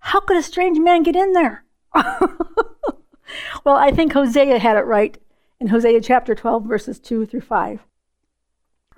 How 0.00 0.18
could 0.18 0.36
a 0.36 0.42
strange 0.42 0.80
man 0.80 1.04
get 1.04 1.14
in 1.14 1.32
there? 1.32 1.64
well, 1.94 3.76
I 3.76 3.92
think 3.92 4.14
Hosea 4.14 4.58
had 4.58 4.76
it 4.76 4.86
right 4.86 5.16
in 5.60 5.68
Hosea 5.68 6.00
chapter 6.00 6.34
12, 6.34 6.64
verses 6.64 6.98
2 6.98 7.26
through 7.26 7.42
5. 7.42 7.86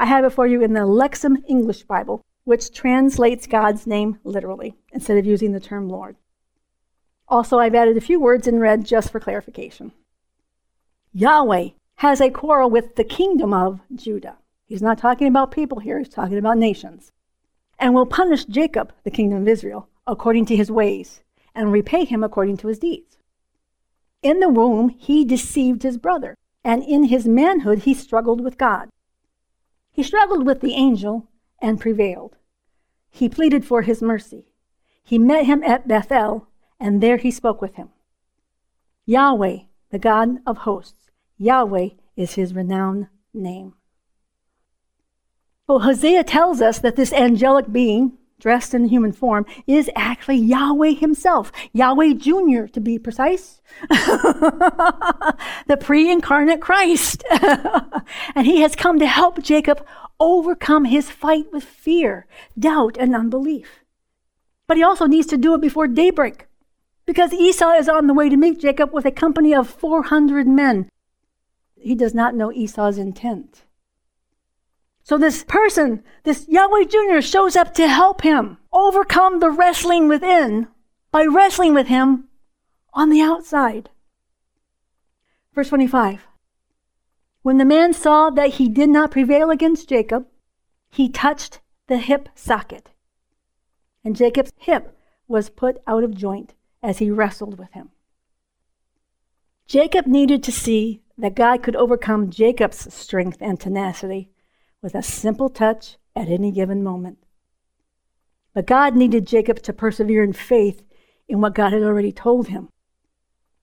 I 0.02 0.06
have 0.06 0.24
it 0.24 0.30
for 0.30 0.48
you 0.48 0.62
in 0.62 0.72
the 0.72 0.80
Lexham 0.80 1.44
English 1.46 1.84
Bible, 1.84 2.24
which 2.42 2.72
translates 2.72 3.46
God's 3.46 3.86
name 3.86 4.18
literally 4.24 4.74
instead 4.92 5.16
of 5.16 5.24
using 5.24 5.52
the 5.52 5.60
term 5.60 5.88
Lord. 5.88 6.16
Also, 7.28 7.60
I've 7.60 7.76
added 7.76 7.96
a 7.96 8.00
few 8.00 8.18
words 8.18 8.48
in 8.48 8.58
red 8.58 8.84
just 8.84 9.12
for 9.12 9.20
clarification. 9.20 9.92
Yahweh 11.14 11.68
has 11.98 12.20
a 12.20 12.30
quarrel 12.30 12.68
with 12.68 12.96
the 12.96 13.04
kingdom 13.04 13.54
of 13.54 13.78
Judah. 13.94 14.38
He's 14.66 14.82
not 14.82 14.98
talking 14.98 15.28
about 15.28 15.52
people 15.52 15.78
here, 15.78 16.00
he's 16.00 16.08
talking 16.08 16.36
about 16.36 16.58
nations. 16.58 17.12
And 17.78 17.94
will 17.94 18.04
punish 18.04 18.44
Jacob, 18.46 18.92
the 19.04 19.10
kingdom 19.12 19.42
of 19.42 19.46
Israel, 19.46 19.88
according 20.04 20.46
to 20.46 20.56
his 20.56 20.68
ways, 20.68 21.22
and 21.54 21.70
repay 21.70 22.04
him 22.04 22.24
according 22.24 22.56
to 22.56 22.66
his 22.66 22.80
deeds. 22.80 23.18
In 24.20 24.40
the 24.40 24.48
womb, 24.48 24.88
he 24.88 25.24
deceived 25.24 25.84
his 25.84 25.96
brother, 25.96 26.34
and 26.64 26.82
in 26.82 27.04
his 27.04 27.28
manhood, 27.28 27.84
he 27.84 27.94
struggled 27.94 28.40
with 28.40 28.58
God. 28.58 28.88
He 29.92 30.02
struggled 30.02 30.46
with 30.46 30.60
the 30.60 30.74
angel 30.74 31.28
and 31.60 31.78
prevailed. 31.78 32.36
He 33.10 33.28
pleaded 33.28 33.64
for 33.64 33.82
his 33.82 34.02
mercy. 34.02 34.46
He 35.04 35.18
met 35.18 35.46
him 35.46 35.62
at 35.62 35.86
Bethel, 35.86 36.48
and 36.80 37.02
there 37.02 37.18
he 37.18 37.30
spoke 37.30 37.60
with 37.60 37.74
him. 37.74 37.90
Yahweh, 39.04 39.58
the 39.90 39.98
God 39.98 40.38
of 40.46 40.58
hosts, 40.58 41.10
Yahweh 41.36 41.90
is 42.16 42.34
his 42.34 42.54
renowned 42.54 43.08
name. 43.34 43.74
Well, 45.66 45.80
Hosea 45.80 46.24
tells 46.24 46.60
us 46.60 46.78
that 46.78 46.96
this 46.96 47.12
angelic 47.12 47.70
being, 47.70 48.18
dressed 48.42 48.74
in 48.74 48.86
human 48.86 49.12
form, 49.12 49.46
is 49.68 49.88
actually 49.94 50.36
Yahweh 50.36 50.94
himself, 50.94 51.52
Yahweh 51.72 52.14
Jr., 52.14 52.66
to 52.72 52.80
be 52.80 52.98
precise, 52.98 53.62
the 53.88 55.78
pre 55.80 56.10
incarnate 56.10 56.60
Christ. 56.60 57.22
and 58.34 58.44
he 58.44 58.60
has 58.60 58.74
come 58.74 58.98
to 58.98 59.06
help 59.06 59.40
Jacob 59.42 59.86
overcome 60.18 60.86
his 60.86 61.08
fight 61.08 61.46
with 61.52 61.62
fear, 61.62 62.26
doubt, 62.58 62.96
and 62.98 63.14
unbelief. 63.14 63.84
But 64.66 64.76
he 64.76 64.82
also 64.82 65.06
needs 65.06 65.28
to 65.28 65.36
do 65.36 65.54
it 65.54 65.60
before 65.60 65.86
daybreak 65.86 66.46
because 67.06 67.32
Esau 67.32 67.72
is 67.72 67.88
on 67.88 68.08
the 68.08 68.14
way 68.14 68.28
to 68.28 68.36
meet 68.36 68.60
Jacob 68.60 68.92
with 68.92 69.06
a 69.06 69.12
company 69.12 69.54
of 69.54 69.70
400 69.70 70.48
men. 70.48 70.88
He 71.76 71.94
does 71.94 72.14
not 72.14 72.34
know 72.34 72.52
Esau's 72.52 72.98
intent. 72.98 73.62
So 75.04 75.18
this 75.18 75.42
person, 75.42 76.04
this 76.22 76.46
Yahweh 76.48 76.84
Jr., 76.84 77.20
shows 77.20 77.56
up 77.56 77.74
to 77.74 77.88
help 77.88 78.22
him 78.22 78.58
overcome 78.72 79.40
the 79.40 79.50
wrestling 79.50 80.08
within 80.08 80.68
by 81.10 81.24
wrestling 81.24 81.74
with 81.74 81.88
him 81.88 82.28
on 82.94 83.10
the 83.10 83.20
outside. 83.20 83.90
Verse 85.54 85.68
25. 85.68 86.26
When 87.42 87.58
the 87.58 87.64
man 87.64 87.92
saw 87.92 88.30
that 88.30 88.54
he 88.54 88.68
did 88.68 88.88
not 88.88 89.10
prevail 89.10 89.50
against 89.50 89.88
Jacob, 89.88 90.26
he 90.90 91.08
touched 91.08 91.60
the 91.88 91.98
hip 91.98 92.28
socket. 92.34 92.90
And 94.04 94.14
Jacob's 94.14 94.52
hip 94.56 94.96
was 95.26 95.50
put 95.50 95.82
out 95.86 96.04
of 96.04 96.14
joint 96.14 96.54
as 96.82 96.98
he 96.98 97.10
wrestled 97.10 97.58
with 97.58 97.72
him. 97.72 97.90
Jacob 99.66 100.06
needed 100.06 100.42
to 100.44 100.52
see 100.52 101.02
that 101.18 101.34
God 101.34 101.62
could 101.62 101.76
overcome 101.76 102.30
Jacob's 102.30 102.92
strength 102.92 103.38
and 103.40 103.58
tenacity 103.58 104.31
with 104.82 104.94
a 104.94 105.02
simple 105.02 105.48
touch 105.48 105.96
at 106.14 106.28
any 106.28 106.50
given 106.50 106.82
moment. 106.82 107.18
But 108.54 108.66
God 108.66 108.94
needed 108.94 109.26
Jacob 109.26 109.62
to 109.62 109.72
persevere 109.72 110.22
in 110.22 110.32
faith 110.32 110.82
in 111.28 111.40
what 111.40 111.54
God 111.54 111.72
had 111.72 111.82
already 111.82 112.12
told 112.12 112.48
him. 112.48 112.68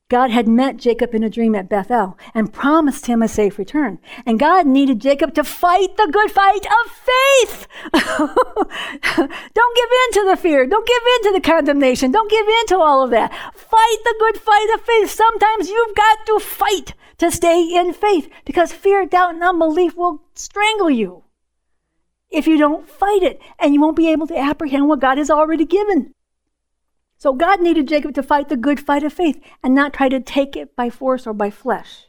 God 0.10 0.32
had 0.32 0.48
met 0.48 0.78
Jacob 0.78 1.14
in 1.14 1.24
a 1.24 1.30
dream 1.30 1.54
at 1.54 1.70
Bethel 1.70 2.18
and 2.34 2.52
promised 2.52 3.06
him 3.06 3.22
a 3.22 3.28
safe 3.28 3.60
return. 3.60 4.00
And 4.26 4.40
God 4.40 4.66
needed 4.66 5.00
Jacob 5.00 5.36
to 5.36 5.44
fight 5.44 5.98
the 5.98 6.10
good 6.12 6.32
fight 6.32 6.66
of 6.66 6.92
faith. 6.92 7.68
Don't 7.94 9.76
give 9.76 9.90
in 9.92 10.14
to 10.14 10.26
the 10.28 10.36
fear. 10.36 10.66
Don't 10.66 10.88
give 10.88 11.04
in 11.16 11.24
to 11.24 11.34
the 11.34 11.48
condemnation. 11.48 12.12
Don't 12.12 12.32
give 12.32 12.48
in 12.48 12.66
to 12.70 12.80
all 12.80 13.04
of 13.04 13.12
that. 13.12 13.32
Fight 13.54 13.98
the 14.04 14.16
good 14.20 14.38
fight 14.38 14.74
of 14.74 14.82
faith. 14.82 15.12
Sometimes 15.12 15.70
you've 15.70 15.96
got 15.96 16.26
to 16.26 16.40
fight 16.40 16.96
to 17.20 17.30
stay 17.30 17.62
in 17.62 17.94
faith 17.94 18.30
because 18.46 18.74
fear, 18.74 19.06
doubt, 19.06 19.36
and 19.36 19.44
unbelief 19.44 19.96
will 19.96 20.24
strangle 20.34 20.90
you 20.90 21.24
if 22.32 22.48
you 22.48 22.58
don't 22.58 22.90
fight 22.90 23.22
it 23.22 23.40
and 23.60 23.76
you 23.76 23.82
won't 23.82 23.96
be 23.96 24.12
able 24.12 24.26
to 24.26 24.38
apprehend 24.38 24.88
what 24.88 25.02
God 25.02 25.20
has 25.20 25.30
already 25.30 25.66
given. 25.66 26.16
So 27.20 27.34
God 27.34 27.62
needed 27.62 27.90
Jacob 27.90 28.14
to 28.16 28.24
fight 28.24 28.48
the 28.48 28.56
good 28.56 28.80
fight 28.80 29.04
of 29.04 29.12
faith 29.12 29.42
and 29.62 29.76
not 29.76 29.94
try 29.94 30.08
to 30.08 30.22
take 30.22 30.56
it 30.56 30.74
by 30.76 30.90
force 30.90 31.28
or 31.28 31.34
by 31.34 31.50
flesh. 31.50 32.08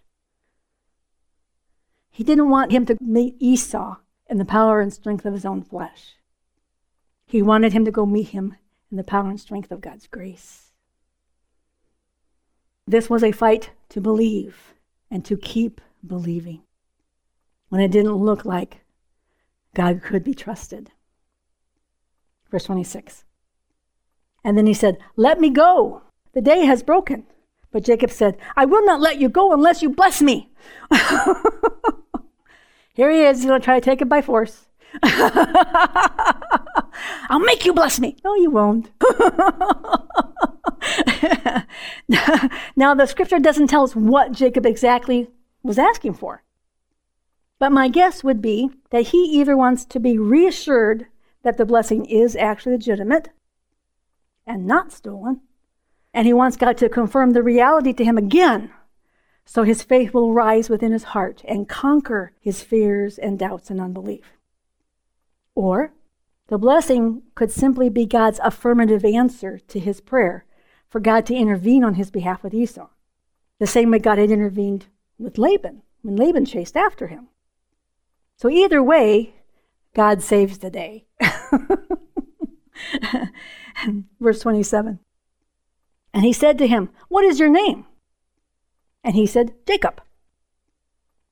He 2.11 2.23
didn't 2.23 2.49
want 2.49 2.71
him 2.71 2.87
to 2.87 2.97
meet 3.01 3.35
Esau 3.41 3.97
in 4.29 4.39
the 4.39 4.45
power 4.45 4.81
and 4.81 4.93
strength 4.93 5.27
of 5.27 5.33
his 5.33 5.45
own 5.45 5.63
flesh. 5.63 6.15
He 7.27 7.43
wanted 7.43 7.73
him 7.73 7.85
to 7.85 7.91
go 7.91 8.07
meet 8.07 8.29
him 8.29 8.57
in 8.89 8.97
the 8.97 9.05
power 9.05 9.29
and 9.29 9.41
strength 9.41 9.73
of 9.73 9.81
God's 9.81 10.07
grace. 10.07 10.71
This 12.87 13.11
was 13.11 13.25
a 13.25 13.33
fight 13.33 13.71
to 13.89 14.01
believe 14.01 14.75
and 15.11 15.25
to 15.25 15.37
keep 15.37 15.81
believing 16.07 16.63
when 17.69 17.81
it 17.81 17.91
didn't 17.91 18.15
look 18.15 18.45
like 18.45 18.83
God 19.75 20.03
could 20.03 20.23
be 20.23 20.35
trusted. 20.35 20.93
Verse 22.51 22.65
26. 22.65 23.25
And 24.45 24.57
then 24.57 24.67
he 24.67 24.75
said, 24.75 24.99
Let 25.17 25.41
me 25.41 25.51
go. 25.51 26.03
The 26.33 26.41
day 26.41 26.65
has 26.65 26.83
broken. 26.83 27.27
But 27.73 27.85
Jacob 27.85 28.11
said, 28.11 28.37
I 28.57 28.65
will 28.65 28.85
not 28.85 29.01
let 29.01 29.21
you 29.21 29.29
go 29.29 29.53
unless 29.53 29.83
you 29.83 29.91
bless 29.91 30.21
me. 30.21 30.51
Here 32.95 33.11
he 33.11 33.23
is. 33.23 33.39
He's 33.39 33.47
going 33.47 33.61
to 33.61 33.65
try 33.65 33.79
to 33.79 33.85
take 33.85 34.03
it 34.03 34.09
by 34.09 34.23
force. 34.23 34.67
I'll 35.03 35.79
make 37.39 37.65
you 37.65 37.73
bless 37.73 38.01
me. 38.01 38.17
No, 38.25 38.35
you 38.35 38.51
won't. 38.51 38.91
now, 42.77 42.95
the 42.95 43.07
scripture 43.07 43.39
doesn't 43.39 43.69
tell 43.69 43.85
us 43.85 43.95
what 43.95 44.33
Jacob 44.33 44.67
exactly 44.67 45.29
was 45.63 45.79
asking 45.79 46.15
for. 46.15 46.43
But 47.61 47.71
my 47.71 47.89
guess 47.89 48.25
would 48.25 48.43
be 48.43 48.71
that 48.91 49.09
he 49.09 49.41
either 49.41 49.57
wants 49.57 49.85
to 49.85 50.01
be 50.01 50.19
reassured 50.19 51.07
that 51.43 51.57
the 51.57 51.65
blessing 51.65 52.05
is 52.07 52.35
actually 52.35 52.73
legitimate 52.73 53.29
and 54.47 54.67
not 54.67 54.93
stolen, 54.93 55.41
and 56.13 56.27
he 56.27 56.33
wants 56.33 56.57
God 56.57 56.77
to 56.79 56.89
confirm 56.89 57.31
the 57.31 57.43
reality 57.43 57.93
to 57.93 58.05
him 58.05 58.19
again 58.19 58.71
so 59.45 59.65
his 59.65 59.83
faith 59.83 60.15
will 60.15 60.33
rise 60.33 60.71
within 60.71 60.93
his 60.93 61.03
heart 61.03 61.43
and 61.45 61.69
conquer 61.69 62.33
his 62.41 62.63
fears 62.63 63.19
and 63.19 63.37
doubts 63.37 63.69
and 63.69 63.81
unbelief. 63.81 64.35
Or 65.57 65.93
the 66.47 66.57
blessing 66.57 67.23
could 67.35 67.51
simply 67.51 67.89
be 67.89 68.07
God's 68.07 68.39
affirmative 68.45 69.05
answer 69.05 69.59
to 69.59 69.81
his 69.81 70.01
prayer 70.01 70.45
for 70.89 71.01
God 71.01 71.27
to 71.27 71.35
intervene 71.35 71.83
on 71.83 71.95
his 71.95 72.13
behalf 72.13 72.45
with 72.45 72.55
Esau, 72.55 72.91
the 73.59 73.67
same 73.67 73.91
way 73.91 73.99
God 73.99 74.19
had 74.19 74.31
intervened 74.31 74.87
with 75.19 75.37
Laban 75.37 75.83
when 76.03 76.15
Laban 76.15 76.45
chased 76.45 76.77
after 76.77 77.09
him. 77.09 77.27
So 78.37 78.49
either 78.49 78.81
way, 78.81 79.35
God 79.95 80.23
saves 80.23 80.59
the 80.59 80.71
day. 80.71 81.07
Verse 84.21 84.41
27. 84.41 84.99
And 86.13 86.25
he 86.25 86.33
said 86.33 86.59
to 86.59 86.67
him, 86.67 86.91
What 87.09 87.25
is 87.25 87.39
your 87.39 87.49
name? 87.49 87.87
And 89.03 89.15
he 89.15 89.27
said, 89.27 89.55
Jacob. 89.67 90.03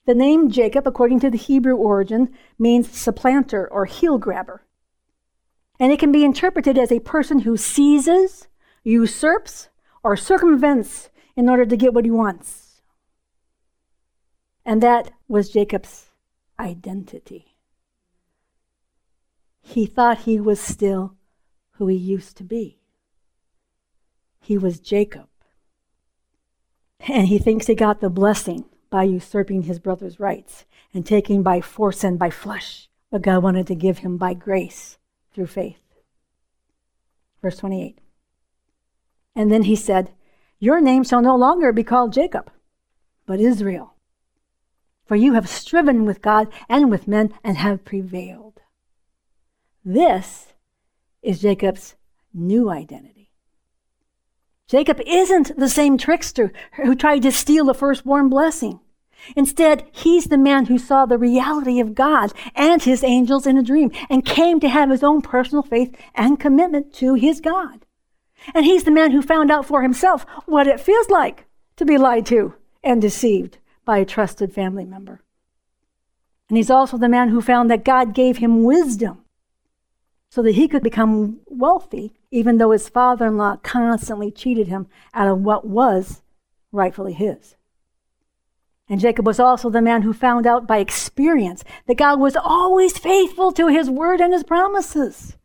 The 0.06 0.14
name 0.14 0.50
Jacob, 0.50 0.86
according 0.86 1.20
to 1.20 1.30
the 1.30 1.36
Hebrew 1.36 1.76
origin, 1.76 2.30
means 2.58 2.90
supplanter 2.90 3.68
or 3.70 3.84
heel 3.84 4.16
grabber. 4.16 4.62
And 5.78 5.92
it 5.92 5.98
can 5.98 6.10
be 6.10 6.24
interpreted 6.24 6.78
as 6.78 6.90
a 6.90 7.00
person 7.00 7.40
who 7.40 7.56
seizes, 7.56 8.48
usurps, 8.84 9.68
or 10.02 10.16
circumvents 10.16 11.10
in 11.36 11.48
order 11.48 11.66
to 11.66 11.76
get 11.76 11.92
what 11.92 12.06
he 12.06 12.10
wants. 12.10 12.80
And 14.64 14.82
that 14.82 15.10
was 15.28 15.50
Jacob's 15.50 16.06
identity. 16.58 17.54
He 19.60 19.84
thought 19.84 20.20
he 20.20 20.40
was 20.40 20.58
still 20.58 21.17
who 21.78 21.86
he 21.86 21.96
used 21.96 22.36
to 22.36 22.44
be. 22.44 22.78
He 24.40 24.58
was 24.58 24.80
Jacob. 24.80 25.28
And 27.00 27.28
he 27.28 27.38
thinks 27.38 27.66
he 27.66 27.74
got 27.74 28.00
the 28.00 28.10
blessing 28.10 28.64
by 28.90 29.04
usurping 29.04 29.62
his 29.62 29.78
brother's 29.78 30.18
rights 30.18 30.64
and 30.92 31.06
taking 31.06 31.42
by 31.42 31.60
force 31.60 32.02
and 32.02 32.18
by 32.18 32.30
flesh 32.30 32.88
what 33.10 33.22
God 33.22 33.42
wanted 33.42 33.66
to 33.68 33.74
give 33.74 33.98
him 33.98 34.16
by 34.16 34.34
grace 34.34 34.98
through 35.32 35.46
faith. 35.46 35.80
Verse 37.40 37.56
28. 37.58 37.98
And 39.36 39.52
then 39.52 39.62
he 39.62 39.76
said, 39.76 40.10
Your 40.58 40.80
name 40.80 41.04
shall 41.04 41.22
no 41.22 41.36
longer 41.36 41.72
be 41.72 41.84
called 41.84 42.12
Jacob, 42.12 42.50
but 43.24 43.38
Israel. 43.38 43.94
For 45.06 45.14
you 45.14 45.34
have 45.34 45.48
striven 45.48 46.04
with 46.04 46.20
God 46.20 46.48
and 46.68 46.90
with 46.90 47.06
men 47.06 47.32
and 47.44 47.56
have 47.56 47.84
prevailed. 47.84 48.60
This 49.84 50.47
is 51.22 51.40
Jacob's 51.40 51.96
new 52.32 52.70
identity. 52.70 53.30
Jacob 54.68 55.00
isn't 55.06 55.56
the 55.56 55.68
same 55.68 55.96
trickster 55.96 56.52
who 56.74 56.94
tried 56.94 57.22
to 57.22 57.32
steal 57.32 57.64
the 57.64 57.74
firstborn 57.74 58.28
blessing. 58.28 58.80
Instead, 59.34 59.84
he's 59.90 60.26
the 60.26 60.38
man 60.38 60.66
who 60.66 60.78
saw 60.78 61.06
the 61.06 61.18
reality 61.18 61.80
of 61.80 61.94
God 61.94 62.32
and 62.54 62.82
his 62.82 63.02
angels 63.02 63.46
in 63.46 63.56
a 63.56 63.62
dream 63.62 63.90
and 64.08 64.24
came 64.24 64.60
to 64.60 64.68
have 64.68 64.90
his 64.90 65.02
own 65.02 65.22
personal 65.22 65.62
faith 65.62 65.96
and 66.14 66.38
commitment 66.38 66.92
to 66.94 67.14
his 67.14 67.40
God. 67.40 67.84
And 68.54 68.64
he's 68.64 68.84
the 68.84 68.90
man 68.90 69.10
who 69.10 69.22
found 69.22 69.50
out 69.50 69.66
for 69.66 69.82
himself 69.82 70.24
what 70.46 70.66
it 70.66 70.80
feels 70.80 71.08
like 71.08 71.46
to 71.76 71.84
be 71.84 71.98
lied 71.98 72.26
to 72.26 72.54
and 72.84 73.02
deceived 73.02 73.58
by 73.84 73.98
a 73.98 74.04
trusted 74.04 74.52
family 74.52 74.84
member. 74.84 75.22
And 76.48 76.56
he's 76.56 76.70
also 76.70 76.96
the 76.96 77.08
man 77.08 77.30
who 77.30 77.40
found 77.40 77.70
that 77.70 77.84
God 77.84 78.14
gave 78.14 78.38
him 78.38 78.62
wisdom 78.62 79.24
so 80.30 80.42
that 80.42 80.54
he 80.54 80.68
could 80.68 80.82
become 80.82 81.40
wealthy, 81.46 82.12
even 82.30 82.58
though 82.58 82.70
his 82.70 82.88
father 82.88 83.26
in 83.26 83.36
law 83.36 83.56
constantly 83.56 84.30
cheated 84.30 84.68
him 84.68 84.86
out 85.14 85.28
of 85.28 85.40
what 85.40 85.66
was 85.66 86.22
rightfully 86.70 87.14
his. 87.14 87.56
And 88.88 89.00
Jacob 89.00 89.26
was 89.26 89.38
also 89.38 89.68
the 89.68 89.82
man 89.82 90.02
who 90.02 90.12
found 90.12 90.46
out 90.46 90.66
by 90.66 90.78
experience 90.78 91.62
that 91.86 91.98
God 91.98 92.18
was 92.18 92.36
always 92.36 92.96
faithful 92.96 93.52
to 93.52 93.68
his 93.68 93.90
word 93.90 94.20
and 94.20 94.32
his 94.32 94.44
promises. 94.44 95.36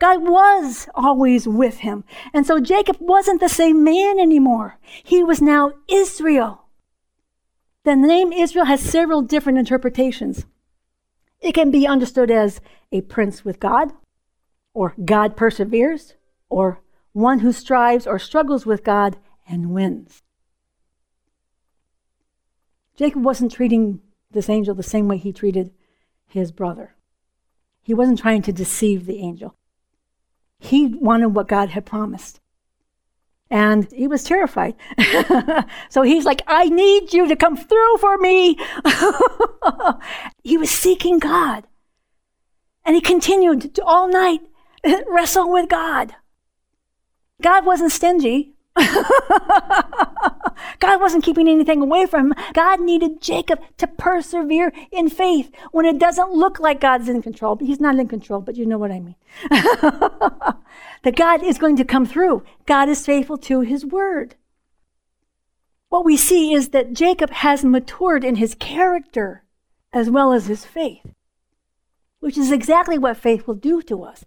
God 0.00 0.22
was 0.22 0.88
always 0.94 1.46
with 1.46 1.78
him. 1.78 2.04
And 2.32 2.46
so 2.46 2.58
Jacob 2.58 2.96
wasn't 2.98 3.40
the 3.40 3.48
same 3.48 3.84
man 3.84 4.18
anymore. 4.18 4.78
He 5.02 5.22
was 5.22 5.40
now 5.40 5.72
Israel. 5.88 6.66
The 7.84 7.94
name 7.94 8.32
Israel 8.32 8.64
has 8.64 8.80
several 8.80 9.22
different 9.22 9.58
interpretations. 9.58 10.46
It 11.44 11.52
can 11.52 11.70
be 11.70 11.86
understood 11.86 12.30
as 12.30 12.62
a 12.90 13.02
prince 13.02 13.44
with 13.44 13.60
God, 13.60 13.92
or 14.72 14.94
God 15.04 15.36
perseveres, 15.36 16.14
or 16.48 16.80
one 17.12 17.40
who 17.40 17.52
strives 17.52 18.06
or 18.06 18.18
struggles 18.18 18.64
with 18.64 18.82
God 18.82 19.18
and 19.46 19.70
wins. 19.70 20.22
Jacob 22.96 23.22
wasn't 23.26 23.52
treating 23.52 24.00
this 24.30 24.48
angel 24.48 24.74
the 24.74 24.82
same 24.82 25.06
way 25.06 25.18
he 25.18 25.34
treated 25.34 25.70
his 26.26 26.50
brother. 26.50 26.94
He 27.82 27.92
wasn't 27.92 28.20
trying 28.20 28.40
to 28.42 28.52
deceive 28.52 29.04
the 29.04 29.18
angel. 29.18 29.54
He 30.58 30.86
wanted 30.86 31.34
what 31.34 31.46
God 31.46 31.68
had 31.68 31.84
promised. 31.84 32.40
And 33.54 33.86
he 33.92 34.08
was 34.08 34.24
terrified. 34.24 34.74
so 35.88 36.02
he's 36.02 36.24
like, 36.24 36.42
I 36.48 36.68
need 36.68 37.12
you 37.12 37.28
to 37.28 37.36
come 37.36 37.56
through 37.56 37.98
for 37.98 38.18
me. 38.18 38.58
he 40.42 40.58
was 40.58 40.70
seeking 40.70 41.20
God. 41.20 41.64
And 42.84 42.96
he 42.96 43.00
continued 43.00 43.78
all 43.78 44.08
night 44.08 44.40
wrestle 45.08 45.52
with 45.52 45.68
God. 45.68 46.16
God 47.40 47.64
wasn't 47.64 47.92
stingy. 47.92 48.53
God 50.80 51.00
wasn't 51.00 51.24
keeping 51.24 51.48
anything 51.48 51.80
away 51.80 52.06
from 52.06 52.32
him. 52.32 52.44
God 52.52 52.80
needed 52.80 53.20
Jacob 53.20 53.60
to 53.78 53.86
persevere 53.86 54.72
in 54.90 55.08
faith 55.08 55.50
when 55.72 55.86
it 55.86 55.98
doesn't 55.98 56.32
look 56.32 56.58
like 56.58 56.80
God's 56.80 57.08
in 57.08 57.22
control. 57.22 57.56
But 57.56 57.66
He's 57.66 57.80
not 57.80 57.98
in 57.98 58.08
control, 58.08 58.40
but 58.40 58.56
you 58.56 58.66
know 58.66 58.78
what 58.78 58.90
I 58.90 59.00
mean. 59.00 59.16
that 61.04 61.16
God 61.16 61.42
is 61.42 61.58
going 61.58 61.76
to 61.76 61.84
come 61.84 62.06
through. 62.06 62.42
God 62.66 62.88
is 62.88 63.06
faithful 63.06 63.38
to 63.38 63.60
his 63.60 63.84
word. 63.84 64.34
What 65.88 66.04
we 66.04 66.16
see 66.16 66.52
is 66.52 66.70
that 66.70 66.92
Jacob 66.92 67.30
has 67.30 67.64
matured 67.64 68.24
in 68.24 68.36
his 68.36 68.56
character 68.56 69.44
as 69.92 70.10
well 70.10 70.32
as 70.32 70.46
his 70.46 70.64
faith, 70.64 71.14
which 72.18 72.36
is 72.36 72.50
exactly 72.50 72.98
what 72.98 73.16
faith 73.16 73.46
will 73.46 73.54
do 73.54 73.80
to 73.82 74.02
us. 74.02 74.24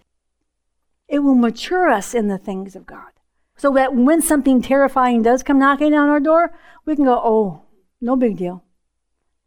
It 1.09 1.19
will 1.19 1.35
mature 1.35 1.89
us 1.89 2.13
in 2.13 2.29
the 2.29 2.37
things 2.37 2.75
of 2.75 2.85
God. 2.85 3.11
So 3.57 3.73
that 3.73 3.95
when 3.95 4.21
something 4.21 4.61
terrifying 4.61 5.23
does 5.23 5.43
come 5.43 5.59
knocking 5.59 5.93
on 5.93 6.09
our 6.09 6.19
door, 6.19 6.53
we 6.85 6.95
can 6.95 7.05
go, 7.05 7.19
oh, 7.23 7.63
no 7.99 8.15
big 8.15 8.37
deal. 8.37 8.63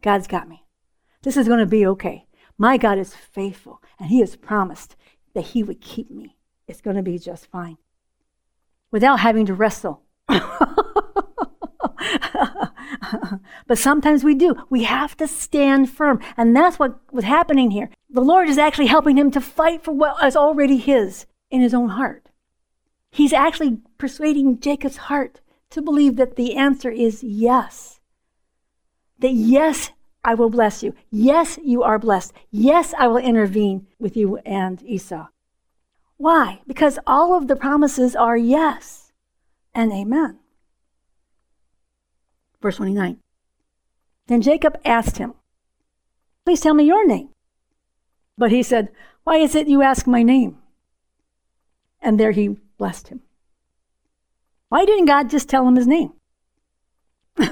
God's 0.02 0.26
got 0.26 0.48
me. 0.48 0.64
This 1.22 1.36
is 1.36 1.46
going 1.46 1.60
to 1.60 1.66
be 1.66 1.86
okay. 1.86 2.26
My 2.58 2.76
God 2.76 2.98
is 2.98 3.14
faithful, 3.14 3.80
and 3.98 4.10
He 4.10 4.20
has 4.20 4.36
promised 4.36 4.96
that 5.34 5.46
He 5.46 5.62
would 5.62 5.80
keep 5.80 6.10
me. 6.10 6.36
It's 6.66 6.80
going 6.80 6.96
to 6.96 7.02
be 7.02 7.18
just 7.18 7.46
fine. 7.46 7.78
Without 8.90 9.20
having 9.20 9.46
to 9.46 9.54
wrestle. 9.54 10.02
but 13.66 13.78
sometimes 13.78 14.24
we 14.24 14.34
do. 14.34 14.54
We 14.68 14.84
have 14.84 15.16
to 15.18 15.28
stand 15.28 15.90
firm. 15.90 16.20
And 16.36 16.56
that's 16.56 16.78
what 16.78 17.00
was 17.12 17.24
happening 17.24 17.70
here. 17.70 17.90
The 18.08 18.20
Lord 18.20 18.48
is 18.48 18.58
actually 18.58 18.86
helping 18.86 19.16
him 19.16 19.30
to 19.32 19.40
fight 19.40 19.82
for 19.84 19.92
what 19.92 20.24
is 20.24 20.36
already 20.36 20.76
his 20.76 21.26
in 21.50 21.60
his 21.60 21.74
own 21.74 21.90
heart. 21.90 22.29
He's 23.10 23.32
actually 23.32 23.78
persuading 23.98 24.60
Jacob's 24.60 24.96
heart 24.96 25.40
to 25.70 25.82
believe 25.82 26.16
that 26.16 26.36
the 26.36 26.56
answer 26.56 26.90
is 26.90 27.22
yes. 27.22 28.00
That 29.18 29.32
yes, 29.32 29.90
I 30.24 30.34
will 30.34 30.50
bless 30.50 30.82
you. 30.82 30.94
Yes, 31.10 31.58
you 31.62 31.82
are 31.82 31.98
blessed. 31.98 32.32
Yes, 32.50 32.94
I 32.98 33.08
will 33.08 33.18
intervene 33.18 33.86
with 33.98 34.16
you 34.16 34.38
and 34.38 34.82
Esau. 34.82 35.28
Why? 36.16 36.60
Because 36.66 36.98
all 37.06 37.34
of 37.36 37.48
the 37.48 37.56
promises 37.56 38.14
are 38.14 38.36
yes 38.36 39.12
and 39.74 39.92
amen. 39.92 40.38
Verse 42.60 42.76
29. 42.76 43.18
Then 44.26 44.42
Jacob 44.42 44.78
asked 44.84 45.18
him, 45.18 45.34
Please 46.44 46.60
tell 46.60 46.74
me 46.74 46.84
your 46.84 47.06
name. 47.06 47.30
But 48.36 48.50
he 48.50 48.62
said, 48.62 48.90
Why 49.24 49.36
is 49.36 49.54
it 49.54 49.68
you 49.68 49.82
ask 49.82 50.06
my 50.06 50.22
name? 50.22 50.58
And 52.00 52.18
there 52.18 52.32
he 52.32 52.56
blessed 52.80 53.08
him. 53.08 53.20
Why 54.70 54.86
didn't 54.86 55.04
God 55.04 55.28
just 55.28 55.50
tell 55.50 55.68
him 55.68 55.76
his 55.76 55.86
name? 55.86 56.14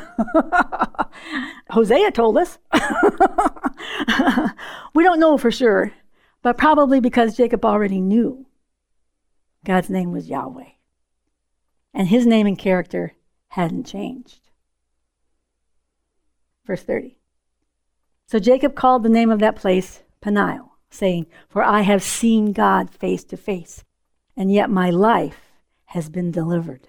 Hosea 1.70 2.10
told 2.12 2.38
us. 2.38 2.58
we 4.94 5.04
don't 5.04 5.20
know 5.20 5.36
for 5.36 5.50
sure, 5.50 5.92
but 6.42 6.56
probably 6.56 6.98
because 6.98 7.36
Jacob 7.36 7.62
already 7.64 8.00
knew 8.00 8.46
God's 9.66 9.90
name 9.90 10.12
was 10.12 10.30
Yahweh. 10.30 10.70
And 11.92 12.08
his 12.08 12.26
name 12.26 12.46
and 12.46 12.58
character 12.58 13.12
hadn't 13.48 13.84
changed. 13.84 14.48
Verse 16.66 16.82
30. 16.82 17.18
So 18.26 18.38
Jacob 18.38 18.74
called 18.74 19.02
the 19.02 19.10
name 19.10 19.30
of 19.30 19.40
that 19.40 19.56
place 19.56 20.02
Peniel, 20.22 20.78
saying, 20.88 21.26
For 21.50 21.62
I 21.62 21.82
have 21.82 22.02
seen 22.02 22.52
God 22.52 22.88
face 22.90 23.24
to 23.24 23.36
face, 23.36 23.84
and 24.38 24.52
yet 24.52 24.70
my 24.70 24.88
life 24.88 25.50
has 25.86 26.08
been 26.08 26.30
delivered. 26.30 26.88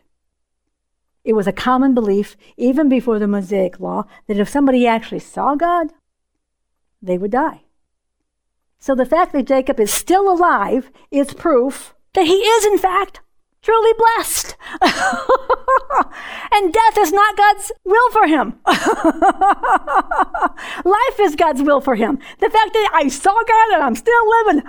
It 1.24 1.34
was 1.34 1.47
a 1.47 1.52
common 1.52 1.95
belief, 1.95 2.38
even 2.58 2.88
before 2.88 3.18
the 3.18 3.28
Mosaic 3.28 3.80
law, 3.80 4.06
that 4.28 4.38
if 4.38 4.47
somebody 4.47 4.86
actually 4.86 5.20
saw 5.20 5.56
God, 5.56 5.88
they 7.02 7.18
would 7.18 7.32
die. 7.32 7.64
So 8.78 8.93
the 8.93 9.06
fact 9.06 9.34
that 9.34 9.47
Jacob 9.47 9.80
is 9.80 9.91
still 9.91 10.32
alive 10.32 10.91
is 11.10 11.34
proof 11.34 11.95
that 12.14 12.28
he 12.28 12.36
is, 12.36 12.66
in 12.66 12.78
fact, 12.78 13.22
truly 13.64 13.93
blessed. 13.97 14.56
and 16.54 16.72
death 16.72 16.97
is 17.00 17.12
not 17.12 17.36
God's 17.36 17.72
will 17.84 18.12
for 18.12 18.28
him. 18.28 18.60
Life 20.86 21.20
is 21.20 21.36
God's 21.36 21.64
will 21.64 21.82
for 21.82 21.95
him. 21.95 22.20
The 22.39 22.50
fact 22.50 22.74
that 22.74 22.91
I 22.93 23.08
saw 23.08 23.34
God 23.34 23.74
and 23.74 23.84
I'm 23.84 23.95
still 23.95 24.30
living, 24.45 24.62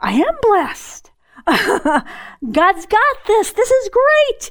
I 0.00 0.12
am 0.12 0.34
blessed. 0.40 1.07
God's 2.52 2.84
got 2.86 3.16
this. 3.26 3.52
This 3.52 3.70
is 3.70 3.90
great. 3.90 4.50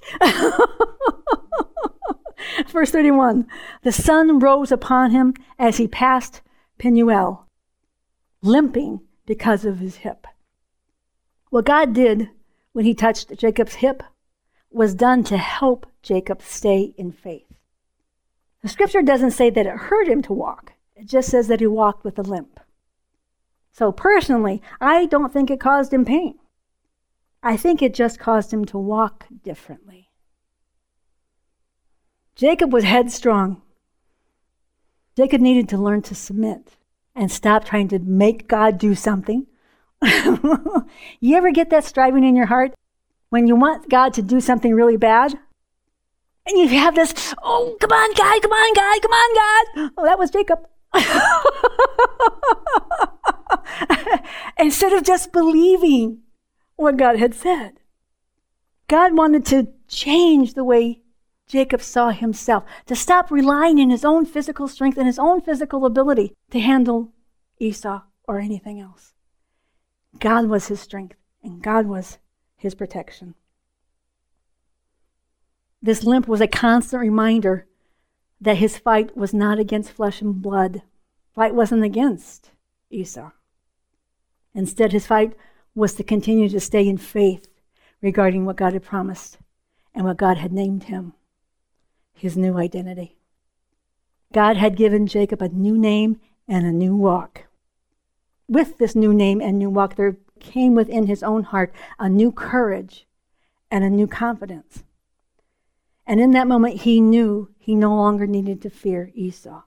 Verse 2.69 2.91
31 2.91 3.47
The 3.83 3.91
sun 3.91 4.39
rose 4.39 4.71
upon 4.71 5.11
him 5.11 5.35
as 5.59 5.77
he 5.77 5.87
passed 5.87 6.41
Penuel, 6.79 7.47
limping 8.41 9.01
because 9.27 9.63
of 9.63 9.79
his 9.79 9.97
hip. 9.97 10.25
What 11.49 11.65
God 11.65 11.93
did 11.93 12.29
when 12.73 12.85
he 12.85 12.95
touched 12.95 13.37
Jacob's 13.37 13.75
hip 13.75 14.01
was 14.71 14.95
done 14.95 15.23
to 15.25 15.37
help 15.37 15.85
Jacob 16.01 16.41
stay 16.41 16.93
in 16.97 17.11
faith. 17.11 17.45
The 18.63 18.69
scripture 18.69 19.01
doesn't 19.03 19.31
say 19.31 19.49
that 19.51 19.65
it 19.67 19.77
hurt 19.77 20.07
him 20.07 20.21
to 20.23 20.33
walk, 20.33 20.73
it 20.95 21.05
just 21.05 21.29
says 21.29 21.47
that 21.47 21.59
he 21.59 21.67
walked 21.67 22.03
with 22.03 22.17
a 22.17 22.23
limp. 22.23 22.59
So, 23.71 23.91
personally, 23.91 24.63
I 24.81 25.05
don't 25.05 25.31
think 25.31 25.51
it 25.51 25.59
caused 25.59 25.93
him 25.93 26.03
pain. 26.03 26.39
I 27.47 27.55
think 27.55 27.81
it 27.81 27.93
just 27.93 28.19
caused 28.19 28.51
him 28.51 28.65
to 28.65 28.77
walk 28.77 29.25
differently. 29.41 30.09
Jacob 32.35 32.73
was 32.73 32.83
headstrong. 32.83 33.61
Jacob 35.15 35.39
needed 35.39 35.69
to 35.69 35.77
learn 35.77 36.01
to 36.01 36.13
submit 36.13 36.75
and 37.15 37.31
stop 37.31 37.63
trying 37.63 37.87
to 37.87 37.99
make 37.99 38.49
God 38.49 38.77
do 38.77 38.95
something 38.95 39.47
you 41.21 41.37
ever 41.37 41.51
get 41.51 41.69
that 41.69 41.85
striving 41.85 42.25
in 42.25 42.35
your 42.35 42.47
heart 42.47 42.73
when 43.29 43.47
you 43.47 43.55
want 43.55 43.89
God 43.89 44.13
to 44.15 44.21
do 44.21 44.41
something 44.41 44.73
really 44.73 44.97
bad? 44.97 45.39
And 46.45 46.57
you 46.57 46.67
have 46.79 46.95
this, 46.95 47.33
oh, 47.41 47.77
come 47.79 47.93
on, 47.93 48.13
God, 48.13 48.41
come 48.41 48.51
on, 48.51 48.73
God, 48.73 49.01
come 49.01 49.13
on, 49.13 49.35
God. 49.35 49.67
Oh, 49.97 50.03
that 50.03 50.19
was 50.19 50.31
Jacob. 50.31 50.67
Instead 54.59 54.91
of 54.91 55.03
just 55.03 55.31
believing 55.31 56.23
what 56.78 56.97
God 56.97 57.19
had 57.19 57.36
said, 57.36 57.82
God 58.88 59.15
wanted 59.17 59.45
to 59.47 59.67
change 59.88 60.53
the 60.53 60.63
way 60.63 61.01
Jacob 61.47 61.82
saw 61.82 62.11
himself, 62.11 62.63
to 62.86 62.95
stop 62.95 63.32
relying 63.32 63.80
on 63.80 63.89
his 63.89 64.03
own 64.03 64.25
physical 64.25 64.67
strength 64.67 64.97
and 64.97 65.07
his 65.07 65.19
own 65.19 65.41
physical 65.41 65.86
ability 65.86 66.36
to 66.51 66.59
handle 66.59 67.13
Esau 67.57 68.01
or 68.28 68.39
anything 68.39 68.80
else. 68.80 69.13
God 70.19 70.47
was 70.47 70.67
his 70.67 70.82
strength, 70.82 71.15
and 71.41 71.61
God 71.61 71.86
was 71.86 72.17
his 72.57 72.75
protection. 72.75 73.36
This 75.82 76.03
limp 76.03 76.28
was 76.28 76.41
a 76.41 76.47
constant 76.47 77.01
reminder 77.01 77.65
that 78.41 78.57
his 78.57 78.78
fight 78.78 79.15
was 79.15 79.34
not 79.34 79.59
against 79.59 79.91
flesh 79.91 80.21
and 80.21 80.41
blood. 80.41 80.82
Fight 81.34 81.55
wasn't 81.55 81.84
against 81.84 82.51
Esau. 82.89 83.32
Instead, 84.53 84.91
his 84.91 85.07
fight 85.07 85.34
was 85.78 85.93
to 85.93 86.03
continue 86.03 86.49
to 86.49 86.59
stay 86.59 86.88
in 86.88 86.97
faith 86.97 87.47
regarding 88.01 88.45
what 88.45 88.55
God 88.55 88.73
had 88.73 88.84
promised 88.84 89.38
and 89.93 90.05
what 90.05 90.17
God 90.17 90.38
had 90.38 90.51
named 90.51 90.86
him 90.86 91.13
his 92.13 92.36
new 92.36 92.57
identity. 92.57 93.15
God 94.34 94.57
had 94.57 94.75
given 94.75 95.07
Jacob 95.07 95.41
a 95.41 95.49
new 95.49 95.78
name 95.78 96.19
and 96.47 96.65
a 96.65 96.71
new 96.71 96.95
walk 96.95 97.43
with 98.47 98.78
this 98.78 98.95
new 98.95 99.13
name 99.13 99.41
and 99.41 99.57
new 99.57 99.69
walk, 99.69 99.95
there 99.95 100.17
came 100.39 100.75
within 100.75 101.07
his 101.07 101.23
own 101.23 101.43
heart 101.43 101.73
a 101.99 102.07
new 102.07 102.32
courage 102.32 103.05
and 103.69 103.84
a 103.84 103.89
new 103.89 104.07
confidence. 104.07 104.84
And 106.05 106.21
in 106.21 106.32
that 106.32 106.47
moment, 106.47 106.82
he 106.82 107.01
knew 107.01 107.49
he 107.57 107.75
no 107.75 107.93
longer 107.93 108.25
needed 108.25 108.61
to 108.61 108.69
fear 108.69 109.11
Esau. 109.13 109.63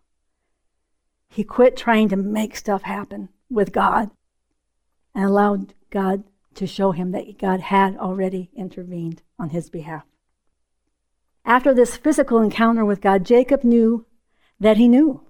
He 1.29 1.45
quit 1.45 1.77
trying 1.77 2.09
to 2.09 2.17
make 2.17 2.57
stuff 2.57 2.83
happen 2.83 3.29
with 3.51 3.73
God 3.73 4.11
and 5.15 5.25
allowed 5.25 5.75
God 5.91 6.25
to 6.55 6.67
show 6.67 6.93
him 6.93 7.13
that 7.13 7.39
God 7.39 7.61
had 7.61 7.97
already 7.97 8.51
intervened 8.55 9.23
on 9.39 9.51
his 9.51 9.71
behalf. 9.71 10.05
After 11.45 11.73
this 11.73 11.97
physical 11.97 12.41
encounter 12.41 12.85
with 12.85 13.01
God, 13.01 13.25
Jacob 13.25 13.65
knew 13.65 14.07
that 14.59 14.77
he 14.77 14.89
knew 14.89 15.23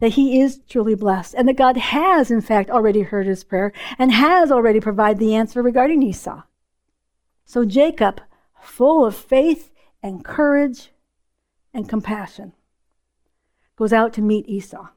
that 0.00 0.12
he 0.12 0.40
is 0.40 0.60
truly 0.68 0.94
blessed 0.94 1.34
and 1.34 1.46
that 1.46 1.56
God 1.56 1.76
has, 1.76 2.30
in 2.30 2.40
fact, 2.40 2.70
already 2.70 3.02
heard 3.02 3.26
his 3.26 3.44
prayer 3.44 3.72
and 3.98 4.12
has 4.12 4.50
already 4.50 4.80
provided 4.80 5.18
the 5.18 5.34
answer 5.34 5.62
regarding 5.62 6.02
Esau. 6.02 6.42
So 7.44 7.64
Jacob, 7.64 8.20
full 8.60 9.04
of 9.04 9.14
faith 9.14 9.70
and 10.02 10.24
courage 10.24 10.90
and 11.74 11.88
compassion, 11.88 12.52
goes 13.76 13.92
out 13.92 14.12
to 14.14 14.22
meet 14.22 14.48
Esau. 14.48 14.88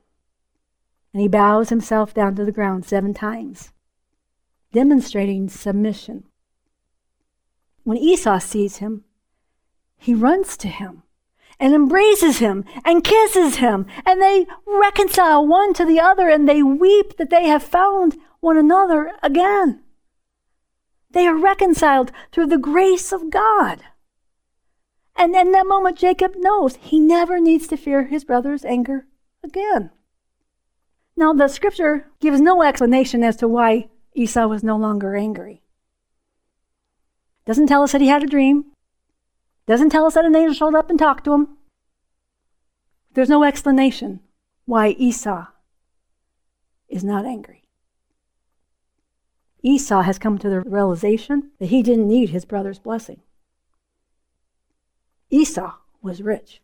And 1.14 1.22
he 1.22 1.28
bows 1.28 1.70
himself 1.70 2.14
down 2.14 2.36
to 2.36 2.46
the 2.46 2.52
ground 2.52 2.86
seven 2.86 3.14
times, 3.14 3.72
demonstrating 4.74 5.48
submission. 5.48 6.26
When 7.84 7.98
Esau 7.98 8.40
sees 8.40 8.78
him, 8.78 9.06
he 9.98 10.14
runs 10.14 10.58
to 10.58 10.68
him 10.68 11.04
and 11.60 11.74
embraces 11.74 12.40
him 12.40 12.66
and 12.84 13.04
kisses 13.04 13.58
him, 13.58 13.86
and 14.06 14.22
they 14.22 14.46
reconcile 14.66 15.48
one 15.48 15.74
to 15.76 15.86
the 15.86 16.00
other 16.00 16.28
and 16.28 16.50
they 16.50 16.62
weep 16.62 17.16
that 17.18 17.30
they 17.30 17.48
have 17.48 17.64
found 17.64 18.18
one 18.42 18.58
another 18.58 19.12
again. 19.22 19.82
They 21.12 21.28
are 21.28 21.38
reconciled 21.38 22.12
through 22.32 22.48
the 22.48 22.58
grace 22.58 23.14
of 23.14 23.30
God. 23.30 23.82
And 25.16 25.36
in 25.36 25.52
that 25.52 25.68
moment, 25.68 25.98
Jacob 25.98 26.34
knows 26.36 26.76
he 26.78 27.00
never 27.00 27.40
needs 27.40 27.68
to 27.68 27.78
fear 27.78 28.06
his 28.06 28.26
brother's 28.26 28.66
anger 28.66 29.06
again. 29.44 29.92
Now, 31.16 31.34
the 31.34 31.48
scripture 31.48 32.08
gives 32.20 32.42
no 32.42 32.64
explanation 32.64 33.24
as 33.24 33.36
to 33.38 33.48
why 33.48 33.90
Esau 34.16 34.48
was 34.48 34.64
no 34.64 34.78
longer 34.78 35.16
angry. 35.16 35.62
Doesn't 37.46 37.68
tell 37.68 37.84
us 37.84 37.92
that 37.92 38.02
he 38.02 38.08
had 38.08 38.24
a 38.24 38.28
dream. 38.28 38.66
Doesn't 39.66 39.90
tell 39.90 40.06
us 40.06 40.14
that 40.14 40.26
an 40.26 40.36
angel 40.36 40.54
showed 40.54 40.76
up 40.76 40.90
and 40.90 41.00
talked 41.00 41.26
to 41.26 41.34
him. 41.34 41.58
There's 43.14 43.30
no 43.30 43.44
explanation 43.44 44.22
why 44.66 44.90
Esau 44.90 45.48
is 46.90 47.04
not 47.04 47.26
angry. 47.26 47.64
Esau 49.62 50.02
has 50.02 50.20
come 50.20 50.38
to 50.38 50.50
the 50.50 50.62
realization 50.62 51.52
that 51.60 51.70
he 51.70 51.82
didn't 51.82 52.08
need 52.08 52.30
his 52.30 52.46
brother's 52.46 52.80
blessing. 52.80 53.22
Esau 55.30 55.74
was 56.02 56.22
rich. 56.22 56.62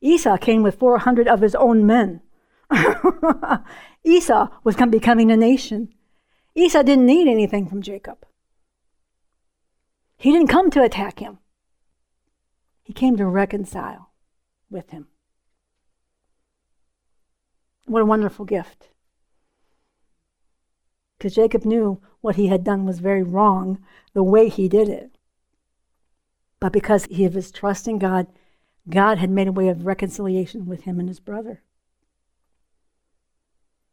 Esau 0.00 0.36
came 0.36 0.62
with 0.62 0.78
400 0.78 1.26
of 1.26 1.40
his 1.40 1.54
own 1.56 1.84
men. 1.84 2.20
Esau 4.04 4.48
was 4.62 4.76
becoming 4.76 5.30
a 5.30 5.36
nation. 5.36 5.92
Esau 6.54 6.82
didn't 6.82 7.06
need 7.06 7.28
anything 7.28 7.68
from 7.68 7.82
Jacob. 7.82 8.26
He 10.16 10.32
didn't 10.32 10.48
come 10.48 10.70
to 10.70 10.82
attack 10.82 11.20
him. 11.20 11.38
He 12.82 12.92
came 12.92 13.16
to 13.16 13.26
reconcile 13.26 14.10
with 14.70 14.90
him. 14.90 15.08
What 17.86 18.02
a 18.02 18.06
wonderful 18.06 18.44
gift. 18.44 18.88
Because 21.16 21.34
Jacob 21.34 21.64
knew 21.64 22.00
what 22.20 22.36
he 22.36 22.48
had 22.48 22.64
done 22.64 22.84
was 22.84 22.98
very 22.98 23.22
wrong, 23.22 23.78
the 24.12 24.22
way 24.22 24.48
he 24.48 24.68
did 24.68 24.88
it. 24.88 25.16
But 26.60 26.72
because 26.72 27.04
he 27.04 27.26
was 27.28 27.50
trusting 27.50 27.98
God, 27.98 28.26
God 28.88 29.18
had 29.18 29.30
made 29.30 29.48
a 29.48 29.52
way 29.52 29.68
of 29.68 29.86
reconciliation 29.86 30.66
with 30.66 30.82
him 30.82 30.98
and 30.98 31.08
his 31.08 31.20
brother. 31.20 31.62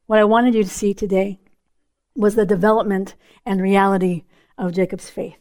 What 0.08 0.20
I 0.20 0.24
wanted 0.24 0.56
you 0.56 0.64
to 0.64 0.70
see 0.70 0.94
today 0.94 1.40
was 2.16 2.36
the 2.36 2.46
development 2.46 3.16
and 3.46 3.62
reality 3.62 4.24
of 4.58 4.74
Jacob's 4.74 5.10
faith 5.10 5.40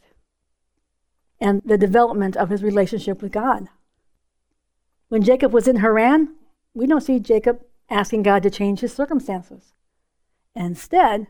and 1.40 1.62
the 1.64 1.78
development 1.78 2.36
of 2.36 2.50
his 2.50 2.62
relationship 2.62 3.22
with 3.22 3.32
God. 3.32 3.68
When 5.08 5.22
Jacob 5.22 5.52
was 5.52 5.68
in 5.68 5.76
Haran, 5.76 6.34
we 6.74 6.86
don't 6.86 7.02
see 7.02 7.20
Jacob 7.20 7.60
asking 7.90 8.22
God 8.22 8.42
to 8.42 8.50
change 8.50 8.80
his 8.80 8.94
circumstances. 8.94 9.72
Instead, 10.54 11.26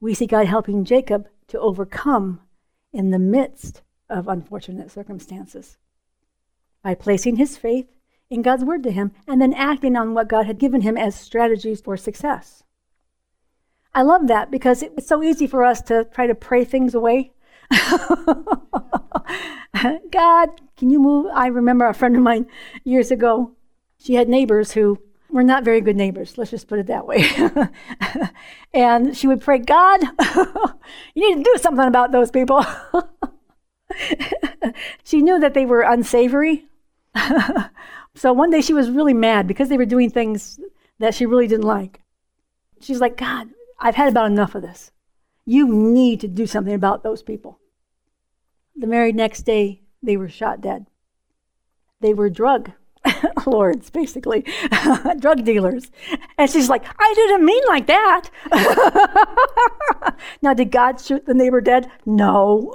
we 0.00 0.14
see 0.14 0.26
God 0.26 0.46
helping 0.46 0.84
Jacob 0.84 1.28
to 1.48 1.58
overcome 1.58 2.40
in 2.92 3.10
the 3.10 3.18
midst 3.18 3.82
of 4.08 4.28
unfortunate 4.28 4.90
circumstances. 4.90 5.78
By 6.82 6.94
placing 6.94 7.36
his 7.36 7.56
faith 7.56 7.88
in 8.30 8.42
God's 8.42 8.64
word 8.64 8.82
to 8.82 8.90
him 8.90 9.12
and 9.26 9.40
then 9.40 9.54
acting 9.54 9.96
on 9.96 10.14
what 10.14 10.28
God 10.28 10.46
had 10.46 10.58
given 10.58 10.82
him 10.82 10.96
as 10.96 11.14
strategies 11.14 11.80
for 11.80 11.96
success. 11.96 12.62
I 13.94 14.02
love 14.02 14.26
that 14.26 14.50
because 14.50 14.82
it's 14.82 15.06
so 15.06 15.22
easy 15.22 15.46
for 15.46 15.64
us 15.64 15.80
to 15.82 16.04
try 16.12 16.26
to 16.26 16.34
pray 16.34 16.64
things 16.64 16.94
away. 16.94 17.32
God, 20.10 20.48
can 20.76 20.90
you 20.90 20.98
move? 21.00 21.26
I 21.32 21.46
remember 21.46 21.86
a 21.86 21.94
friend 21.94 22.16
of 22.16 22.22
mine 22.22 22.46
years 22.82 23.10
ago, 23.10 23.52
she 23.98 24.14
had 24.14 24.28
neighbors 24.28 24.72
who 24.72 24.98
were 25.30 25.42
not 25.42 25.64
very 25.64 25.80
good 25.80 25.96
neighbors, 25.96 26.38
let's 26.38 26.50
just 26.50 26.68
put 26.68 26.78
it 26.78 26.86
that 26.86 27.06
way. 27.06 27.24
and 28.74 29.16
she 29.16 29.26
would 29.26 29.40
pray, 29.40 29.58
God, 29.58 30.00
you 31.14 31.28
need 31.28 31.44
to 31.44 31.50
do 31.50 31.58
something 31.60 31.86
about 31.86 32.12
those 32.12 32.30
people. 32.30 32.64
she 35.02 35.22
knew 35.22 35.40
that 35.40 35.54
they 35.54 35.66
were 35.66 35.82
unsavory. 35.82 36.66
so 38.14 38.32
one 38.32 38.50
day 38.50 38.60
she 38.60 38.74
was 38.74 38.90
really 38.90 39.14
mad 39.14 39.46
because 39.46 39.68
they 39.68 39.76
were 39.76 39.84
doing 39.84 40.10
things 40.10 40.60
that 40.98 41.14
she 41.14 41.26
really 41.26 41.46
didn't 41.48 41.66
like. 41.66 42.00
She's 42.80 43.00
like, 43.00 43.16
God, 43.16 43.48
I've 43.78 43.96
had 43.96 44.08
about 44.08 44.30
enough 44.30 44.54
of 44.54 44.62
this. 44.62 44.90
You 45.44 45.68
need 45.68 46.20
to 46.20 46.28
do 46.28 46.46
something 46.46 46.74
about 46.74 47.02
those 47.02 47.22
people. 47.22 47.58
The 48.76 48.86
very 48.86 49.12
next 49.12 49.42
day, 49.42 49.82
they 50.02 50.16
were 50.16 50.28
shot 50.28 50.60
dead. 50.60 50.86
They 52.00 52.14
were 52.14 52.30
drug 52.30 52.72
lords, 53.46 53.90
basically, 53.90 54.44
drug 55.18 55.44
dealers. 55.44 55.90
And 56.38 56.50
she's 56.50 56.68
like, 56.68 56.84
I 56.98 57.12
didn't 57.14 57.44
mean 57.44 57.62
like 57.68 57.86
that. 57.86 58.30
now, 60.42 60.54
did 60.54 60.70
God 60.70 61.00
shoot 61.00 61.26
the 61.26 61.34
neighbor 61.34 61.60
dead? 61.60 61.90
No. 62.04 62.72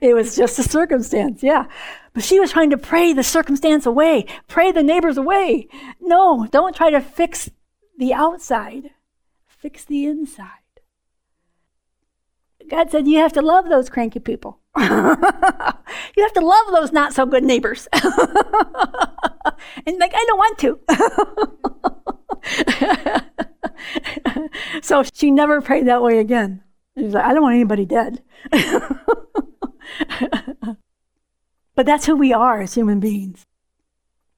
it 0.00 0.14
was 0.14 0.36
just 0.36 0.58
a 0.58 0.62
circumstance, 0.62 1.42
yeah. 1.42 1.66
But 2.12 2.24
she 2.24 2.40
was 2.40 2.52
trying 2.52 2.70
to 2.70 2.78
pray 2.78 3.12
the 3.12 3.22
circumstance 3.22 3.86
away, 3.86 4.26
pray 4.48 4.72
the 4.72 4.82
neighbors 4.82 5.16
away. 5.16 5.68
No, 6.00 6.46
don't 6.50 6.74
try 6.74 6.90
to 6.90 7.00
fix 7.00 7.50
the 8.00 8.12
outside, 8.14 8.90
fix 9.46 9.84
the 9.84 10.06
inside. 10.06 10.46
God 12.68 12.90
said, 12.90 13.06
You 13.06 13.18
have 13.18 13.34
to 13.34 13.42
love 13.42 13.68
those 13.68 13.90
cranky 13.90 14.18
people. 14.18 14.58
you 14.78 14.86
have 14.86 16.32
to 16.32 16.40
love 16.40 16.66
those 16.72 16.92
not 16.92 17.12
so 17.12 17.26
good 17.26 17.44
neighbors. 17.44 17.88
and 17.92 18.02
like, 19.98 20.14
I 20.14 20.24
don't 20.26 20.38
want 20.38 20.58
to. 20.60 20.80
so 24.82 25.02
she 25.12 25.30
never 25.30 25.60
prayed 25.60 25.86
that 25.86 26.02
way 26.02 26.18
again. 26.18 26.62
She's 26.96 27.12
like, 27.12 27.24
I 27.24 27.34
don't 27.34 27.42
want 27.42 27.56
anybody 27.56 27.84
dead. 27.84 28.22
but 31.74 31.84
that's 31.84 32.06
who 32.06 32.16
we 32.16 32.32
are 32.32 32.62
as 32.62 32.72
human 32.72 32.98
beings. 32.98 33.44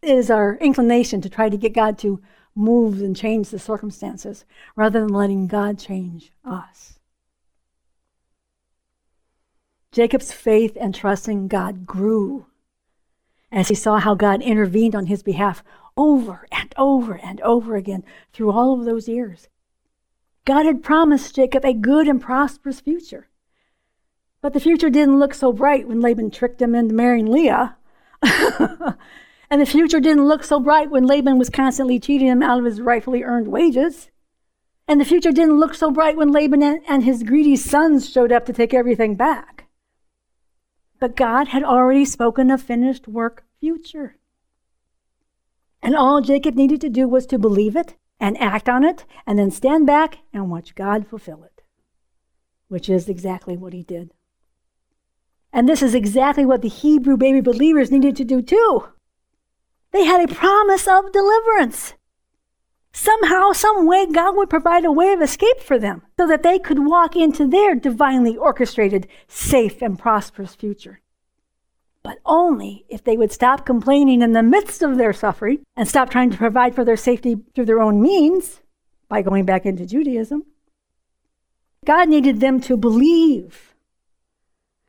It 0.02 0.16
is 0.16 0.32
our 0.32 0.56
inclination 0.56 1.20
to 1.20 1.30
try 1.30 1.48
to 1.48 1.56
get 1.56 1.74
God 1.74 1.96
to 1.98 2.20
move 2.54 3.00
and 3.00 3.16
change 3.16 3.50
the 3.50 3.58
circumstances 3.58 4.44
rather 4.76 5.00
than 5.00 5.12
letting 5.12 5.46
God 5.46 5.78
change 5.78 6.32
us. 6.44 6.98
Jacob's 9.90 10.32
faith 10.32 10.76
and 10.80 10.94
trust 10.94 11.28
in 11.28 11.48
God 11.48 11.86
grew 11.86 12.46
as 13.50 13.68
he 13.68 13.74
saw 13.74 13.98
how 13.98 14.14
God 14.14 14.40
intervened 14.40 14.94
on 14.94 15.06
his 15.06 15.22
behalf 15.22 15.62
over 15.96 16.46
and 16.50 16.72
over 16.78 17.14
and 17.14 17.40
over 17.42 17.76
again 17.76 18.02
through 18.32 18.50
all 18.50 18.78
of 18.78 18.86
those 18.86 19.08
years. 19.08 19.48
God 20.44 20.64
had 20.66 20.82
promised 20.82 21.34
Jacob 21.34 21.64
a 21.64 21.74
good 21.74 22.08
and 22.08 22.20
prosperous 22.20 22.80
future. 22.80 23.28
But 24.40 24.54
the 24.54 24.60
future 24.60 24.90
didn't 24.90 25.20
look 25.20 25.34
so 25.34 25.52
bright 25.52 25.86
when 25.86 26.00
Laban 26.00 26.30
tricked 26.30 26.60
him 26.60 26.74
into 26.74 26.94
marrying 26.94 27.26
Leah. 27.26 27.76
and 29.52 29.60
the 29.60 29.66
future 29.66 30.00
didn't 30.00 30.26
look 30.26 30.42
so 30.42 30.58
bright 30.58 30.90
when 30.90 31.04
Laban 31.04 31.36
was 31.36 31.50
constantly 31.50 32.00
cheating 32.00 32.28
him 32.28 32.42
out 32.42 32.58
of 32.58 32.64
his 32.64 32.80
rightfully 32.80 33.22
earned 33.22 33.48
wages. 33.48 34.10
And 34.88 34.98
the 34.98 35.04
future 35.04 35.30
didn't 35.30 35.60
look 35.60 35.74
so 35.74 35.90
bright 35.90 36.16
when 36.16 36.32
Laban 36.32 36.62
and 36.62 37.04
his 37.04 37.22
greedy 37.22 37.56
sons 37.56 38.08
showed 38.08 38.32
up 38.32 38.46
to 38.46 38.54
take 38.54 38.72
everything 38.72 39.14
back. 39.14 39.66
But 40.98 41.16
God 41.16 41.48
had 41.48 41.62
already 41.62 42.06
spoken 42.06 42.50
a 42.50 42.56
finished 42.56 43.06
work 43.06 43.44
future. 43.60 44.16
And 45.82 45.94
all 45.94 46.22
Jacob 46.22 46.54
needed 46.54 46.80
to 46.80 46.88
do 46.88 47.06
was 47.06 47.26
to 47.26 47.38
believe 47.38 47.76
it 47.76 47.96
and 48.18 48.40
act 48.40 48.70
on 48.70 48.84
it 48.84 49.04
and 49.26 49.38
then 49.38 49.50
stand 49.50 49.86
back 49.86 50.20
and 50.32 50.50
watch 50.50 50.74
God 50.74 51.06
fulfill 51.06 51.44
it, 51.44 51.60
which 52.68 52.88
is 52.88 53.06
exactly 53.06 53.58
what 53.58 53.74
he 53.74 53.82
did. 53.82 54.14
And 55.52 55.68
this 55.68 55.82
is 55.82 55.94
exactly 55.94 56.46
what 56.46 56.62
the 56.62 56.68
Hebrew 56.68 57.18
baby 57.18 57.42
believers 57.42 57.90
needed 57.90 58.16
to 58.16 58.24
do 58.24 58.40
too. 58.40 58.91
They 59.92 60.04
had 60.04 60.28
a 60.28 60.34
promise 60.34 60.88
of 60.88 61.12
deliverance. 61.12 61.94
Somehow, 62.92 63.52
some 63.52 63.86
way, 63.86 64.06
God 64.06 64.36
would 64.36 64.50
provide 64.50 64.84
a 64.84 64.92
way 64.92 65.12
of 65.12 65.22
escape 65.22 65.60
for 65.60 65.78
them 65.78 66.02
so 66.18 66.26
that 66.26 66.42
they 66.42 66.58
could 66.58 66.86
walk 66.86 67.16
into 67.16 67.46
their 67.46 67.74
divinely 67.74 68.36
orchestrated, 68.36 69.06
safe, 69.28 69.80
and 69.80 69.98
prosperous 69.98 70.54
future. 70.54 71.00
But 72.02 72.18
only 72.26 72.84
if 72.88 73.04
they 73.04 73.16
would 73.16 73.32
stop 73.32 73.64
complaining 73.64 74.22
in 74.22 74.32
the 74.32 74.42
midst 74.42 74.82
of 74.82 74.96
their 74.96 75.12
suffering 75.12 75.60
and 75.76 75.88
stop 75.88 76.10
trying 76.10 76.30
to 76.30 76.36
provide 76.36 76.74
for 76.74 76.84
their 76.84 76.96
safety 76.96 77.36
through 77.54 77.66
their 77.66 77.80
own 77.80 78.02
means 78.02 78.60
by 79.08 79.22
going 79.22 79.44
back 79.44 79.64
into 79.64 79.86
Judaism. 79.86 80.44
God 81.84 82.08
needed 82.08 82.40
them 82.40 82.60
to 82.62 82.76
believe. 82.76 83.71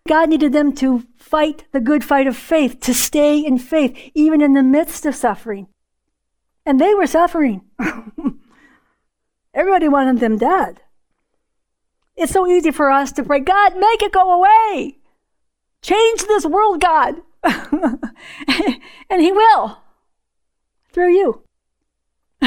God 0.07 0.29
needed 0.29 0.53
them 0.53 0.73
to 0.75 1.03
fight 1.17 1.65
the 1.71 1.79
good 1.79 2.03
fight 2.03 2.27
of 2.27 2.35
faith, 2.35 2.79
to 2.81 2.93
stay 2.93 3.39
in 3.39 3.57
faith, 3.57 3.97
even 4.13 4.41
in 4.41 4.53
the 4.53 4.63
midst 4.63 5.05
of 5.05 5.15
suffering. 5.15 5.67
And 6.65 6.79
they 6.79 6.93
were 6.93 7.07
suffering. 7.07 7.61
Everybody 9.53 9.87
wanted 9.87 10.19
them 10.19 10.37
dead. 10.37 10.81
It's 12.15 12.31
so 12.31 12.47
easy 12.47 12.71
for 12.71 12.91
us 12.91 13.11
to 13.13 13.23
pray, 13.23 13.39
God, 13.39 13.75
make 13.77 14.01
it 14.01 14.11
go 14.11 14.31
away. 14.31 14.97
Change 15.81 16.23
this 16.23 16.45
world, 16.45 16.81
God. 16.81 17.15
and 17.43 19.21
He 19.21 19.31
will 19.31 19.77
through 20.93 21.13
you. 21.13 21.43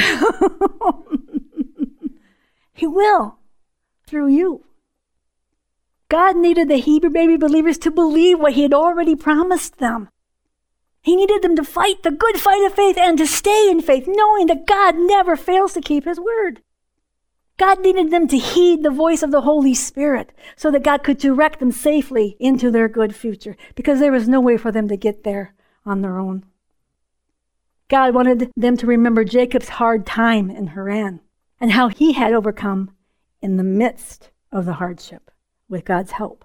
he 2.74 2.86
will 2.86 3.38
through 4.06 4.28
you. 4.28 4.64
God 6.08 6.36
needed 6.36 6.68
the 6.68 6.76
Hebrew 6.76 7.10
baby 7.10 7.36
believers 7.36 7.78
to 7.78 7.90
believe 7.90 8.38
what 8.38 8.52
He 8.52 8.62
had 8.62 8.74
already 8.74 9.16
promised 9.16 9.78
them. 9.78 10.08
He 11.02 11.16
needed 11.16 11.42
them 11.42 11.56
to 11.56 11.64
fight 11.64 12.02
the 12.02 12.10
good 12.10 12.38
fight 12.38 12.64
of 12.64 12.74
faith 12.74 12.96
and 12.96 13.18
to 13.18 13.26
stay 13.26 13.68
in 13.70 13.80
faith, 13.80 14.04
knowing 14.06 14.46
that 14.46 14.66
God 14.66 14.96
never 14.96 15.36
fails 15.36 15.72
to 15.74 15.80
keep 15.80 16.04
His 16.04 16.20
word. 16.20 16.62
God 17.58 17.80
needed 17.80 18.10
them 18.10 18.28
to 18.28 18.38
heed 18.38 18.82
the 18.82 18.90
voice 18.90 19.22
of 19.22 19.30
the 19.30 19.40
Holy 19.40 19.74
Spirit 19.74 20.32
so 20.56 20.70
that 20.70 20.82
God 20.82 21.02
could 21.02 21.18
direct 21.18 21.58
them 21.58 21.72
safely 21.72 22.36
into 22.38 22.70
their 22.70 22.88
good 22.88 23.14
future 23.14 23.56
because 23.74 23.98
there 23.98 24.12
was 24.12 24.28
no 24.28 24.40
way 24.40 24.56
for 24.56 24.70
them 24.70 24.88
to 24.88 24.96
get 24.96 25.24
there 25.24 25.54
on 25.84 26.02
their 26.02 26.18
own. 26.18 26.44
God 27.88 28.14
wanted 28.14 28.50
them 28.56 28.76
to 28.76 28.86
remember 28.86 29.24
Jacob's 29.24 29.70
hard 29.70 30.04
time 30.04 30.50
in 30.50 30.68
Haran 30.68 31.20
and 31.60 31.72
how 31.72 31.88
he 31.88 32.12
had 32.12 32.34
overcome 32.34 32.94
in 33.40 33.56
the 33.56 33.64
midst 33.64 34.30
of 34.52 34.66
the 34.66 34.74
hardship 34.74 35.30
with 35.68 35.84
God's 35.84 36.12
help 36.12 36.44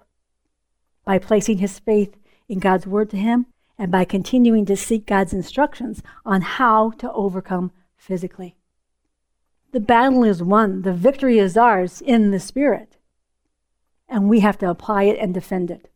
by 1.04 1.18
placing 1.18 1.58
his 1.58 1.78
faith 1.78 2.16
in 2.48 2.58
God's 2.58 2.86
word 2.86 3.10
to 3.10 3.16
him 3.16 3.46
and 3.78 3.90
by 3.90 4.04
continuing 4.04 4.64
to 4.66 4.76
seek 4.76 5.06
God's 5.06 5.32
instructions 5.32 6.02
on 6.24 6.42
how 6.42 6.90
to 6.92 7.10
overcome 7.12 7.72
physically. 7.96 8.56
The 9.72 9.80
battle 9.80 10.22
is 10.22 10.42
won, 10.42 10.82
the 10.82 10.92
victory 10.92 11.38
is 11.38 11.56
ours 11.56 12.00
in 12.00 12.30
the 12.30 12.40
Spirit. 12.40 12.96
And 14.08 14.28
we 14.28 14.40
have 14.40 14.58
to 14.58 14.68
apply 14.68 15.04
it 15.04 15.18
and 15.18 15.32
defend 15.32 15.70
it. 15.70 15.90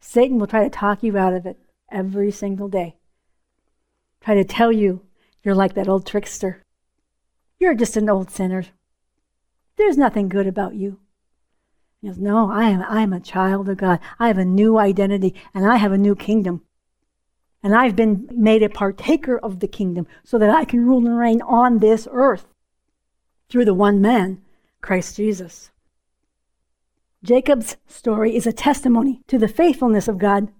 Satan 0.00 0.38
will 0.38 0.46
try 0.46 0.62
to 0.62 0.70
talk 0.70 1.02
you 1.02 1.18
out 1.18 1.34
of 1.34 1.44
it 1.44 1.58
every 1.90 2.30
single 2.30 2.68
day. 2.68 2.96
Try 4.20 4.34
to 4.34 4.44
tell 4.44 4.70
you 4.70 5.02
you're 5.42 5.54
like 5.54 5.74
that 5.74 5.88
old 5.88 6.06
trickster. 6.06 6.62
You're 7.58 7.74
just 7.74 7.96
an 7.96 8.08
old 8.08 8.30
sinner. 8.30 8.64
There's 9.76 9.98
nothing 9.98 10.28
good 10.28 10.46
about 10.46 10.74
you. 10.74 11.00
He 12.00 12.08
goes, 12.08 12.18
No, 12.18 12.50
I 12.50 12.68
am, 12.70 12.82
I 12.82 13.02
am 13.02 13.12
a 13.12 13.20
child 13.20 13.68
of 13.68 13.78
God. 13.78 14.00
I 14.18 14.28
have 14.28 14.38
a 14.38 14.44
new 14.44 14.78
identity 14.78 15.34
and 15.54 15.66
I 15.66 15.76
have 15.76 15.92
a 15.92 15.98
new 15.98 16.14
kingdom. 16.14 16.62
And 17.62 17.74
I've 17.74 17.96
been 17.96 18.28
made 18.30 18.62
a 18.62 18.68
partaker 18.68 19.36
of 19.36 19.58
the 19.58 19.66
kingdom 19.66 20.06
so 20.22 20.38
that 20.38 20.50
I 20.50 20.64
can 20.64 20.86
rule 20.86 21.04
and 21.04 21.18
reign 21.18 21.42
on 21.42 21.78
this 21.78 22.06
earth 22.10 22.46
through 23.48 23.64
the 23.64 23.74
one 23.74 24.00
man, 24.00 24.42
Christ 24.80 25.16
Jesus. 25.16 25.70
Jacob's 27.24 27.76
story 27.88 28.36
is 28.36 28.46
a 28.46 28.52
testimony 28.52 29.22
to 29.26 29.38
the 29.38 29.48
faithfulness 29.48 30.06
of 30.06 30.18
God 30.18 30.52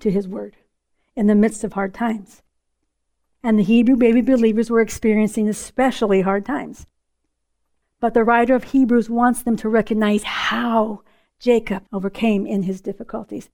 to 0.00 0.10
his 0.10 0.26
word 0.26 0.56
in 1.14 1.26
the 1.26 1.34
midst 1.34 1.62
of 1.62 1.74
hard 1.74 1.92
times. 1.92 2.42
And 3.42 3.58
the 3.58 3.62
Hebrew 3.62 3.96
baby 3.96 4.22
believers 4.22 4.70
were 4.70 4.80
experiencing 4.80 5.48
especially 5.48 6.22
hard 6.22 6.46
times. 6.46 6.86
But 8.06 8.14
the 8.14 8.22
writer 8.22 8.54
of 8.54 8.62
Hebrews 8.62 9.10
wants 9.10 9.42
them 9.42 9.56
to 9.56 9.68
recognize 9.68 10.22
how 10.22 11.02
Jacob 11.40 11.88
overcame 11.92 12.46
in 12.46 12.62
his 12.62 12.80
difficulties. 12.80 13.50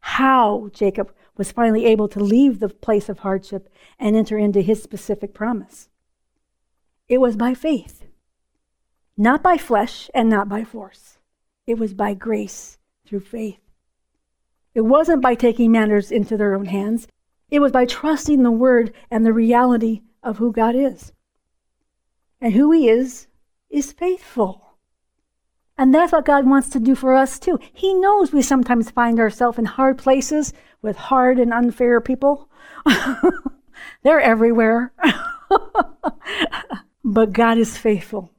How 0.00 0.68
Jacob 0.74 1.14
was 1.38 1.50
finally 1.50 1.86
able 1.86 2.06
to 2.08 2.20
leave 2.20 2.60
the 2.60 2.68
place 2.68 3.08
of 3.08 3.20
hardship 3.20 3.72
and 3.98 4.14
enter 4.16 4.36
into 4.36 4.60
his 4.60 4.82
specific 4.82 5.32
promise. 5.32 5.88
It 7.08 7.22
was 7.22 7.36
by 7.36 7.54
faith, 7.54 8.04
not 9.16 9.42
by 9.42 9.56
flesh 9.56 10.10
and 10.12 10.28
not 10.28 10.46
by 10.46 10.62
force. 10.62 11.16
It 11.66 11.78
was 11.78 11.94
by 11.94 12.12
grace 12.12 12.76
through 13.06 13.20
faith. 13.20 13.62
It 14.74 14.82
wasn't 14.82 15.22
by 15.22 15.36
taking 15.36 15.72
matters 15.72 16.12
into 16.12 16.36
their 16.36 16.54
own 16.54 16.66
hands. 16.66 17.08
It 17.48 17.60
was 17.60 17.72
by 17.72 17.86
trusting 17.86 18.42
the 18.42 18.50
word 18.50 18.92
and 19.10 19.24
the 19.24 19.32
reality 19.32 20.02
of 20.22 20.36
who 20.36 20.52
God 20.52 20.76
is. 20.76 21.14
And 22.42 22.52
who 22.52 22.70
he 22.70 22.90
is, 22.90 23.26
is 23.74 23.92
faithful. 23.92 24.76
And 25.76 25.94
that's 25.94 26.12
what 26.12 26.24
God 26.24 26.46
wants 26.46 26.68
to 26.70 26.80
do 26.80 26.94
for 26.94 27.14
us 27.14 27.38
too. 27.38 27.58
He 27.72 27.94
knows 27.94 28.32
we 28.32 28.42
sometimes 28.42 28.90
find 28.90 29.18
ourselves 29.18 29.58
in 29.58 29.64
hard 29.64 29.98
places 29.98 30.52
with 30.82 30.96
hard 30.96 31.38
and 31.38 31.52
unfair 31.52 32.00
people. 32.00 32.48
They're 34.02 34.20
everywhere. 34.20 34.92
but 37.04 37.32
God 37.32 37.58
is 37.58 37.76
faithful 37.76 38.30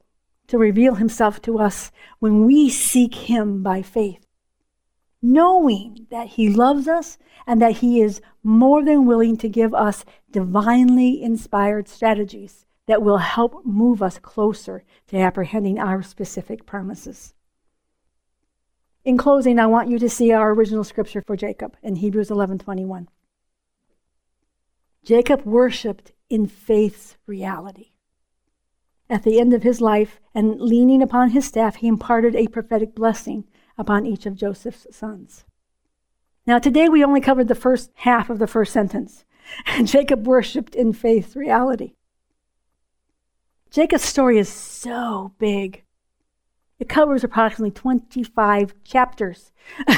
to 0.46 0.58
reveal 0.58 0.94
himself 0.94 1.42
to 1.42 1.58
us 1.58 1.90
when 2.18 2.46
we 2.46 2.70
seek 2.70 3.14
him 3.14 3.62
by 3.62 3.82
faith 3.82 4.26
knowing 5.22 6.06
that 6.10 6.28
He 6.28 6.48
loves 6.48 6.86
us 6.86 7.18
and 7.46 7.60
that 7.60 7.78
He 7.78 8.00
is 8.00 8.20
more 8.42 8.84
than 8.84 9.06
willing 9.06 9.36
to 9.38 9.48
give 9.48 9.74
us 9.74 10.04
divinely 10.30 11.22
inspired 11.22 11.88
strategies 11.88 12.65
that 12.86 13.02
will 13.02 13.18
help 13.18 13.64
move 13.64 14.02
us 14.02 14.18
closer 14.18 14.84
to 15.08 15.18
apprehending 15.18 15.78
our 15.78 16.02
specific 16.02 16.66
promises. 16.66 17.34
In 19.04 19.16
closing, 19.16 19.58
I 19.58 19.66
want 19.66 19.88
you 19.88 19.98
to 19.98 20.08
see 20.08 20.32
our 20.32 20.52
original 20.52 20.84
scripture 20.84 21.22
for 21.24 21.36
Jacob 21.36 21.76
in 21.82 21.96
Hebrews 21.96 22.30
11:21. 22.30 23.08
Jacob 25.04 25.44
worshiped 25.44 26.12
in 26.28 26.46
faith's 26.48 27.16
reality. 27.26 27.92
At 29.08 29.22
the 29.22 29.38
end 29.38 29.52
of 29.54 29.62
his 29.62 29.80
life 29.80 30.20
and 30.34 30.60
leaning 30.60 31.00
upon 31.00 31.30
his 31.30 31.44
staff, 31.44 31.76
he 31.76 31.86
imparted 31.86 32.34
a 32.34 32.48
prophetic 32.48 32.94
blessing 32.94 33.44
upon 33.78 34.06
each 34.06 34.26
of 34.26 34.34
Joseph's 34.34 34.88
sons. 34.90 35.44
Now, 36.44 36.58
today 36.58 36.88
we 36.88 37.04
only 37.04 37.20
covered 37.20 37.48
the 37.48 37.54
first 37.54 37.90
half 37.94 38.30
of 38.30 38.38
the 38.40 38.46
first 38.48 38.72
sentence. 38.72 39.24
Jacob 39.84 40.26
worshiped 40.26 40.74
in 40.74 40.92
faith's 40.92 41.36
reality. 41.36 41.94
Jacob's 43.76 44.04
story 44.04 44.38
is 44.38 44.48
so 44.48 45.34
big. 45.38 45.84
It 46.78 46.88
covers 46.88 47.22
approximately 47.22 47.72
25 47.72 48.74
chapters. 48.84 49.52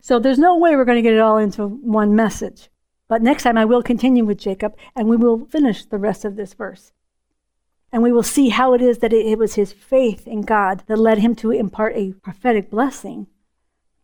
so 0.00 0.20
there's 0.20 0.38
no 0.38 0.56
way 0.56 0.76
we're 0.76 0.84
going 0.84 0.94
to 0.94 1.02
get 1.02 1.14
it 1.14 1.18
all 1.18 1.38
into 1.38 1.66
one 1.66 2.14
message. 2.14 2.68
But 3.08 3.20
next 3.20 3.42
time 3.42 3.58
I 3.58 3.64
will 3.64 3.82
continue 3.82 4.24
with 4.24 4.38
Jacob 4.38 4.76
and 4.94 5.08
we 5.08 5.16
will 5.16 5.44
finish 5.46 5.84
the 5.84 5.98
rest 5.98 6.24
of 6.24 6.36
this 6.36 6.54
verse. 6.54 6.92
And 7.90 8.04
we 8.04 8.12
will 8.12 8.22
see 8.22 8.50
how 8.50 8.72
it 8.74 8.80
is 8.80 8.98
that 8.98 9.12
it, 9.12 9.40
was 9.40 9.54
his 9.54 9.72
faith 9.72 10.24
in 10.24 10.42
God 10.42 10.84
that 10.86 11.00
led 11.00 11.18
him 11.18 11.34
to 11.34 11.50
impart 11.50 11.96
a 11.96 12.12
prophetic 12.12 12.70
blessing 12.70 13.26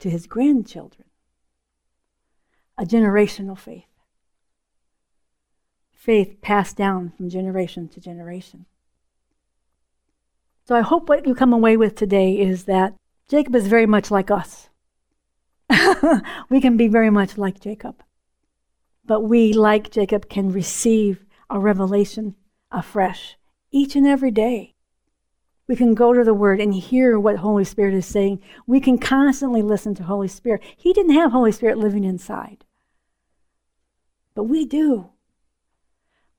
to 0.01 0.11
his 0.11 0.27
grandchildren. 0.27 1.07
A 2.77 2.83
generational 2.85 3.57
faith. 3.57 3.94
Faith 6.05 6.37
passed 6.43 6.77
down 6.77 7.11
from 7.17 7.31
generation 7.31 7.89
to 7.89 7.99
generation. 7.99 8.67
So 10.67 10.77
I 10.77 10.83
hope 10.83 11.09
what 11.09 11.27
you 11.27 11.35
come 11.35 11.55
away 11.55 11.79
with 11.79 11.95
today 11.95 12.39
is 12.39 12.65
that 12.65 12.95
Jacob 13.27 13.55
is 13.55 13.69
very 13.69 13.87
much 13.87 14.11
like 14.11 14.31
us. 14.31 14.69
we 16.51 16.61
can 16.61 16.77
be 16.77 16.89
very 16.89 17.09
much 17.09 17.39
like 17.39 17.59
Jacob. 17.59 18.03
But 19.07 19.23
we, 19.23 19.55
like 19.55 19.91
Jacob, 19.91 20.29
can 20.29 20.53
receive 20.53 21.25
a 21.49 21.59
revelation 21.59 22.35
afresh 22.71 23.39
each 23.71 23.97
and 23.97 24.07
every 24.07 24.31
day. 24.31 24.75
We 25.67 25.75
can 25.75 25.95
go 25.95 26.13
to 26.13 26.23
the 26.23 26.35
Word 26.35 26.61
and 26.61 26.75
hear 26.75 27.19
what 27.19 27.37
Holy 27.37 27.65
Spirit 27.65 27.95
is 27.95 28.05
saying. 28.05 28.43
We 28.67 28.79
can 28.79 28.99
constantly 28.99 29.63
listen 29.63 29.95
to 29.95 30.03
Holy 30.03 30.29
Spirit. 30.29 30.61
He 30.77 30.93
didn't 30.93 31.15
have 31.15 31.33
Holy 31.33 31.51
Spirit 31.51 31.79
living 31.79 32.05
inside, 32.05 32.67
but 34.35 34.45
we 34.45 34.67
do. 34.67 35.09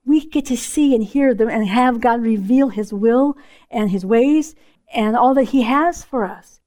We 0.05 0.25
get 0.25 0.45
to 0.47 0.57
see 0.57 0.93
and 0.93 1.03
hear 1.03 1.33
them 1.33 1.49
and 1.49 1.67
have 1.67 1.99
God 1.99 2.21
reveal 2.21 2.69
His 2.69 2.93
will 2.93 3.37
and 3.71 3.89
His 3.89 4.05
ways 4.05 4.55
and 4.93 5.15
all 5.15 5.33
that 5.33 5.45
He 5.45 5.63
has 5.63 6.03
for 6.03 6.25
us. 6.25 6.59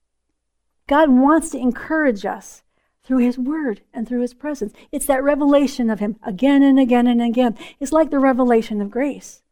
God 0.86 1.10
wants 1.10 1.50
to 1.50 1.58
encourage 1.58 2.26
us 2.26 2.62
through 3.04 3.18
His 3.18 3.38
Word 3.38 3.82
and 3.94 4.08
through 4.08 4.22
His 4.22 4.34
presence. 4.34 4.72
It's 4.90 5.06
that 5.06 5.22
revelation 5.22 5.88
of 5.88 6.00
Him 6.00 6.16
again 6.22 6.62
and 6.62 6.78
again 6.78 7.06
and 7.06 7.22
again. 7.22 7.56
It's 7.78 7.92
like 7.92 8.10
the 8.10 8.18
revelation 8.18 8.80
of 8.80 8.90
grace. 8.90 9.42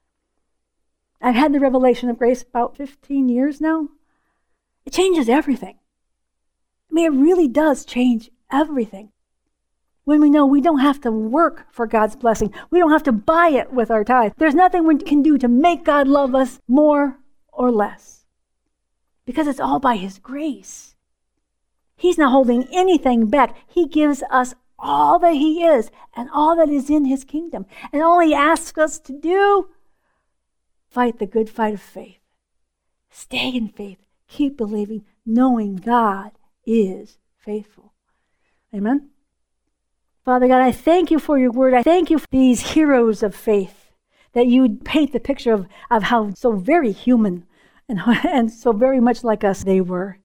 I've 1.21 1.35
had 1.35 1.53
the 1.53 1.61
revelation 1.61 2.09
of 2.09 2.19
grace 2.19 2.43
about 2.43 2.77
15 2.77 3.29
years 3.29 3.61
now. 3.61 3.89
It 4.85 4.93
changes 4.93 5.29
everything. 5.29 5.79
I 6.91 6.95
mean, 6.95 7.07
it 7.07 7.19
really 7.19 7.49
does 7.49 7.85
change 7.85 8.31
everything. 8.51 9.11
When 10.07 10.21
we 10.21 10.31
know 10.31 10.47
we 10.47 10.61
don't 10.61 10.79
have 10.79 11.01
to 11.01 11.11
work 11.11 11.67
for 11.73 11.85
God's 11.85 12.15
blessing, 12.15 12.55
we 12.71 12.79
don't 12.79 12.93
have 12.93 13.03
to 13.03 13.13
buy 13.13 13.49
it 13.49 13.73
with 13.73 13.91
our 13.91 14.05
tithe. 14.05 14.35
There's 14.37 14.55
nothing 14.55 14.87
we 14.87 14.99
can 14.99 15.21
do 15.21 15.37
to 15.37 15.49
make 15.49 15.83
God 15.83 16.07
love 16.07 16.33
us 16.33 16.61
more 16.69 17.19
or 17.53 17.73
less 17.73 18.25
because 19.25 19.49
it's 19.49 19.59
all 19.59 19.81
by 19.81 19.97
His 19.97 20.21
grace. 20.21 20.95
He's 21.97 22.19
not 22.19 22.31
holding 22.31 22.69
anything 22.73 23.27
back. 23.27 23.57
He 23.67 23.89
gives 23.89 24.23
us 24.31 24.55
all 24.79 25.19
that 25.19 25.35
He 25.35 25.65
is 25.65 25.91
and 26.15 26.31
all 26.33 26.55
that 26.55 26.69
is 26.69 26.89
in 26.89 27.07
His 27.07 27.25
kingdom. 27.25 27.67
And 27.93 28.01
all 28.01 28.21
He 28.21 28.33
asks 28.33 28.79
us 28.79 29.01
to 29.01 29.13
do 29.13 29.71
Fight 30.89 31.19
the 31.19 31.27
good 31.27 31.51
fight 31.51 31.75
of 31.75 31.83
faith. 31.83 32.21
Stay 33.11 33.49
in 33.49 33.71
faith. 33.71 33.99
Keep 34.29 34.57
believing, 34.57 35.05
knowing 35.27 35.75
God 35.75 36.31
is 36.65 37.19
faithful. 37.37 37.93
Amen. 38.73 39.11
Father 40.27 40.49
God, 40.49 40.61
I 40.61 40.73
thank 40.73 41.13
you 41.13 41.21
for 41.21 41.39
your 41.39 41.53
word. 41.53 41.73
I 41.73 41.85
thank 41.85 42.11
you 42.11 42.19
for 42.19 42.27
these 42.33 42.73
heroes 42.73 43.23
of 43.23 43.33
faith 43.33 43.93
that 44.33 44.49
you 44.49 44.81
paint 44.85 45.13
the 45.13 45.21
picture 45.21 45.53
of, 45.53 45.69
of 45.89 46.03
how 46.03 46.35
so 46.35 46.51
very 46.51 46.91
human 46.91 47.47
and, 47.89 48.01
and 48.25 48.51
so 48.51 48.73
very 48.73 48.99
much 48.99 49.23
like 49.23 49.45
us 49.45 49.63
they 49.63 49.81
were. 49.81 50.19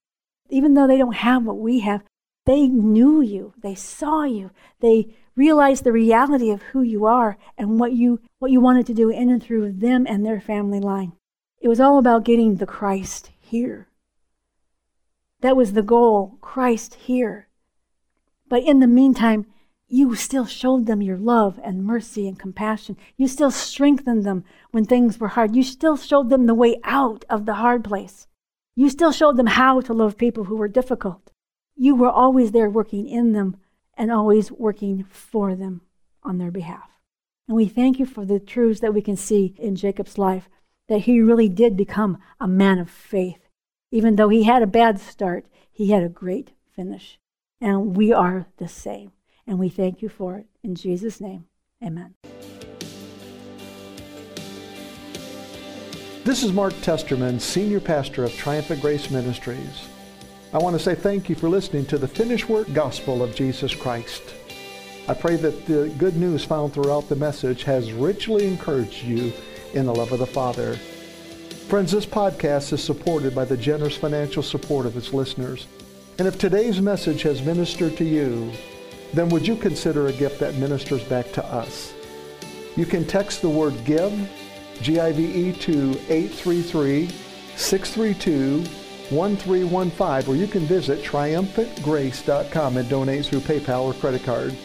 Even 0.49 0.73
though 0.73 0.87
they 0.87 0.97
don't 0.97 1.17
have 1.17 1.45
what 1.45 1.59
we 1.59 1.81
have, 1.81 2.01
they 2.47 2.67
knew 2.67 3.21
you, 3.21 3.53
they 3.61 3.75
saw 3.75 4.23
you, 4.23 4.49
they 4.79 5.15
realized 5.35 5.83
the 5.83 5.91
reality 5.91 6.49
of 6.49 6.63
who 6.63 6.81
you 6.81 7.05
are 7.05 7.37
and 7.55 7.79
what 7.79 7.93
you 7.93 8.19
what 8.39 8.49
you 8.49 8.59
wanted 8.59 8.87
to 8.87 8.95
do 8.95 9.11
in 9.11 9.29
and 9.29 9.43
through 9.43 9.71
them 9.71 10.07
and 10.09 10.25
their 10.25 10.41
family 10.41 10.79
line. 10.79 11.13
It 11.59 11.67
was 11.67 11.79
all 11.79 11.99
about 11.99 12.25
getting 12.25 12.55
the 12.55 12.65
Christ 12.65 13.29
here. 13.39 13.87
That 15.41 15.55
was 15.55 15.73
the 15.73 15.83
goal, 15.83 16.39
Christ 16.41 16.95
here. 16.95 17.47
But 18.49 18.63
in 18.63 18.79
the 18.79 18.87
meantime, 18.87 19.45
you 19.91 20.15
still 20.15 20.45
showed 20.45 20.85
them 20.85 21.01
your 21.01 21.17
love 21.17 21.59
and 21.61 21.83
mercy 21.83 22.25
and 22.25 22.39
compassion. 22.39 22.95
You 23.17 23.27
still 23.27 23.51
strengthened 23.51 24.23
them 24.23 24.45
when 24.71 24.85
things 24.85 25.19
were 25.19 25.27
hard. 25.27 25.53
You 25.53 25.63
still 25.63 25.97
showed 25.97 26.29
them 26.29 26.45
the 26.45 26.55
way 26.55 26.79
out 26.85 27.25
of 27.29 27.45
the 27.45 27.55
hard 27.55 27.83
place. 27.83 28.25
You 28.73 28.89
still 28.89 29.11
showed 29.11 29.35
them 29.35 29.47
how 29.47 29.81
to 29.81 29.93
love 29.93 30.17
people 30.17 30.45
who 30.45 30.55
were 30.55 30.69
difficult. 30.69 31.31
You 31.75 31.93
were 31.93 32.09
always 32.09 32.51
there 32.51 32.69
working 32.69 33.05
in 33.05 33.33
them 33.33 33.57
and 33.97 34.11
always 34.11 34.49
working 34.49 35.03
for 35.03 35.55
them 35.55 35.81
on 36.23 36.37
their 36.37 36.51
behalf. 36.51 36.89
And 37.49 37.57
we 37.57 37.67
thank 37.67 37.99
you 37.99 38.05
for 38.05 38.23
the 38.23 38.39
truths 38.39 38.79
that 38.79 38.93
we 38.93 39.01
can 39.01 39.17
see 39.17 39.53
in 39.57 39.75
Jacob's 39.75 40.17
life 40.17 40.47
that 40.87 40.99
he 40.99 41.19
really 41.19 41.49
did 41.49 41.75
become 41.75 42.17
a 42.39 42.47
man 42.47 42.79
of 42.79 42.89
faith. 42.89 43.49
Even 43.91 44.15
though 44.15 44.29
he 44.29 44.43
had 44.43 44.63
a 44.63 44.67
bad 44.67 45.01
start, 45.01 45.47
he 45.69 45.91
had 45.91 46.01
a 46.01 46.09
great 46.09 46.51
finish. 46.73 47.19
And 47.59 47.97
we 47.97 48.13
are 48.13 48.47
the 48.55 48.69
same. 48.69 49.11
And 49.51 49.59
we 49.59 49.67
thank 49.67 50.01
you 50.01 50.07
for 50.07 50.37
it. 50.37 50.45
In 50.63 50.75
Jesus' 50.75 51.19
name, 51.19 51.43
amen. 51.83 52.15
This 56.23 56.41
is 56.41 56.53
Mark 56.53 56.71
Testerman, 56.75 57.41
Senior 57.41 57.81
Pastor 57.81 58.23
of 58.23 58.33
Triumphant 58.33 58.79
Grace 58.79 59.11
Ministries. 59.11 59.89
I 60.53 60.57
want 60.57 60.77
to 60.77 60.81
say 60.81 60.95
thank 60.95 61.27
you 61.27 61.35
for 61.35 61.49
listening 61.49 61.85
to 61.87 61.97
the 61.97 62.07
finished 62.07 62.47
work 62.47 62.71
gospel 62.71 63.21
of 63.21 63.35
Jesus 63.35 63.75
Christ. 63.75 64.23
I 65.09 65.13
pray 65.15 65.35
that 65.35 65.65
the 65.65 65.93
good 65.97 66.15
news 66.15 66.45
found 66.45 66.71
throughout 66.71 67.09
the 67.09 67.17
message 67.17 67.63
has 67.63 67.91
richly 67.91 68.47
encouraged 68.47 69.03
you 69.03 69.33
in 69.73 69.85
the 69.85 69.93
love 69.93 70.13
of 70.13 70.19
the 70.19 70.25
Father. 70.25 70.75
Friends, 71.67 71.91
this 71.91 72.05
podcast 72.05 72.71
is 72.71 72.81
supported 72.81 73.35
by 73.35 73.43
the 73.43 73.57
generous 73.57 73.97
financial 73.97 74.43
support 74.43 74.85
of 74.85 74.95
its 74.95 75.11
listeners. 75.11 75.67
And 76.19 76.25
if 76.25 76.37
today's 76.37 76.79
message 76.79 77.23
has 77.23 77.41
ministered 77.41 77.97
to 77.97 78.05
you, 78.05 78.53
then 79.13 79.29
would 79.29 79.47
you 79.47 79.55
consider 79.55 80.07
a 80.07 80.13
gift 80.13 80.39
that 80.39 80.55
ministers 80.55 81.03
back 81.03 81.31
to 81.33 81.45
us? 81.45 81.93
You 82.75 82.85
can 82.85 83.05
text 83.05 83.41
the 83.41 83.49
word 83.49 83.83
GIVE, 83.83 84.29
G-I-V-E, 84.81 85.53
to 85.53 85.91
833 86.09 87.09
632 87.55 88.63
1315, 89.11 90.33
or 90.33 90.37
you 90.37 90.47
can 90.47 90.61
visit 90.61 91.03
triumphantgrace.com 91.03 92.77
and 92.77 92.89
donate 92.89 93.25
through 93.25 93.41
PayPal 93.41 93.83
or 93.83 93.93
credit 93.93 94.23
card. 94.23 94.55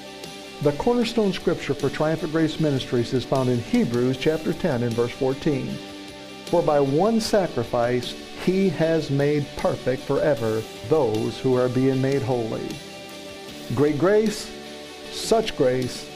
The 0.62 0.72
cornerstone 0.72 1.32
scripture 1.32 1.74
for 1.74 1.90
Triumphant 1.90 2.32
Grace 2.32 2.60
Ministries 2.60 3.12
is 3.12 3.24
found 3.24 3.50
in 3.50 3.58
Hebrews 3.58 4.16
chapter 4.16 4.52
10 4.52 4.84
and 4.84 4.94
verse 4.94 5.10
14. 5.10 5.66
For 6.46 6.62
by 6.62 6.78
one 6.78 7.20
sacrifice 7.20 8.12
he 8.44 8.68
has 8.70 9.10
made 9.10 9.46
perfect 9.56 10.02
forever 10.02 10.62
those 10.88 11.38
who 11.40 11.56
are 11.56 11.68
being 11.68 12.00
made 12.00 12.22
holy. 12.22 12.68
Great 13.74 13.98
grace, 13.98 14.50
such 15.10 15.56
grace, 15.56 16.08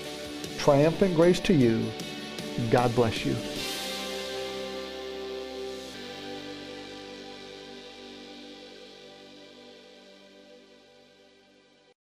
triumphant 0.58 1.16
grace 1.16 1.40
to 1.40 1.52
you. 1.52 1.84
God 2.70 2.94
bless 2.94 3.26
you. 3.26 3.34